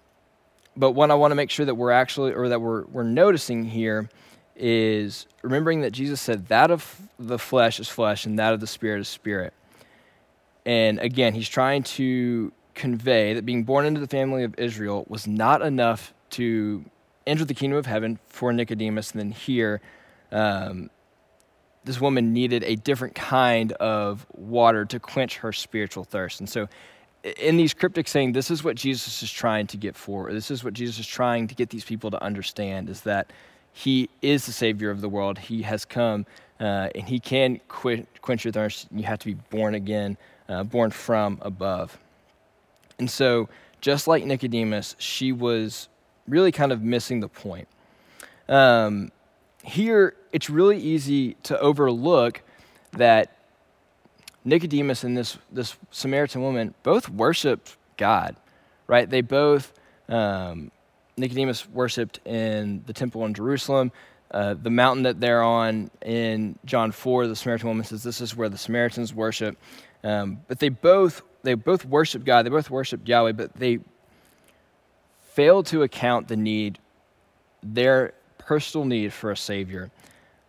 but 0.76 0.92
what 0.92 1.10
I 1.10 1.14
want 1.14 1.30
to 1.30 1.36
make 1.36 1.50
sure 1.50 1.66
that 1.66 1.74
we're 1.74 1.90
actually, 1.90 2.32
or 2.32 2.48
that 2.48 2.60
we're, 2.60 2.84
we're 2.86 3.02
noticing 3.02 3.64
here, 3.64 4.08
is 4.56 5.26
remembering 5.42 5.80
that 5.82 5.92
Jesus 5.92 6.20
said 6.20 6.48
that 6.48 6.70
of 6.70 7.08
the 7.18 7.38
flesh 7.38 7.80
is 7.80 7.88
flesh 7.88 8.26
and 8.26 8.38
that 8.38 8.52
of 8.52 8.60
the 8.60 8.66
spirit 8.66 9.00
is 9.00 9.08
spirit. 9.08 9.52
And 10.66 10.98
again, 10.98 11.34
he's 11.34 11.48
trying 11.48 11.82
to 11.82 12.52
convey 12.74 13.34
that 13.34 13.44
being 13.44 13.64
born 13.64 13.86
into 13.86 14.00
the 14.00 14.06
family 14.06 14.44
of 14.44 14.54
Israel 14.58 15.04
was 15.08 15.26
not 15.26 15.62
enough 15.62 16.12
to 16.30 16.84
enter 17.26 17.44
the 17.44 17.54
kingdom 17.54 17.78
of 17.78 17.86
heaven 17.86 18.18
for 18.28 18.52
Nicodemus. 18.52 19.12
And 19.12 19.20
then 19.20 19.30
here, 19.30 19.80
um, 20.32 20.90
this 21.84 22.00
woman 22.00 22.32
needed 22.32 22.64
a 22.64 22.76
different 22.76 23.14
kind 23.14 23.72
of 23.72 24.26
water 24.32 24.84
to 24.86 24.98
quench 24.98 25.38
her 25.38 25.52
spiritual 25.52 26.04
thirst. 26.04 26.40
And 26.40 26.48
so, 26.48 26.68
in 27.24 27.56
these 27.56 27.72
cryptic 27.72 28.06
saying, 28.06 28.32
this 28.32 28.50
is 28.50 28.62
what 28.62 28.76
Jesus 28.76 29.22
is 29.22 29.32
trying 29.32 29.66
to 29.68 29.76
get 29.76 29.96
for. 29.96 30.32
This 30.32 30.50
is 30.50 30.62
what 30.62 30.74
Jesus 30.74 30.98
is 30.98 31.06
trying 31.06 31.48
to 31.48 31.54
get 31.54 31.70
these 31.70 31.84
people 31.84 32.10
to 32.10 32.22
understand: 32.22 32.88
is 32.88 33.00
that 33.02 33.32
He 33.72 34.10
is 34.22 34.46
the 34.46 34.52
Savior 34.52 34.90
of 34.90 35.00
the 35.00 35.08
world. 35.08 35.38
He 35.38 35.62
has 35.62 35.84
come, 35.84 36.26
uh, 36.60 36.90
and 36.94 37.08
He 37.08 37.18
can 37.18 37.60
quench 37.68 38.44
your 38.44 38.52
thirst. 38.52 38.88
You 38.92 39.04
have 39.04 39.18
to 39.20 39.26
be 39.26 39.34
born 39.50 39.74
again, 39.74 40.18
uh, 40.48 40.64
born 40.64 40.90
from 40.90 41.38
above. 41.40 41.98
And 42.98 43.10
so, 43.10 43.48
just 43.80 44.06
like 44.06 44.24
Nicodemus, 44.24 44.94
she 44.98 45.32
was 45.32 45.88
really 46.28 46.52
kind 46.52 46.72
of 46.72 46.82
missing 46.82 47.20
the 47.20 47.28
point. 47.28 47.68
Um, 48.48 49.10
here 49.62 50.14
it's 50.32 50.50
really 50.50 50.78
easy 50.78 51.34
to 51.44 51.58
overlook 51.58 52.42
that 52.92 53.33
Nicodemus 54.44 55.04
and 55.04 55.16
this, 55.16 55.38
this 55.50 55.76
Samaritan 55.90 56.42
woman 56.42 56.74
both 56.82 57.08
worshiped 57.08 57.76
God, 57.96 58.36
right? 58.86 59.08
They 59.08 59.22
both, 59.22 59.72
um, 60.08 60.70
Nicodemus 61.16 61.68
worshiped 61.68 62.20
in 62.26 62.82
the 62.86 62.92
temple 62.92 63.24
in 63.24 63.34
Jerusalem. 63.34 63.90
Uh, 64.30 64.54
the 64.54 64.70
mountain 64.70 65.04
that 65.04 65.20
they're 65.20 65.42
on 65.42 65.90
in 66.02 66.58
John 66.64 66.92
4, 66.92 67.26
the 67.26 67.36
Samaritan 67.36 67.68
woman 67.68 67.84
says 67.84 68.02
this 68.02 68.20
is 68.20 68.36
where 68.36 68.48
the 68.48 68.58
Samaritans 68.58 69.14
worship. 69.14 69.56
Um, 70.02 70.40
but 70.48 70.58
they 70.58 70.68
both, 70.68 71.22
they 71.42 71.54
both 71.54 71.84
worship 71.84 72.24
God, 72.24 72.44
they 72.44 72.50
both 72.50 72.68
worship 72.68 73.06
Yahweh, 73.06 73.32
but 73.32 73.54
they 73.54 73.78
failed 75.32 75.66
to 75.66 75.82
account 75.82 76.28
the 76.28 76.36
need, 76.36 76.78
their 77.62 78.12
personal 78.38 78.84
need 78.84 79.12
for 79.12 79.30
a 79.30 79.36
Savior. 79.36 79.90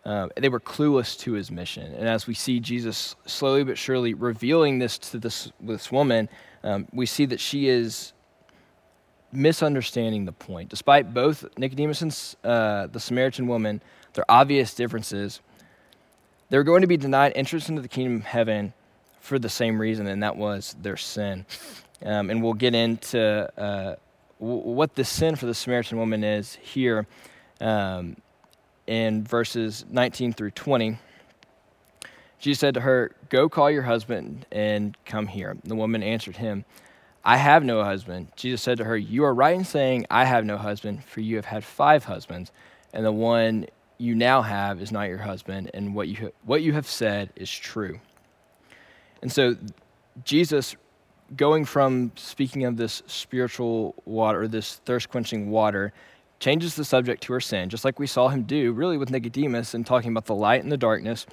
Uh, 0.06 0.28
they 0.36 0.48
were 0.48 0.60
clueless 0.60 1.18
to 1.18 1.32
his 1.32 1.50
mission. 1.50 1.92
And 1.94 2.08
as 2.08 2.28
we 2.28 2.34
see 2.34 2.60
Jesus 2.60 3.16
slowly 3.26 3.64
but 3.64 3.76
surely 3.76 4.14
revealing 4.14 4.78
this 4.78 4.98
to 4.98 5.18
this, 5.18 5.50
this 5.60 5.90
woman, 5.90 6.28
um, 6.62 6.86
we 6.92 7.06
see 7.06 7.26
that 7.26 7.40
she 7.40 7.66
is 7.68 8.12
misunderstanding 9.32 10.24
the 10.24 10.32
point. 10.32 10.68
Despite 10.68 11.12
both 11.12 11.44
Nicodemus 11.58 12.02
and 12.02 12.36
uh, 12.44 12.86
the 12.86 13.00
Samaritan 13.00 13.48
woman, 13.48 13.82
their 14.12 14.24
obvious 14.28 14.74
differences, 14.74 15.40
they're 16.50 16.62
going 16.62 16.82
to 16.82 16.86
be 16.86 16.96
denied 16.96 17.32
entrance 17.34 17.68
into 17.68 17.82
the 17.82 17.88
kingdom 17.88 18.14
of 18.14 18.24
heaven 18.24 18.74
for 19.18 19.40
the 19.40 19.48
same 19.48 19.80
reason, 19.80 20.06
and 20.06 20.22
that 20.22 20.36
was 20.36 20.76
their 20.80 20.96
sin. 20.96 21.44
Um, 22.04 22.30
and 22.30 22.44
we'll 22.44 22.54
get 22.54 22.76
into 22.76 23.20
uh, 23.60 23.96
w- 24.38 24.60
what 24.60 24.94
the 24.94 25.02
sin 25.02 25.34
for 25.34 25.46
the 25.46 25.54
Samaritan 25.54 25.98
woman 25.98 26.22
is 26.22 26.54
here 26.62 27.08
um, 27.60 28.16
in 28.86 29.24
verses 29.24 29.84
19 29.90 30.32
through 30.32 30.52
20. 30.52 30.98
Jesus 32.38 32.60
said 32.60 32.74
to 32.74 32.80
her, 32.80 33.12
Go 33.28 33.48
call 33.48 33.70
your 33.70 33.82
husband 33.82 34.46
and 34.52 34.96
come 35.04 35.26
here. 35.26 35.56
The 35.64 35.74
woman 35.74 36.02
answered 36.02 36.36
him, 36.36 36.64
I 37.24 37.38
have 37.38 37.64
no 37.64 37.82
husband. 37.82 38.28
Jesus 38.36 38.62
said 38.62 38.78
to 38.78 38.84
her, 38.84 38.96
You 38.96 39.24
are 39.24 39.34
right 39.34 39.56
in 39.56 39.64
saying, 39.64 40.06
I 40.10 40.24
have 40.24 40.44
no 40.44 40.56
husband, 40.56 41.02
for 41.04 41.20
you 41.20 41.36
have 41.36 41.44
had 41.44 41.64
five 41.64 42.04
husbands, 42.04 42.52
and 42.92 43.04
the 43.04 43.12
one 43.12 43.66
you 43.98 44.14
now 44.14 44.42
have 44.42 44.80
is 44.80 44.92
not 44.92 45.08
your 45.08 45.18
husband, 45.18 45.70
and 45.74 45.94
what 45.94 46.06
you, 46.06 46.32
what 46.44 46.62
you 46.62 46.72
have 46.74 46.86
said 46.86 47.30
is 47.34 47.50
true. 47.50 47.98
And 49.22 49.32
so, 49.32 49.56
Jesus, 50.24 50.76
going 51.36 51.64
from 51.64 52.12
speaking 52.14 52.64
of 52.64 52.76
this 52.76 53.02
spiritual 53.06 53.96
water, 54.04 54.42
or 54.42 54.48
this 54.48 54.76
thirst 54.84 55.08
quenching 55.08 55.50
water, 55.50 55.92
changes 56.38 56.74
the 56.74 56.84
subject 56.84 57.22
to 57.24 57.32
her 57.32 57.40
sin, 57.40 57.68
just 57.68 57.84
like 57.84 57.98
we 57.98 58.06
saw 58.06 58.28
him 58.28 58.42
do 58.42 58.72
really 58.72 58.98
with 58.98 59.10
Nicodemus 59.10 59.74
and 59.74 59.86
talking 59.86 60.10
about 60.10 60.26
the 60.26 60.34
light 60.34 60.62
and 60.62 60.70
the 60.70 60.76
darkness. 60.76 61.26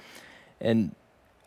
And 0.60 0.94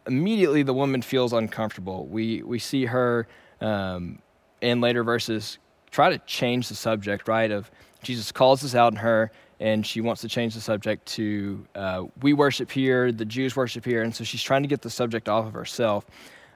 immediately 0.05 0.63
the 0.63 0.73
woman 0.73 1.01
feels 1.01 1.33
uncomfortable. 1.33 2.05
We, 2.05 2.43
we 2.43 2.59
see 2.59 2.85
her 2.85 3.27
um, 3.61 4.19
in 4.61 4.81
later 4.81 5.03
verses 5.03 5.57
try 5.91 6.09
to 6.09 6.17
change 6.19 6.69
the 6.69 6.75
subject, 6.75 7.27
right? 7.27 7.49
Of 7.49 7.71
Jesus 8.03 8.31
calls 8.31 8.61
this 8.61 8.75
out 8.75 8.93
in 8.93 8.97
her, 8.99 9.31
and 9.59 9.85
she 9.85 10.01
wants 10.01 10.21
to 10.21 10.27
change 10.27 10.53
the 10.53 10.61
subject 10.61 11.05
to 11.07 11.65
uh, 11.73 12.03
we 12.21 12.33
worship 12.33 12.71
here, 12.71 13.11
the 13.11 13.25
Jews 13.25 13.55
worship 13.55 13.83
here. 13.83 14.03
And 14.03 14.13
so 14.13 14.23
she's 14.23 14.43
trying 14.43 14.61
to 14.61 14.67
get 14.67 14.81
the 14.81 14.89
subject 14.89 15.27
off 15.27 15.47
of 15.47 15.53
herself. 15.53 16.05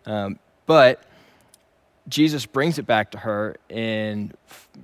Um, 0.05 0.37
but 0.67 1.03
Jesus 2.07 2.45
brings 2.45 2.79
it 2.79 2.87
back 2.87 3.11
to 3.11 3.17
her 3.19 3.57
in 3.69 4.33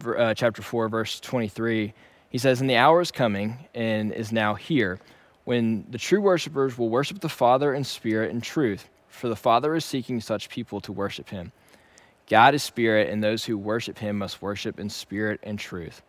uh, 0.05 0.33
chapter 0.33 0.61
4, 0.61 0.89
verse 0.89 1.19
23. 1.19 1.93
He 2.29 2.37
says, 2.37 2.61
And 2.61 2.69
the 2.69 2.75
hour 2.75 3.01
is 3.01 3.11
coming 3.11 3.67
and 3.73 4.11
is 4.11 4.31
now 4.31 4.53
here 4.53 4.99
when 5.45 5.85
the 5.89 5.97
true 5.97 6.21
worshipers 6.21 6.77
will 6.77 6.89
worship 6.89 7.19
the 7.19 7.29
Father 7.29 7.73
in 7.73 7.83
spirit 7.83 8.31
and 8.31 8.43
truth, 8.43 8.89
for 9.07 9.29
the 9.29 9.35
Father 9.35 9.75
is 9.75 9.85
seeking 9.85 10.19
such 10.19 10.49
people 10.49 10.81
to 10.81 10.91
worship 10.91 11.29
him. 11.29 11.51
God 12.29 12.53
is 12.53 12.61
spirit, 12.61 13.09
and 13.09 13.23
those 13.23 13.45
who 13.45 13.57
worship 13.57 13.97
him 13.97 14.17
must 14.17 14.41
worship 14.41 14.79
in 14.79 14.89
spirit 14.89 15.39
and 15.43 15.57
truth. 15.57 16.01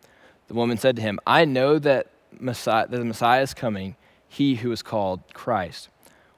The 0.49 0.53
woman 0.53 0.77
said 0.77 0.97
to 0.97 1.01
him, 1.01 1.19
I 1.25 1.45
know 1.45 1.79
that, 1.79 2.07
Messiah, 2.37 2.87
that 2.87 2.97
the 2.97 3.05
Messiah 3.05 3.41
is 3.41 3.53
coming, 3.53 3.95
he 4.27 4.55
who 4.55 4.71
is 4.73 4.83
called 4.83 5.21
Christ. 5.33 5.87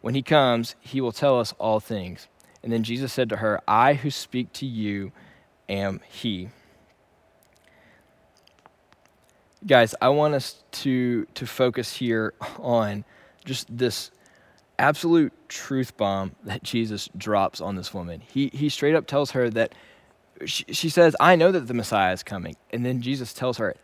When 0.02 0.14
he 0.14 0.22
comes, 0.22 0.76
he 0.80 1.02
will 1.02 1.12
tell 1.12 1.40
us 1.40 1.54
all 1.58 1.80
things. 1.80 2.28
And 2.64 2.72
then 2.72 2.84
Jesus 2.84 3.12
said 3.12 3.30
to 3.30 3.38
her, 3.38 3.62
I 3.68 3.96
who 3.96 4.12
speak 4.12 4.54
to 4.54 4.66
you 4.66 5.12
am 5.68 6.02
He. 6.10 6.50
Guys, 9.66 9.94
I 10.02 10.10
want 10.10 10.34
us 10.34 10.64
to, 10.72 11.26
to 11.36 11.46
focus 11.46 11.94
here 11.98 12.34
on 12.60 13.04
just 13.46 13.76
this 13.76 14.12
absolute 14.80 15.34
truth 15.48 15.96
bomb 15.98 16.36
that 16.44 16.64
Jesus 16.64 17.10
drops 17.16 17.62
on 17.62 17.76
this 17.76 17.94
woman. 17.94 18.22
He, 18.22 18.50
he 18.54 18.70
straight 18.70 18.96
up 18.96 19.06
tells 19.06 19.32
her 19.32 19.50
that 19.52 19.76
she, 20.46 20.66
she 20.72 20.90
says, 20.90 21.16
I 21.20 21.36
know 21.36 21.52
that 21.52 21.68
the 21.68 21.74
Messiah 21.76 22.14
is 22.14 22.24
coming. 22.24 22.56
And 22.72 22.84
then 22.84 23.02
Jesus 23.02 23.34
tells 23.34 23.58
her, 23.58 23.76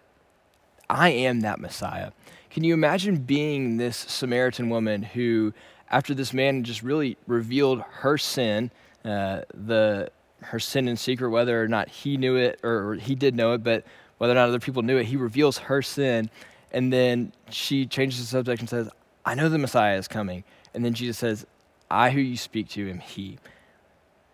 I 0.89 1.09
am 1.09 1.41
that 1.41 1.59
Messiah. 1.59 2.11
Can 2.49 2.63
you 2.63 2.73
imagine 2.73 3.17
being 3.17 3.77
this 3.77 3.97
Samaritan 3.97 4.69
woman 4.69 5.03
who, 5.03 5.53
after 5.89 6.13
this 6.13 6.33
man 6.33 6.63
just 6.63 6.83
really 6.83 7.17
revealed 7.27 7.81
her 7.81 8.17
sin, 8.17 8.71
uh, 9.05 9.41
the 9.53 10.11
her 10.41 10.59
sin 10.59 10.87
in 10.87 10.97
secret, 10.97 11.29
whether 11.29 11.61
or 11.61 11.67
not 11.67 11.89
he 11.89 12.17
knew 12.17 12.35
it 12.35 12.59
or 12.63 12.95
he 12.95 13.15
did 13.15 13.35
know 13.35 13.53
it, 13.53 13.63
but 13.63 13.83
whether 14.17 14.33
or 14.33 14.35
not 14.35 14.49
other 14.49 14.59
people 14.59 14.83
knew 14.83 14.97
it, 14.97 15.05
he 15.05 15.15
reveals 15.15 15.57
her 15.57 15.81
sin, 15.81 16.29
and 16.71 16.91
then 16.91 17.31
she 17.49 17.85
changes 17.85 18.19
the 18.19 18.25
subject 18.25 18.59
and 18.59 18.69
says, 18.69 18.89
"I 19.25 19.35
know 19.35 19.49
the 19.49 19.57
Messiah 19.57 19.97
is 19.97 20.07
coming," 20.07 20.43
and 20.73 20.83
then 20.83 20.93
Jesus 20.93 21.17
says, 21.17 21.45
"I 21.89 22.11
who 22.11 22.19
you 22.19 22.37
speak 22.37 22.69
to 22.69 22.89
am 22.89 22.99
He." 22.99 23.39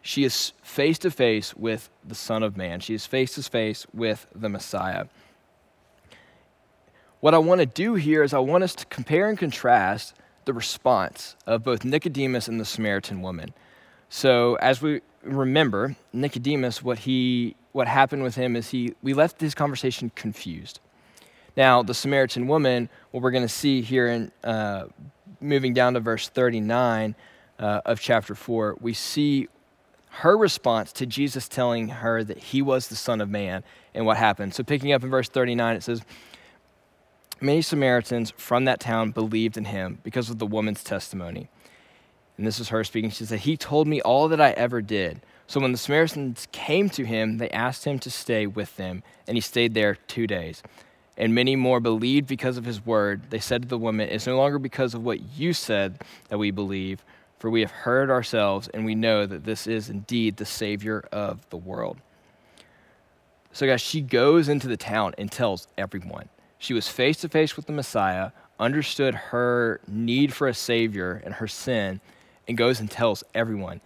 She 0.01 0.26
is 0.26 0.51
face 0.62 0.99
to 0.99 1.12
face 1.12 1.56
with 1.56 1.89
the 2.04 2.16
Son 2.16 2.43
of 2.43 2.58
Man. 2.58 2.82
She 2.82 2.93
is 2.93 3.06
face 3.06 3.36
to 3.36 3.43
face 3.43 3.88
with 3.93 4.28
the 4.36 4.49
Messiah. 4.49 5.06
What 7.22 7.34
I 7.34 7.38
want 7.38 7.60
to 7.60 7.66
do 7.66 7.93
here 7.93 8.22
is 8.22 8.34
I 8.34 8.39
want 8.39 8.66
us 8.66 8.76
to 8.76 8.86
compare 8.88 9.30
and 9.30 9.38
contrast 9.38 10.14
the 10.45 10.53
response 10.53 11.35
of 11.45 11.63
both 11.63 11.83
Nicodemus 11.83 12.47
and 12.47 12.59
the 12.59 12.65
Samaritan 12.65 13.21
woman. 13.21 13.53
So, 14.09 14.55
as 14.55 14.81
we 14.81 15.01
remember, 15.23 15.95
Nicodemus, 16.11 16.83
what 16.83 16.99
he 16.99 17.55
what 17.71 17.87
happened 17.87 18.21
with 18.23 18.35
him 18.35 18.55
is 18.55 18.69
he 18.69 18.93
we 19.01 19.13
left 19.13 19.39
this 19.39 19.55
conversation 19.55 20.11
confused. 20.15 20.79
Now, 21.55 21.83
the 21.83 21.93
Samaritan 21.93 22.47
woman, 22.47 22.89
what 23.11 23.21
we're 23.23 23.31
going 23.31 23.43
to 23.43 23.49
see 23.49 23.81
here 23.81 24.07
in 24.07 24.31
uh, 24.43 24.85
moving 25.39 25.73
down 25.73 25.93
to 25.93 25.99
verse 25.99 26.29
39 26.29 27.15
uh, 27.59 27.81
of 27.85 27.99
chapter 27.99 28.33
4, 28.33 28.77
we 28.81 28.93
see 28.93 29.47
her 30.09 30.37
response 30.37 30.91
to 30.93 31.05
Jesus 31.05 31.47
telling 31.47 31.89
her 31.89 32.23
that 32.23 32.37
he 32.37 32.61
was 32.61 32.87
the 32.87 32.95
Son 32.95 33.21
of 33.21 33.29
Man 33.29 33.63
and 33.93 34.05
what 34.05 34.17
happened. 34.17 34.53
So, 34.53 34.63
picking 34.63 34.93
up 34.93 35.03
in 35.03 35.09
verse 35.09 35.29
39, 35.29 35.75
it 35.75 35.83
says, 35.83 36.01
Many 37.43 37.61
Samaritans 37.61 38.31
from 38.37 38.63
that 38.63 38.79
town 38.79 39.11
believed 39.11 39.57
in 39.57 39.65
him 39.65 39.99
because 40.01 40.29
of 40.29 40.39
the 40.39 40.45
woman's 40.45 40.81
testimony. 40.81 41.49
And 42.37 42.47
this 42.47 42.57
is 42.57 42.69
her 42.69 42.85
speaking. 42.85 43.09
She 43.09 43.25
said, 43.25 43.39
He 43.39 43.57
told 43.57 43.85
me 43.85 43.99
all 43.99 44.29
that 44.29 44.39
I 44.39 44.51
ever 44.51 44.81
did. 44.81 45.19
So 45.45 45.59
when 45.59 45.73
the 45.73 45.77
Samaritans 45.77 46.47
came 46.53 46.89
to 46.91 47.03
him, 47.03 47.39
they 47.39 47.49
asked 47.49 47.83
him 47.83 47.99
to 47.99 48.09
stay 48.09 48.47
with 48.47 48.77
them, 48.77 49.03
and 49.27 49.35
he 49.35 49.41
stayed 49.41 49.73
there 49.73 49.95
two 49.95 50.25
days. 50.25 50.63
And 51.17 51.35
many 51.35 51.57
more 51.57 51.81
believed 51.81 52.27
because 52.27 52.55
of 52.55 52.63
his 52.63 52.85
word. 52.85 53.29
They 53.29 53.39
said 53.39 53.63
to 53.63 53.67
the 53.67 53.77
woman, 53.77 54.07
It's 54.07 54.25
no 54.25 54.37
longer 54.37 54.57
because 54.57 54.93
of 54.93 55.03
what 55.03 55.19
you 55.37 55.51
said 55.51 55.99
that 56.29 56.37
we 56.37 56.49
believe, 56.49 57.03
for 57.39 57.49
we 57.49 57.59
have 57.59 57.71
heard 57.71 58.09
ourselves, 58.09 58.69
and 58.69 58.85
we 58.85 58.95
know 58.95 59.25
that 59.25 59.43
this 59.43 59.67
is 59.67 59.89
indeed 59.89 60.37
the 60.37 60.45
Savior 60.45 61.03
of 61.11 61.45
the 61.49 61.57
world. 61.57 61.97
So, 63.51 63.67
guys, 63.67 63.81
she 63.81 63.99
goes 63.99 64.47
into 64.47 64.69
the 64.69 64.77
town 64.77 65.13
and 65.17 65.29
tells 65.29 65.67
everyone. 65.77 66.29
She 66.64 66.74
was 66.74 66.88
face 66.88 67.18
to 67.18 67.28
face 67.28 67.57
with 67.57 67.66
the 67.66 67.74
Messiah, 67.74 68.32
understood 68.57 69.16
her 69.16 69.82
need 69.86 70.34
for 70.34 70.47
a 70.47 70.53
Savior 70.53 71.22
and 71.26 71.34
her 71.34 71.47
sin, 71.47 71.99
and 72.47 72.57
goes 72.57 72.80
and 72.80 72.89
tells 72.89 73.22
everyone. 73.36 73.82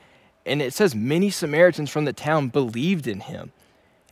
And 0.46 0.62
it 0.62 0.76
says 0.76 0.94
many 0.94 1.32
Samaritans 1.32 1.90
from 1.90 2.06
the 2.06 2.14
town 2.14 2.50
believed 2.50 3.08
in 3.08 3.22
him. 3.22 3.52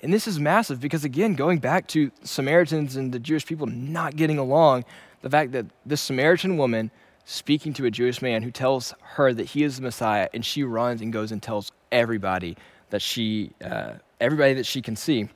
And 0.02 0.12
this 0.12 0.28
is 0.28 0.40
massive 0.40 0.80
because, 0.80 1.04
again, 1.04 1.36
going 1.36 1.60
back 1.60 1.86
to 1.90 2.12
Samaritans 2.24 2.96
and 2.96 3.12
the 3.12 3.20
Jewish 3.20 3.46
people 3.46 3.68
not 3.68 4.16
getting 4.16 4.40
along, 4.40 4.84
the 5.22 5.30
fact 5.30 5.52
that 5.52 5.68
this 5.86 6.02
Samaritan 6.02 6.58
woman 6.58 6.90
speaking 7.24 7.72
to 7.74 7.86
a 7.86 7.92
Jewish 7.92 8.20
man 8.20 8.42
who 8.42 8.50
tells 8.50 8.96
her 9.00 9.32
that 9.32 9.46
he 9.46 9.62
is 9.62 9.76
the 9.76 9.84
Messiah, 9.84 10.28
and 10.34 10.44
she 10.44 10.64
runs 10.64 11.02
and 11.02 11.14
goes 11.14 11.32
and 11.32 11.42
tells 11.42 11.72
everybody 11.92 12.58
that 12.90 13.04
she, 13.04 13.52
uh, 13.64 13.94
everybody 14.20 14.56
that 14.56 14.66
she 14.66 14.82
can 14.82 14.96
see. 14.96 15.30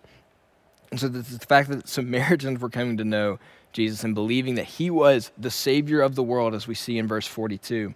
And 0.92 1.00
so 1.00 1.08
the, 1.08 1.20
the 1.20 1.46
fact 1.46 1.70
that 1.70 1.88
Samaritans 1.88 2.60
were 2.60 2.70
coming 2.70 2.98
to 2.98 3.04
know 3.04 3.40
Jesus 3.74 4.04
and 4.04 4.16
believing 4.16 4.56
that 4.56 4.66
he 4.66 4.90
was 4.90 5.32
the 5.38 5.52
Savior 5.52 6.02
of 6.02 6.16
the 6.16 6.24
world, 6.24 6.56
as 6.56 6.68
we 6.68 6.76
see 6.76 6.98
in 6.98 7.08
verse 7.08 7.28
42, 7.28 7.94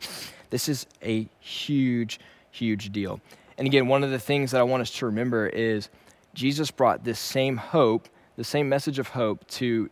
this 0.52 0.70
is 0.70 0.86
a 1.02 1.28
huge, 1.40 2.20
huge 2.52 2.92
deal. 2.92 3.20
And 3.58 3.68
again, 3.68 3.88
one 3.88 4.04
of 4.04 4.12
the 4.12 4.20
things 4.20 4.52
that 4.52 4.60
I 4.60 4.64
want 4.64 4.82
us 4.82 4.92
to 4.92 5.06
remember 5.08 5.48
is 5.48 5.90
Jesus 6.34 6.72
brought 6.72 7.04
this 7.04 7.20
same 7.20 7.58
hope, 7.58 8.08
the 8.36 8.44
same 8.44 8.70
message 8.70 9.00
of 9.00 9.10
hope 9.10 9.48
to 9.48 9.90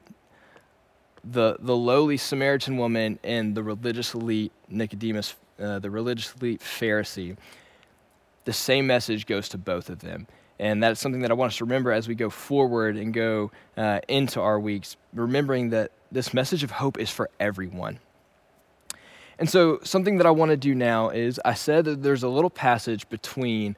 the, 1.23 1.57
the 1.59 1.75
lowly 1.75 2.17
Samaritan 2.17 2.77
woman 2.77 3.19
and 3.23 3.55
the 3.55 3.63
religious 3.63 4.13
elite 4.13 4.51
Nicodemus, 4.69 5.35
uh, 5.59 5.79
the 5.79 5.89
religious 5.89 6.33
elite 6.39 6.61
Pharisee. 6.61 7.37
The 8.45 8.53
same 8.53 8.87
message 8.87 9.27
goes 9.27 9.49
to 9.49 9.57
both 9.57 9.89
of 9.89 9.99
them. 9.99 10.27
And 10.61 10.83
that's 10.83 11.01
something 11.01 11.23
that 11.23 11.31
I 11.31 11.33
want 11.33 11.53
us 11.53 11.57
to 11.57 11.65
remember 11.65 11.91
as 11.91 12.07
we 12.07 12.13
go 12.13 12.29
forward 12.29 12.95
and 12.95 13.11
go 13.11 13.51
uh, 13.75 13.99
into 14.07 14.39
our 14.39 14.59
weeks, 14.59 14.95
remembering 15.11 15.71
that 15.71 15.91
this 16.11 16.35
message 16.35 16.63
of 16.63 16.69
hope 16.69 16.99
is 16.99 17.09
for 17.09 17.31
everyone. 17.39 17.97
And 19.39 19.49
so, 19.49 19.79
something 19.81 20.17
that 20.17 20.27
I 20.27 20.29
want 20.29 20.51
to 20.51 20.57
do 20.57 20.75
now 20.75 21.09
is 21.09 21.39
I 21.43 21.55
said 21.55 21.85
that 21.85 22.03
there's 22.03 22.21
a 22.21 22.29
little 22.29 22.51
passage 22.51 23.09
between 23.09 23.75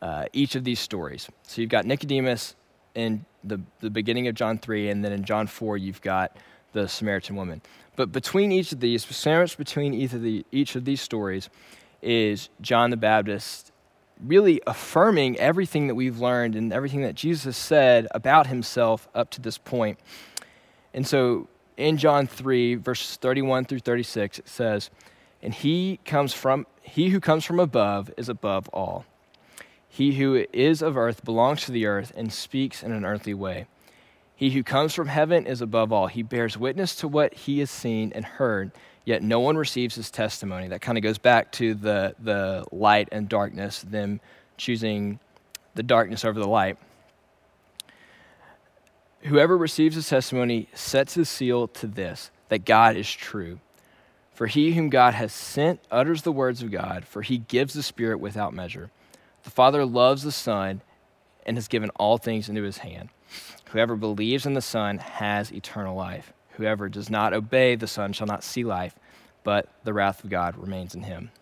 uh, 0.00 0.24
each 0.32 0.54
of 0.54 0.64
these 0.64 0.80
stories. 0.80 1.28
So, 1.42 1.60
you've 1.60 1.70
got 1.70 1.84
Nicodemus 1.84 2.54
in 2.94 3.26
the, 3.44 3.60
the 3.80 3.90
beginning 3.90 4.26
of 4.26 4.34
John 4.34 4.56
3, 4.56 4.88
and 4.88 5.04
then 5.04 5.12
in 5.12 5.24
John 5.24 5.46
4, 5.46 5.76
you've 5.76 6.00
got 6.00 6.34
the 6.72 6.88
Samaritan 6.88 7.36
woman. 7.36 7.60
But 7.94 8.10
between 8.10 8.52
each 8.52 8.72
of 8.72 8.80
these, 8.80 9.04
sandwiched 9.04 9.58
between 9.58 9.92
each 9.92 10.14
of, 10.14 10.22
the, 10.22 10.46
each 10.50 10.76
of 10.76 10.86
these 10.86 11.02
stories, 11.02 11.50
is 12.00 12.48
John 12.62 12.88
the 12.88 12.96
Baptist 12.96 13.71
really 14.24 14.60
affirming 14.66 15.38
everything 15.38 15.88
that 15.88 15.94
we've 15.94 16.18
learned 16.18 16.54
and 16.54 16.72
everything 16.72 17.02
that 17.02 17.14
Jesus 17.14 17.56
said 17.56 18.06
about 18.12 18.46
himself 18.46 19.08
up 19.14 19.30
to 19.30 19.40
this 19.40 19.58
point. 19.58 19.98
And 20.94 21.06
so 21.06 21.48
in 21.76 21.96
John 21.96 22.26
3, 22.26 22.76
verses 22.76 23.16
31 23.16 23.64
through 23.64 23.80
36, 23.80 24.40
it 24.40 24.48
says, 24.48 24.90
And 25.42 25.52
he 25.52 25.98
comes 26.04 26.32
from 26.32 26.66
he 26.82 27.10
who 27.10 27.20
comes 27.20 27.44
from 27.44 27.60
above 27.60 28.12
is 28.16 28.28
above 28.28 28.68
all. 28.68 29.04
He 29.88 30.14
who 30.14 30.46
is 30.52 30.82
of 30.82 30.96
earth 30.96 31.24
belongs 31.24 31.64
to 31.64 31.72
the 31.72 31.86
earth 31.86 32.12
and 32.16 32.32
speaks 32.32 32.82
in 32.82 32.92
an 32.92 33.04
earthly 33.04 33.34
way. 33.34 33.66
He 34.34 34.50
who 34.50 34.62
comes 34.62 34.94
from 34.94 35.08
heaven 35.08 35.46
is 35.46 35.60
above 35.60 35.92
all. 35.92 36.08
He 36.08 36.22
bears 36.22 36.58
witness 36.58 36.96
to 36.96 37.08
what 37.08 37.34
he 37.34 37.60
has 37.60 37.70
seen 37.70 38.10
and 38.14 38.24
heard 38.24 38.72
yet 39.04 39.22
no 39.22 39.40
one 39.40 39.56
receives 39.56 39.94
his 39.94 40.10
testimony. 40.10 40.68
That 40.68 40.80
kind 40.80 40.98
of 40.98 41.02
goes 41.02 41.18
back 41.18 41.52
to 41.52 41.74
the, 41.74 42.14
the 42.18 42.64
light 42.72 43.08
and 43.12 43.28
darkness, 43.28 43.82
them 43.82 44.20
choosing 44.56 45.18
the 45.74 45.82
darkness 45.82 46.24
over 46.24 46.38
the 46.38 46.48
light. 46.48 46.78
Whoever 49.22 49.56
receives 49.56 49.94
his 49.94 50.08
testimony 50.08 50.68
sets 50.74 51.14
his 51.14 51.28
seal 51.28 51.68
to 51.68 51.86
this 51.86 52.30
that 52.48 52.64
God 52.64 52.96
is 52.96 53.10
true. 53.10 53.60
For 54.32 54.46
he 54.46 54.72
whom 54.72 54.88
God 54.88 55.14
has 55.14 55.32
sent 55.32 55.80
utters 55.90 56.22
the 56.22 56.32
words 56.32 56.62
of 56.62 56.70
God, 56.70 57.04
for 57.04 57.22
he 57.22 57.38
gives 57.38 57.74
the 57.74 57.82
Spirit 57.82 58.18
without 58.18 58.54
measure. 58.54 58.90
The 59.44 59.50
Father 59.50 59.84
loves 59.84 60.22
the 60.22 60.32
Son 60.32 60.80
and 61.44 61.56
has 61.56 61.68
given 61.68 61.90
all 61.90 62.18
things 62.18 62.48
into 62.48 62.62
his 62.62 62.78
hand. 62.78 63.10
Whoever 63.70 63.96
believes 63.96 64.46
in 64.46 64.54
the 64.54 64.62
Son 64.62 64.98
has 64.98 65.52
eternal 65.52 65.96
life. 65.96 66.32
Whoever 66.62 66.88
does 66.88 67.10
not 67.10 67.32
obey 67.32 67.74
the 67.74 67.88
Son 67.88 68.12
shall 68.12 68.28
not 68.28 68.44
see 68.44 68.62
life, 68.62 68.94
but 69.42 69.68
the 69.82 69.92
wrath 69.92 70.22
of 70.22 70.30
God 70.30 70.56
remains 70.56 70.94
in 70.94 71.02
him. 71.02 71.32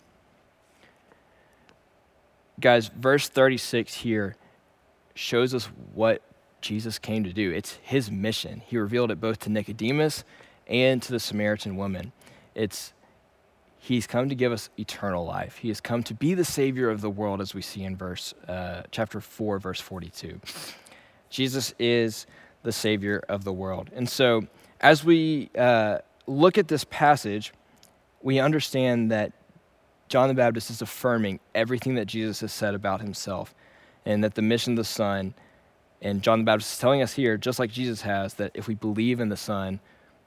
Guys, 2.59 2.89
verse 2.89 3.29
36 3.29 3.97
here 3.97 4.35
shows 5.15 5.53
us 5.53 5.67
what 5.93 6.23
Jesus 6.63 6.99
came 6.99 7.23
to 7.25 7.35
do. 7.35 7.51
It's 7.51 7.79
his 7.83 8.11
mission. 8.11 8.63
He 8.65 8.79
revealed 8.79 9.11
it 9.11 9.21
both 9.21 9.41
to 9.41 9.51
Nicodemus 9.51 10.25
and 10.67 11.03
to 11.03 11.13
the 11.13 11.21
Samaritan 11.21 11.77
woman. 11.77 12.13
It's 12.55 12.95
he's 13.79 14.07
come 14.07 14.31
to 14.31 14.35
give 14.35 14.53
us 14.53 14.71
eternal 14.79 15.27
life. 15.27 15.59
He 15.59 15.69
has 15.69 15.83
come 15.83 16.03
to 16.05 16.15
be 16.15 16.33
the 16.33 16.47
savior 16.47 16.89
of 16.89 17.03
the 17.03 17.11
world, 17.11 17.43
as 17.43 17.55
we 17.55 17.61
see 17.61 17.85
in 17.85 17.95
verse 17.95 18.33
uh, 18.49 18.85
chapter 18.91 19.21
four, 19.21 19.59
verse 19.59 19.83
forty-two. 19.83 20.41
Jesus 21.29 21.75
is 21.79 22.27
the 22.63 22.73
savior 22.73 23.23
of 23.29 23.45
the 23.45 23.53
world, 23.53 23.91
and 23.95 24.09
so 24.09 24.47
as 24.81 25.05
we 25.05 25.51
uh, 25.57 25.99
look 26.27 26.59
at 26.59 26.69
this 26.69 26.85
passage, 26.85 27.53
we 28.23 28.39
understand 28.39 29.11
that 29.11 29.33
John 30.09 30.29
the 30.29 30.35
Baptist 30.35 30.71
is 30.71 30.83
affirming 30.83 31.41
everything 31.55 31.95
that 31.95 32.07
Jesus 32.07 32.41
has 32.41 32.53
said 32.53 32.75
about 32.75 33.01
himself, 33.01 33.55
and 34.05 34.25
that 34.25 34.35
the 34.35 34.43
mission 34.43 34.73
of 34.73 34.79
the 34.79 34.85
Son, 34.85 35.35
and 36.03 36.23
John 36.23 36.41
the 36.41 36.45
Baptist 36.45 36.73
is 36.73 36.79
telling 36.79 37.03
us 37.03 37.13
here, 37.13 37.37
just 37.37 37.59
like 37.59 37.71
Jesus 37.71 38.03
has, 38.03 38.35
that 38.35 38.51
if 38.55 38.67
we 38.67 38.75
believe 38.75 39.21
in 39.21 39.29
the 39.29 39.37
Son, 39.37 39.81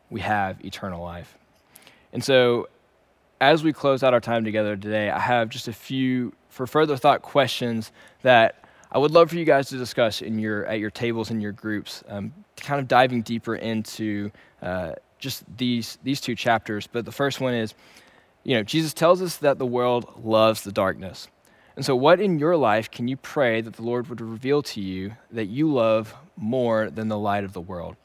we 0.10 0.22
have 0.22 0.64
eternal 0.64 1.04
life. 1.04 1.38
And 2.14 2.24
so, 2.24 2.70
as 3.42 3.64
we 3.64 3.74
close 3.74 4.04
out 4.04 4.14
our 4.14 4.22
time 4.22 4.46
together 4.46 4.78
today, 4.78 5.10
I 5.10 5.20
have 5.20 5.50
just 5.50 5.68
a 5.68 5.74
few, 5.74 6.34
for 6.50 6.66
further 6.66 6.96
thought, 6.96 7.22
questions 7.24 7.92
that 8.22 8.63
I 8.94 9.00
would 9.00 9.12
love 9.12 9.32
for 9.32 9.38
you 9.38 9.46
guys 9.46 9.70
to 9.70 9.78
discuss 9.78 10.22
in 10.22 10.38
your 10.38 10.68
at 10.68 10.80
your 10.80 10.92
tables 10.92 11.32
in 11.32 11.42
your 11.42 11.52
groups, 11.52 12.04
um, 12.08 12.32
kind 12.58 12.80
of 12.80 12.88
diving 12.88 13.24
deeper 13.24 13.56
into 13.56 14.30
uh, 14.62 14.94
just 15.18 15.44
these 15.58 15.98
these 16.04 16.22
two 16.22 16.36
chapters. 16.36 16.86
But 16.86 17.04
the 17.04 17.12
first 17.12 17.42
one 17.42 17.56
is, 17.56 17.74
you 18.44 18.56
know, 18.56 18.62
Jesus 18.62 18.94
tells 18.94 19.20
us 19.22 19.38
that 19.38 19.58
the 19.58 19.66
world 19.66 20.22
loves 20.24 20.62
the 20.62 20.72
darkness. 20.72 21.28
And 21.76 21.84
so, 21.84 21.96
what 21.96 22.22
in 22.22 22.38
your 22.38 22.56
life 22.56 22.92
can 22.92 23.08
you 23.08 23.18
pray 23.18 23.62
that 23.62 23.74
the 23.74 23.82
Lord 23.82 24.08
would 24.10 24.22
reveal 24.22 24.62
to 24.62 24.82
you 24.82 25.14
that 25.32 25.46
you 25.46 25.74
love 25.74 26.14
more 26.38 26.92
than 26.92 27.08
the 27.08 27.18
light 27.18 27.44
of 27.44 27.54
the 27.54 27.62
world? 27.62 27.96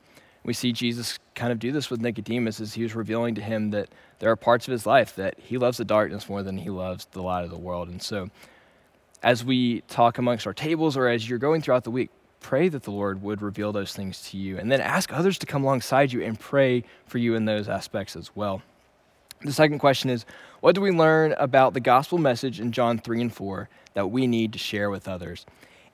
We 0.42 0.54
see 0.54 0.72
Jesus 0.72 1.18
kind 1.34 1.52
of 1.52 1.58
do 1.58 1.70
this 1.70 1.90
with 1.90 2.00
Nicodemus 2.00 2.60
as 2.60 2.72
he 2.72 2.82
was 2.82 2.94
revealing 2.94 3.34
to 3.34 3.42
him 3.42 3.72
that 3.72 3.90
there 4.20 4.30
are 4.30 4.36
parts 4.36 4.66
of 4.66 4.72
his 4.72 4.86
life 4.86 5.14
that 5.16 5.34
he 5.38 5.58
loves 5.58 5.76
the 5.76 5.84
darkness 5.84 6.30
more 6.30 6.42
than 6.42 6.56
he 6.56 6.70
loves 6.70 7.04
the 7.12 7.20
light 7.20 7.44
of 7.44 7.50
the 7.50 7.58
world. 7.58 7.90
And 7.90 8.00
so, 8.00 8.30
as 9.22 9.44
we 9.44 9.80
talk 9.82 10.18
amongst 10.18 10.46
our 10.46 10.54
tables 10.54 10.96
or 10.96 11.08
as 11.08 11.28
you're 11.28 11.38
going 11.38 11.62
throughout 11.62 11.84
the 11.84 11.90
week, 11.90 12.10
pray 12.40 12.68
that 12.68 12.84
the 12.84 12.90
Lord 12.90 13.22
would 13.22 13.42
reveal 13.42 13.72
those 13.72 13.92
things 13.92 14.22
to 14.30 14.36
you. 14.36 14.58
And 14.58 14.70
then 14.70 14.80
ask 14.80 15.12
others 15.12 15.38
to 15.38 15.46
come 15.46 15.64
alongside 15.64 16.12
you 16.12 16.22
and 16.22 16.38
pray 16.38 16.84
for 17.06 17.18
you 17.18 17.34
in 17.34 17.44
those 17.44 17.68
aspects 17.68 18.16
as 18.16 18.34
well. 18.34 18.62
The 19.40 19.52
second 19.52 19.78
question 19.78 20.10
is 20.10 20.24
What 20.60 20.74
do 20.74 20.80
we 20.80 20.90
learn 20.90 21.32
about 21.38 21.74
the 21.74 21.80
gospel 21.80 22.18
message 22.18 22.60
in 22.60 22.72
John 22.72 22.98
3 22.98 23.20
and 23.20 23.32
4 23.32 23.68
that 23.94 24.08
we 24.08 24.26
need 24.26 24.52
to 24.52 24.58
share 24.58 24.90
with 24.90 25.08
others? 25.08 25.46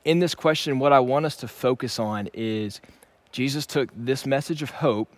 In 0.04 0.18
this 0.18 0.34
question, 0.34 0.78
what 0.78 0.92
I 0.92 1.00
want 1.00 1.26
us 1.26 1.36
to 1.36 1.48
focus 1.48 1.98
on 1.98 2.28
is 2.34 2.80
Jesus 3.32 3.66
took 3.66 3.90
this 3.96 4.26
message 4.26 4.62
of 4.62 4.70
hope 4.70 5.10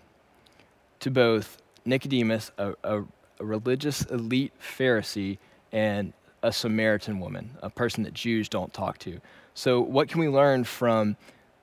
to 1.00 1.10
both 1.10 1.60
Nicodemus, 1.84 2.50
a, 2.56 2.74
a, 2.82 3.02
a 3.38 3.44
religious 3.44 4.02
elite 4.02 4.52
Pharisee, 4.60 5.38
and 5.72 6.12
a 6.42 6.52
Samaritan 6.52 7.20
woman, 7.20 7.50
a 7.62 7.70
person 7.70 8.04
that 8.04 8.14
Jews 8.14 8.48
don't 8.48 8.72
talk 8.72 8.98
to. 8.98 9.20
So, 9.54 9.80
what 9.80 10.08
can 10.08 10.20
we 10.20 10.28
learn 10.28 10.64
from 10.64 11.16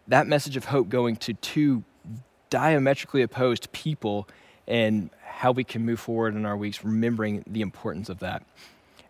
that 0.08 0.28
message 0.28 0.58
of 0.58 0.66
hope 0.66 0.90
going 0.90 1.16
to 1.18 1.34
two 1.34 1.84
diametrically 2.50 3.22
opposed 3.22 3.72
people 3.72 4.28
and 4.68 5.10
how 5.26 5.52
we 5.52 5.64
can 5.64 5.86
move 5.86 6.00
forward 6.00 6.36
in 6.36 6.46
our 6.46 6.56
weeks, 6.56 6.84
remembering 6.84 7.44
the 7.48 7.62
importance 7.62 8.10
of 8.10 8.20
that. 8.20 8.44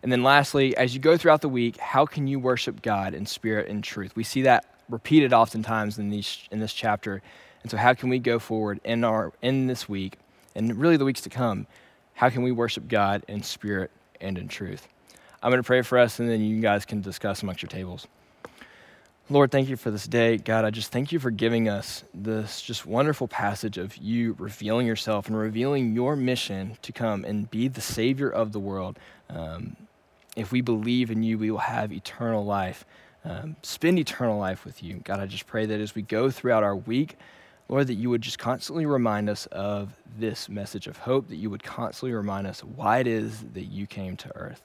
And 0.02 0.10
then 0.10 0.22
lastly, 0.22 0.76
as 0.76 0.94
you 0.94 1.00
go 1.00 1.16
throughout 1.16 1.40
the 1.40 1.48
week, 1.48 1.76
how 1.78 2.06
can 2.06 2.26
you 2.26 2.38
worship 2.38 2.82
God 2.82 3.14
in 3.14 3.26
spirit 3.26 3.68
and 3.68 3.82
truth? 3.82 4.16
We 4.16 4.24
see 4.24 4.42
that 4.42 4.64
repeated 4.88 5.32
oftentimes 5.32 5.98
in, 5.98 6.10
these, 6.10 6.46
in 6.50 6.58
this 6.58 6.72
chapter. 6.72 7.22
And 7.62 7.70
so 7.70 7.76
how 7.76 7.94
can 7.94 8.08
we 8.08 8.18
go 8.18 8.38
forward 8.38 8.80
in, 8.84 9.04
our, 9.04 9.32
in 9.40 9.66
this 9.66 9.88
week 9.88 10.18
and 10.54 10.76
really 10.78 10.96
the 10.96 11.04
weeks 11.04 11.22
to 11.22 11.30
come? 11.30 11.66
How 12.14 12.30
can 12.30 12.42
we 12.42 12.52
worship 12.52 12.88
God 12.88 13.24
in 13.28 13.42
spirit 13.42 13.90
and 14.20 14.36
in 14.36 14.48
truth? 14.48 14.88
I'm 15.44 15.50
going 15.50 15.62
to 15.62 15.66
pray 15.66 15.82
for 15.82 15.98
us, 15.98 16.20
and 16.20 16.30
then 16.30 16.40
you 16.40 16.58
guys 16.62 16.86
can 16.86 17.02
discuss 17.02 17.42
amongst 17.42 17.60
your 17.60 17.68
tables. 17.68 18.06
Lord, 19.28 19.50
thank 19.50 19.68
you 19.68 19.76
for 19.76 19.90
this 19.90 20.06
day. 20.06 20.38
God, 20.38 20.64
I 20.64 20.70
just 20.70 20.90
thank 20.90 21.12
you 21.12 21.18
for 21.18 21.30
giving 21.30 21.68
us 21.68 22.02
this 22.14 22.62
just 22.62 22.86
wonderful 22.86 23.28
passage 23.28 23.76
of 23.76 23.94
you 23.98 24.36
revealing 24.38 24.86
yourself 24.86 25.26
and 25.26 25.36
revealing 25.36 25.92
your 25.92 26.16
mission 26.16 26.78
to 26.80 26.92
come 26.92 27.26
and 27.26 27.50
be 27.50 27.68
the 27.68 27.82
Savior 27.82 28.30
of 28.30 28.52
the 28.52 28.58
world. 28.58 28.98
Um, 29.28 29.76
if 30.34 30.50
we 30.50 30.62
believe 30.62 31.10
in 31.10 31.22
you, 31.22 31.36
we 31.36 31.50
will 31.50 31.58
have 31.58 31.92
eternal 31.92 32.46
life, 32.46 32.86
um, 33.22 33.56
spend 33.62 33.98
eternal 33.98 34.38
life 34.38 34.64
with 34.64 34.82
you. 34.82 35.02
God, 35.04 35.20
I 35.20 35.26
just 35.26 35.46
pray 35.46 35.66
that 35.66 35.78
as 35.78 35.94
we 35.94 36.00
go 36.00 36.30
throughout 36.30 36.62
our 36.62 36.74
week, 36.74 37.18
Lord, 37.68 37.88
that 37.88 37.96
you 37.96 38.08
would 38.08 38.22
just 38.22 38.38
constantly 38.38 38.86
remind 38.86 39.28
us 39.28 39.44
of 39.52 39.92
this 40.18 40.48
message 40.48 40.86
of 40.86 40.96
hope, 40.96 41.28
that 41.28 41.36
you 41.36 41.50
would 41.50 41.62
constantly 41.62 42.14
remind 42.14 42.46
us 42.46 42.64
why 42.64 43.00
it 43.00 43.06
is 43.06 43.44
that 43.52 43.64
you 43.64 43.86
came 43.86 44.16
to 44.16 44.34
earth. 44.36 44.62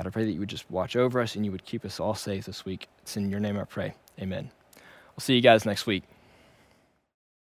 God, 0.00 0.06
I 0.06 0.10
pray 0.12 0.24
that 0.24 0.32
you 0.32 0.40
would 0.40 0.48
just 0.48 0.70
watch 0.70 0.96
over 0.96 1.20
us 1.20 1.36
and 1.36 1.44
you 1.44 1.52
would 1.52 1.66
keep 1.66 1.84
us 1.84 2.00
all 2.00 2.14
safe 2.14 2.46
this 2.46 2.64
week. 2.64 2.88
It's 3.02 3.18
in 3.18 3.28
your 3.28 3.38
name 3.38 3.58
I 3.58 3.64
pray. 3.64 3.92
Amen. 4.18 4.50
We'll 4.74 5.20
see 5.20 5.34
you 5.34 5.42
guys 5.42 5.66
next 5.66 5.86
week. 5.86 6.04